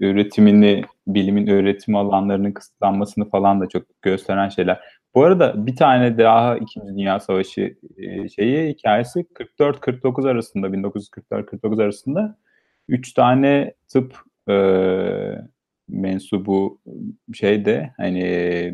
üretimini, 0.00 0.84
bilimin 1.06 1.46
üretim 1.46 1.96
alanlarının 1.96 2.52
kısıtlanmasını 2.52 3.30
falan 3.30 3.60
da 3.60 3.68
çok 3.68 3.82
gösteren 4.02 4.48
şeyler. 4.48 4.80
Bu 5.14 5.24
arada 5.24 5.66
bir 5.66 5.76
tane 5.76 6.18
daha 6.18 6.56
İkinci 6.56 6.86
Dünya 6.88 7.20
Savaşı 7.20 7.76
e, 7.96 8.28
şeyi 8.28 8.68
hikayesi 8.74 9.26
44-49 9.58 10.30
arasında 10.30 10.66
1944-49 10.66 11.82
arasında 11.82 12.38
üç 12.88 13.12
tane 13.12 13.74
tıp 13.88 14.16
e, 14.48 14.54
mensubu 15.88 16.80
şeyde 17.34 17.90
hani 17.96 18.20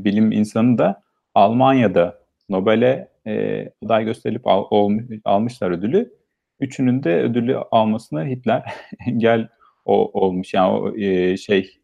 bilim 0.05 0.33
insanı 0.33 0.79
da 0.79 1.03
Almanya'da 1.35 2.19
Nobel'e 2.49 3.09
e, 3.27 3.65
aday 3.85 4.05
gösterilip 4.05 4.47
al, 4.47 4.65
ol- 4.71 5.01
almışlar 5.25 5.71
ödülü. 5.71 6.13
Üçünün 6.61 7.03
de 7.03 7.23
ödülü 7.23 7.57
almasına 7.57 8.25
Hitler 8.25 8.73
engel 9.07 9.49
o, 9.89 10.20
olmuş. 10.20 10.55
Yani 10.55 10.72
o 10.72 10.97
e, 10.97 11.36
şey 11.36 11.80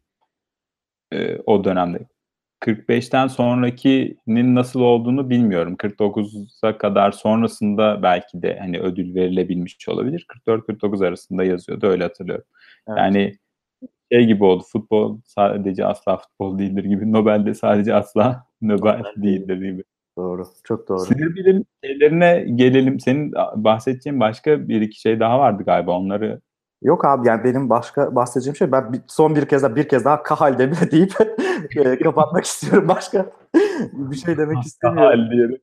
e, 1.13 1.37
o 1.45 1.63
dönemde. 1.63 2.07
45'ten 2.61 3.27
sonrakinin 3.27 4.55
nasıl 4.55 4.79
olduğunu 4.79 5.29
bilmiyorum. 5.29 5.75
49'a 5.75 6.77
kadar 6.77 7.11
sonrasında 7.11 8.03
belki 8.03 8.41
de 8.41 8.57
hani 8.59 8.79
ödül 8.79 9.15
verilebilmiş 9.15 9.89
olabilir. 9.89 10.25
44-49 10.47 11.07
arasında 11.07 11.43
yazıyordu 11.43 11.87
öyle 11.87 12.03
hatırlıyorum. 12.03 12.45
Evet. 12.87 12.97
Yani 12.97 13.37
şey 14.11 14.25
gibi 14.25 14.43
oldu. 14.43 14.63
Futbol 14.71 15.19
sadece 15.25 15.85
asla 15.85 16.17
futbol 16.17 16.59
değildir 16.59 16.83
gibi. 16.83 17.11
Nobel'de 17.11 17.53
sadece 17.53 17.93
asla 17.93 18.45
Nobel 18.61 18.97
Nobel 18.97 19.23
değildir 19.23 19.57
gibi. 19.57 19.83
Doğru. 20.17 20.43
Çok 20.63 20.89
doğru. 20.89 20.99
Sinir 20.99 21.35
bilim 21.35 21.65
şeylerine 21.83 22.45
gelelim. 22.55 22.99
Senin 22.99 23.33
bahsedeceğin 23.55 24.19
başka 24.19 24.69
bir 24.69 24.81
iki 24.81 24.99
şey 24.99 25.19
daha 25.19 25.39
vardı 25.39 25.63
galiba. 25.63 25.91
Onları 25.99 26.41
Yok 26.81 27.05
abi 27.05 27.27
yani 27.27 27.43
benim 27.43 27.69
başka 27.69 28.15
bahsedeceğim 28.15 28.55
şey 28.55 28.71
ben 28.71 29.03
son 29.07 29.35
bir 29.35 29.45
kez 29.45 29.63
daha 29.63 29.75
bir 29.75 29.89
kez 29.89 30.05
daha 30.05 30.23
kahal 30.23 30.59
deme 30.59 30.91
deyip 30.91 31.13
e, 31.75 31.99
kapatmak 31.99 32.45
istiyorum. 32.45 32.87
Başka 32.87 33.31
bir 33.93 34.15
şey 34.15 34.37
demek 34.37 34.63
istemiyorum. 34.63 35.19
Hal 35.19 35.31
diyelim. 35.31 35.61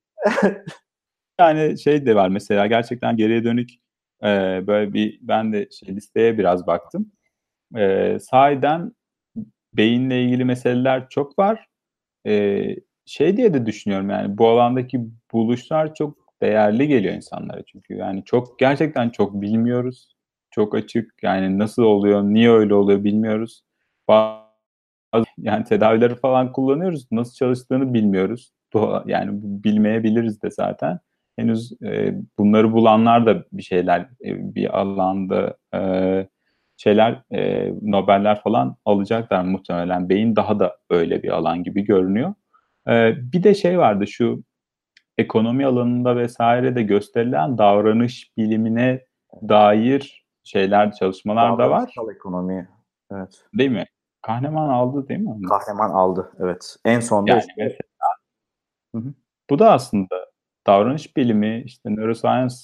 yani 1.41 1.79
şey 1.79 2.07
de 2.07 2.15
var 2.15 2.29
mesela 2.29 2.67
gerçekten 2.67 3.17
geriye 3.17 3.45
dönük 3.45 3.71
e, 4.23 4.27
böyle 4.67 4.93
bir 4.93 5.19
ben 5.23 5.53
de 5.53 5.69
şey 5.71 5.97
listeye 5.97 6.39
biraz 6.39 6.67
baktım. 6.67 7.13
E, 7.77 8.19
sahiden 8.21 8.93
beyinle 9.75 10.23
ilgili 10.25 10.45
meseleler 10.45 11.09
çok 11.09 11.39
var. 11.39 11.67
E, 12.27 12.65
şey 13.07 13.37
diye 13.37 13.55
de 13.55 13.67
düşünüyorum 13.67 14.11
yani 14.11 14.39
bu 14.39 14.49
alandaki 14.49 15.01
buluşlar 15.33 15.95
çok 15.95 16.19
değerli 16.43 16.89
geliyor 16.89 17.15
insanlara 17.15 17.63
çünkü 17.63 17.95
yani 17.95 18.25
çok 18.25 18.59
gerçekten 18.59 19.11
çok 19.11 19.41
bilmiyoruz. 19.41 20.17
Çok 20.55 20.75
açık 20.75 21.23
yani 21.23 21.59
nasıl 21.59 21.83
oluyor, 21.83 22.23
niye 22.23 22.51
öyle 22.51 22.75
oluyor 22.75 23.05
bilmiyoruz. 23.05 23.63
Bazı 24.09 25.27
yani 25.39 25.65
tedavileri 25.65 26.15
falan 26.15 26.53
kullanıyoruz. 26.53 27.07
Nasıl 27.13 27.35
çalıştığını 27.35 27.95
bilmiyoruz. 27.95 28.53
Yani 29.07 29.31
bilmeyebiliriz 29.43 30.43
de 30.43 30.51
zaten. 30.51 30.99
Henüz 31.37 31.73
e, 31.83 32.15
bunları 32.39 32.73
bulanlar 32.73 33.27
da 33.27 33.45
bir 33.53 33.63
şeyler 33.63 34.01
e, 34.01 34.55
bir 34.55 34.81
alanda 34.81 35.57
e, 35.75 35.81
şeyler 36.77 37.23
e, 37.33 37.73
Nobeller 37.83 38.43
falan 38.43 38.77
alacaklar 38.85 39.45
muhtemelen. 39.45 40.09
Beyin 40.09 40.37
daha 40.37 40.61
da 40.61 40.77
öyle 40.91 41.23
bir 41.23 41.29
alan 41.29 41.63
gibi 41.63 41.85
görünüyor. 41.85 42.35
E, 42.89 43.15
bir 43.33 43.43
de 43.43 43.55
şey 43.55 43.79
vardı 43.79 44.07
şu 44.07 44.43
ekonomi 45.19 45.67
alanında 45.67 46.17
vesaire 46.17 46.75
de 46.75 46.83
gösterilen 46.83 47.59
davranış 47.59 48.31
bilimine 48.37 49.01
dair 49.49 50.22
şeyler, 50.45 50.93
çalışmalar 50.93 51.59
da 51.59 51.71
var. 51.71 51.95
Ekonomi. 52.15 52.69
Evet. 53.13 53.45
Değil 53.59 53.71
mi? 53.71 53.85
Kahneman 54.23 54.69
aldı 54.69 55.09
değil 55.09 55.21
mi? 55.21 55.31
onu? 55.31 55.49
Kahraman 55.49 55.91
aldı. 55.91 56.33
Evet. 56.41 56.77
En 56.85 57.01
sonda 57.01 57.31
Yani 57.31 57.41
işte- 57.41 57.53
mesela 57.57 57.79
Hı 58.95 58.99
hı. 58.99 59.15
bu 59.51 59.59
da 59.59 59.73
aslında 59.73 60.15
davranış 60.67 61.17
bilimi, 61.17 61.63
işte 61.63 61.91
neuroscience 61.97 62.55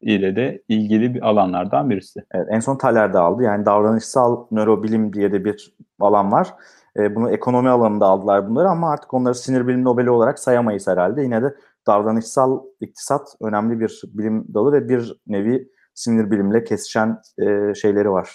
ile 0.00 0.36
de 0.36 0.62
ilgili 0.68 1.14
bir 1.14 1.28
alanlardan 1.28 1.90
birisi. 1.90 2.24
Evet, 2.34 2.46
en 2.50 2.60
son 2.60 2.78
Thaler 2.78 3.12
de 3.12 3.18
aldı. 3.18 3.42
Yani 3.42 3.66
davranışsal 3.66 4.46
nörobilim 4.50 5.12
diye 5.12 5.32
de 5.32 5.44
bir 5.44 5.74
alan 6.00 6.32
var. 6.32 6.54
E, 6.96 7.14
bunu 7.14 7.30
ekonomi 7.30 7.68
alanında 7.68 8.06
aldılar 8.06 8.48
bunları 8.48 8.68
ama 8.68 8.90
artık 8.90 9.14
onları 9.14 9.34
sinir 9.34 9.66
bilim 9.68 9.84
Nobel'i 9.84 10.10
olarak 10.10 10.38
sayamayız 10.38 10.88
herhalde. 10.88 11.22
Yine 11.22 11.42
de 11.42 11.54
davranışsal 11.86 12.62
iktisat 12.80 13.36
önemli 13.40 13.80
bir 13.80 14.02
bilim 14.14 14.54
dalı 14.54 14.72
ve 14.72 14.88
bir 14.88 15.20
nevi 15.26 15.68
sinir 15.94 16.30
bilimle 16.30 16.64
kesişen 16.64 17.20
e, 17.38 17.74
şeyleri 17.74 18.10
var. 18.10 18.30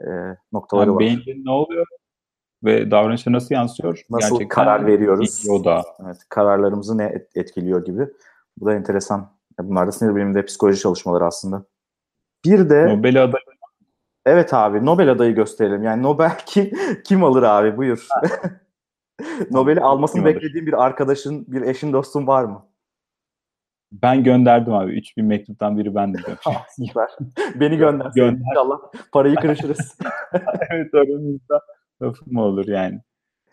E, 0.00 0.06
noktaları 0.52 0.86
yani 0.86 0.94
var. 0.94 1.00
Beyinde 1.00 1.34
ne 1.44 1.50
oluyor 1.50 1.86
ve 2.64 2.90
davranışa 2.90 3.32
nasıl 3.32 3.54
yansıyor? 3.54 4.00
Nasıl 4.10 4.48
karar 4.48 4.86
veriyoruz? 4.86 5.44
Da. 5.64 5.82
Evet, 6.04 6.16
kararlarımızı 6.28 6.98
ne 6.98 7.04
et- 7.04 7.30
etkiliyor 7.34 7.84
gibi. 7.84 8.08
Bu 8.56 8.66
da 8.66 8.74
enteresan. 8.74 9.34
Bunlar 9.58 9.86
da 9.86 9.92
sinir 9.92 10.16
biliminde 10.16 10.44
psikoloji 10.44 10.80
çalışmaları 10.80 11.24
aslında. 11.24 11.64
Bir 12.44 12.70
de 12.70 12.86
Nobel 12.88 13.24
adayı 13.24 13.44
evet 14.26 14.54
abi 14.54 14.86
Nobel 14.86 15.10
adayı 15.10 15.34
gösterelim. 15.34 15.82
Yani 15.82 16.02
Nobel 16.02 16.38
kim, 16.46 16.70
kim 17.04 17.24
alır 17.24 17.42
abi 17.42 17.76
buyur. 17.76 18.08
Nobel'i 19.50 19.80
almasını 19.80 20.20
Kim 20.20 20.26
alır? 20.26 20.34
beklediğin 20.36 20.66
bir 20.66 20.84
arkadaşın, 20.84 21.44
bir 21.48 21.62
eşin, 21.62 21.92
dostun 21.92 22.26
var 22.26 22.44
mı? 22.44 22.66
Ben 23.92 24.24
gönderdim 24.24 24.72
abi. 24.72 24.92
3000 24.92 25.24
mektuptan 25.24 25.78
biri 25.78 25.94
ben 25.94 26.14
dedim. 26.14 26.36
Süper. 26.86 27.08
Beni 27.60 27.76
gönder. 27.76 28.10
Gönder. 28.14 28.50
İnşallah 28.50 28.78
parayı 29.12 29.36
kırışırız. 29.36 29.98
evet 30.70 30.94
aramızda 30.94 31.60
lafı 32.02 32.24
mı 32.26 32.42
olur 32.42 32.68
yani. 32.68 33.00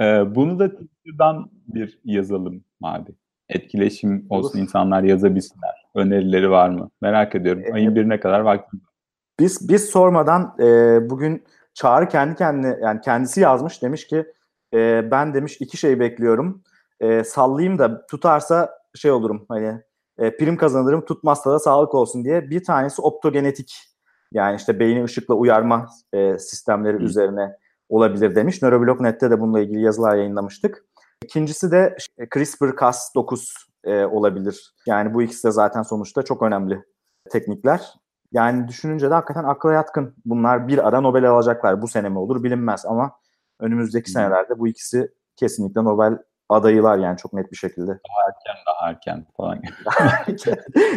Ee, 0.02 0.36
bunu 0.36 0.60
da 0.60 0.72
Twitter'dan 0.72 1.52
bir 1.68 2.00
yazalım 2.06 2.64
abi. 2.82 3.12
Etkileşim 3.50 4.26
olsun 4.30 4.58
Olur. 4.58 4.64
insanlar 4.64 5.04
yazabilsinler. 5.04 5.86
Önerileri 5.96 6.50
var 6.50 6.70
mı? 6.70 6.90
Merak 7.02 7.36
ediyorum. 7.36 7.64
Ee, 7.66 7.74
Ayın 7.74 7.96
birine 7.96 8.20
kadar 8.20 8.40
vaktim 8.40 8.80
var. 8.80 8.92
Biz 9.40 9.70
biz 9.70 9.86
sormadan 9.86 10.56
e, 10.60 10.66
bugün 11.10 11.44
Çağrı 11.74 12.08
kendi 12.08 12.36
kendine 12.36 12.78
yani 12.82 13.02
kendisi 13.02 13.42
yazmış 13.42 13.82
demiş 13.82 14.08
ki 14.08 14.26
e, 14.74 15.12
ben 15.12 15.34
demiş 15.34 15.58
iki 15.60 15.78
şey 15.78 16.00
bekliyorum. 16.00 16.64
E, 17.00 17.24
sallayayım 17.24 17.80
da 17.80 18.06
tutarsa 18.06 18.70
şey 18.96 19.12
olurum 19.12 19.46
hani 19.50 19.82
e, 20.18 20.38
prim 20.38 20.58
kazanırım 20.58 21.06
tutmazsa 21.06 21.52
da 21.52 21.60
sağlık 21.60 21.96
olsun 21.96 22.26
diye. 22.26 22.50
Bir 22.50 22.64
tanesi 22.64 23.02
optogenetik 23.02 23.92
yani 24.34 24.56
işte 24.56 24.80
beyni 24.80 25.04
ışıkla 25.04 25.36
uyarma 25.36 25.90
e, 26.14 26.40
sistemleri 26.40 26.98
Hı. 26.98 27.04
üzerine 27.04 27.58
olabilir 27.90 28.36
demiş. 28.36 28.62
Neuroblog.net'te 28.62 29.32
de 29.32 29.40
bununla 29.40 29.60
ilgili 29.60 29.82
yazılar 29.82 30.16
yayınlamıştık. 30.16 30.86
İkincisi 31.24 31.72
de 31.72 31.98
e, 32.18 32.24
CRISPR-Cas9 32.24 33.54
e, 33.84 34.06
olabilir. 34.06 34.74
Yani 34.86 35.14
bu 35.14 35.22
ikisi 35.22 35.48
de 35.48 35.52
zaten 35.52 35.82
sonuçta 35.82 36.24
çok 36.24 36.42
önemli 36.42 36.84
teknikler. 37.32 37.94
Yani 38.32 38.68
düşününce 38.68 39.10
de 39.10 39.14
hakikaten 39.14 39.44
akla 39.44 39.74
yatkın. 39.74 40.16
Bunlar 40.26 40.68
bir 40.68 40.88
ara 40.88 41.02
Nobel 41.02 41.30
alacaklar. 41.30 41.82
Bu 41.82 41.88
sene 41.88 42.10
mi 42.10 42.20
olur 42.20 42.44
bilinmez 42.44 42.86
ama 42.86 43.12
önümüzdeki 43.60 44.12
senelerde 44.12 44.60
bu 44.60 44.68
ikisi 44.68 45.12
kesinlikle 45.36 45.84
Nobel 45.84 46.18
adayılar 46.52 46.98
yani 46.98 47.18
çok 47.18 47.34
net 47.34 47.52
bir 47.52 47.58
şekilde. 47.58 47.92
Erken 47.92 48.56
daha 48.68 48.90
erken 48.90 49.26
falan. 49.38 49.62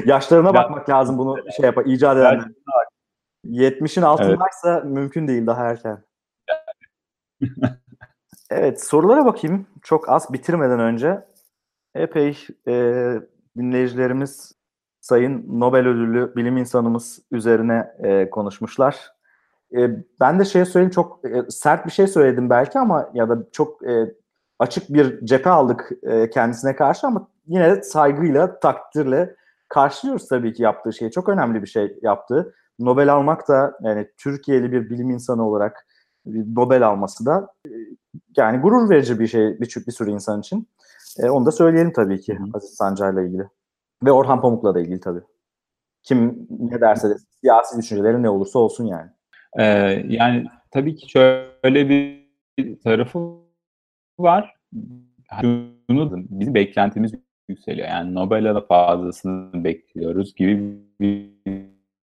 Yaşlarına 0.07 0.49
Ya- 0.49 0.55
bakmak 0.55 0.89
lazım 0.89 1.19
bunu 1.19 1.37
şey 1.57 1.65
yapar, 1.67 1.85
icat 1.85 2.17
edenler. 2.17 2.49
70'in 3.45 4.03
altındaysa 4.03 4.81
mümkün 4.85 5.29
değil 5.29 5.47
daha 5.47 5.65
erken. 5.65 6.05
evet 8.51 8.85
sorulara 8.85 9.25
bakayım. 9.25 9.67
Çok 9.83 10.09
az 10.09 10.33
bitirmeden 10.33 10.81
önce 10.81 11.25
epey 11.95 12.47
e, 12.69 12.73
dinleyicilerimiz 13.57 14.53
Sayın 15.01 15.61
Nobel 15.61 15.87
ödüllü 15.89 16.37
bilim 16.37 16.57
insanımız 16.57 17.23
üzerine 17.31 17.95
e, 18.03 18.31
konuşmuşlar. 18.31 19.13
E, 19.77 19.91
ben 20.21 20.39
de 20.39 20.45
şey 20.45 20.65
söyleyeyim 20.65 20.91
çok 20.91 21.25
e, 21.25 21.51
sert 21.51 21.87
bir 21.87 21.91
şey 21.91 22.07
söyledim 22.07 22.51
belki 22.51 22.79
ama 22.79 23.11
ya 23.15 23.29
da 23.29 23.39
çok 23.53 23.89
e, 23.89 24.15
açık 24.59 24.93
bir 24.93 25.27
cephe 25.27 25.51
aldık 25.51 25.91
e, 26.03 26.31
kendisine 26.31 26.77
karşı 26.77 27.07
ama 27.07 27.29
yine 27.47 27.77
de 27.77 27.83
saygıyla, 27.83 28.61
takdirle 28.61 29.37
karşılıyoruz 29.69 30.29
tabii 30.29 30.53
ki 30.53 30.63
yaptığı 30.63 30.93
şey. 30.93 31.11
Çok 31.11 31.29
önemli 31.29 31.63
bir 31.63 31.67
şey 31.67 31.99
yaptı. 32.03 32.55
Nobel 32.79 33.13
almak 33.13 33.49
da 33.49 33.79
yani 33.83 34.09
Türkiye'li 34.17 34.73
bir 34.73 34.91
bilim 34.91 35.11
insanı 35.11 35.49
olarak 35.49 35.87
Nobel 36.27 36.87
alması 36.87 37.27
da 37.27 37.49
e, 37.67 37.71
yani 38.37 38.61
gurur 38.61 38.91
verici 38.91 39.21
bir 39.21 39.27
şey 39.27 39.61
bir, 39.61 39.87
bir 39.87 39.93
sürü 39.93 40.11
insan 40.11 40.41
için. 40.41 40.69
E, 41.19 41.31
onu 41.31 41.47
da 41.47 41.53
söyleyelim 41.53 41.93
tabii 41.93 42.21
ki. 42.21 42.39
Aziz 42.55 42.75
Sancar'la 42.75 43.23
ilgili. 43.23 43.49
Ve 44.05 44.13
Orhan 44.13 44.41
Pamuk'la 44.41 44.75
da 44.75 44.81
ilgili 44.81 45.01
tabii. 45.01 45.23
Kim 46.03 46.49
ne 46.51 46.81
derse 46.81 47.11
de 47.11 47.15
siyasi 47.41 47.79
düşünceleri 47.79 48.23
ne 48.23 48.31
olursa 48.31 48.59
olsun 48.59 48.85
yani. 48.85 49.11
Ee, 49.59 49.65
yani 50.09 50.47
tabii 50.71 50.97
ki 50.97 51.11
şöyle 51.11 51.89
bir 51.89 52.25
tarafı 52.81 53.44
var. 54.19 54.55
Şunu 55.41 56.25
bizim 56.31 56.55
beklentimiz 56.55 57.15
yükseliyor. 57.49 57.89
Yani 57.89 58.15
Nobel'e 58.15 58.55
de 58.55 58.67
fazlasını 58.67 59.65
bekliyoruz 59.65 60.35
gibi 60.35 60.79
bir 61.01 61.31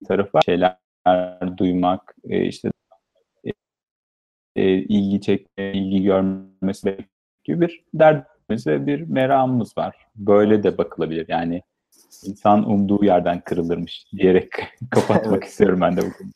tarafı 0.09 0.31
var. 0.35 0.43
Şeyler 0.47 0.79
duymak, 1.59 2.15
e, 2.25 2.45
işte 2.45 2.71
e, 4.57 4.73
ilgi 4.73 5.21
çekme, 5.21 5.73
ilgi 5.73 6.03
görmesi 6.03 6.99
gibi 7.45 7.61
bir 7.61 7.85
derdimiz 7.95 8.67
ve 8.67 8.87
bir 8.87 9.01
meramımız 9.01 9.79
var. 9.79 9.97
Böyle 10.17 10.63
de 10.63 10.79
bakılabilir. 10.79 11.27
Yani 11.29 11.63
insan 12.25 12.71
umduğu 12.71 13.05
yerden 13.05 13.41
kırılırmış 13.41 14.05
diyerek 14.13 14.51
kapatmak 14.91 15.45
istiyorum 15.45 15.81
ben 15.81 15.97
de 15.97 16.01
bu 16.01 16.13
konuyu. 16.13 16.33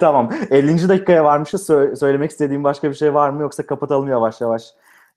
Tamam. 0.00 0.30
50. 0.50 0.88
dakikaya 0.88 1.24
varmışız. 1.24 1.68
Sö- 1.70 1.96
söylemek 1.96 2.30
istediğim 2.30 2.64
başka 2.64 2.90
bir 2.90 2.94
şey 2.94 3.14
var 3.14 3.30
mı 3.30 3.42
yoksa 3.42 3.66
kapatalım 3.66 4.08
yavaş 4.08 4.40
yavaş 4.40 4.62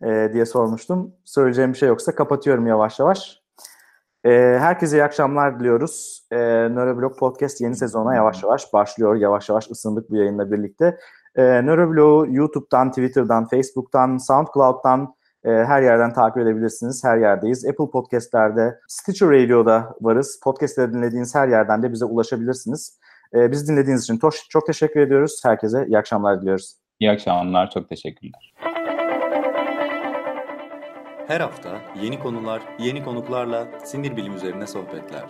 e, 0.04 0.30
diye 0.34 0.46
sormuştum. 0.46 1.14
Söyleyeceğim 1.26 1.74
bir 1.74 1.78
şey 1.78 1.90
yoksa 1.90 2.16
kapatıyorum 2.16 2.68
yavaş 2.68 3.00
yavaş. 3.00 3.42
E, 4.26 4.30
herkese 4.60 4.98
iyi 4.98 5.04
akşamlar 5.04 5.60
diliyoruz. 5.60 6.24
E, 6.32 6.38
Neuroblog 6.76 7.20
Podcast 7.20 7.62
yeni 7.62 7.76
sezona 7.76 8.16
yavaş 8.16 8.44
yavaş 8.44 8.74
başlıyor. 8.74 9.16
Yavaş 9.16 9.50
yavaş 9.50 9.72
ısındık 9.72 10.10
bu 10.10 10.16
yayınla 10.16 10.52
birlikte. 10.52 10.98
E, 11.36 11.66
Neuroblog'u 11.66 12.28
YouTube'dan, 12.30 12.90
Twitter'dan, 12.90 13.48
Facebook'tan, 13.48 14.18
SoundCloud'dan 14.18 15.17
e, 15.48 15.50
her 15.50 15.82
yerden 15.82 16.14
takip 16.14 16.38
edebilirsiniz. 16.38 17.04
Her 17.04 17.18
yerdeyiz. 17.18 17.66
Apple 17.66 17.90
Podcast'lerde, 17.92 18.80
Stitcher 18.88 19.30
Radio'da 19.30 19.96
varız. 20.02 20.40
Podcast'leri 20.44 20.94
dinlediğiniz 20.94 21.36
her 21.36 21.48
yerden 21.48 21.84
de 21.84 21.92
bize 21.92 22.06
ulaşabilirsiniz. 22.06 23.00
Ee, 23.34 23.52
bizi 23.52 23.68
dinlediğiniz 23.68 24.04
için 24.04 24.18
toş- 24.18 24.50
çok 24.50 24.68
teşekkür 24.68 25.00
ediyoruz. 25.00 25.42
Herkese 25.44 25.86
iyi 25.88 25.98
akşamlar 25.98 26.42
diliyoruz. 26.42 26.76
İyi 27.00 27.12
akşamlar, 27.12 27.70
çok 27.70 27.90
teşekkürler. 27.90 28.54
Her 31.28 31.42
hafta 31.42 31.70
yeni 32.02 32.20
konular, 32.20 32.62
yeni 32.80 33.04
konuklarla 33.04 33.68
sinir 33.84 34.18
bilim 34.18 34.36
üzerine 34.36 34.68
sohbetler. 34.68 35.24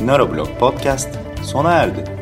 Neuroblog 0.00 0.48
Podcast 0.58 1.08
sona 1.42 1.72
erdi. 1.72 2.19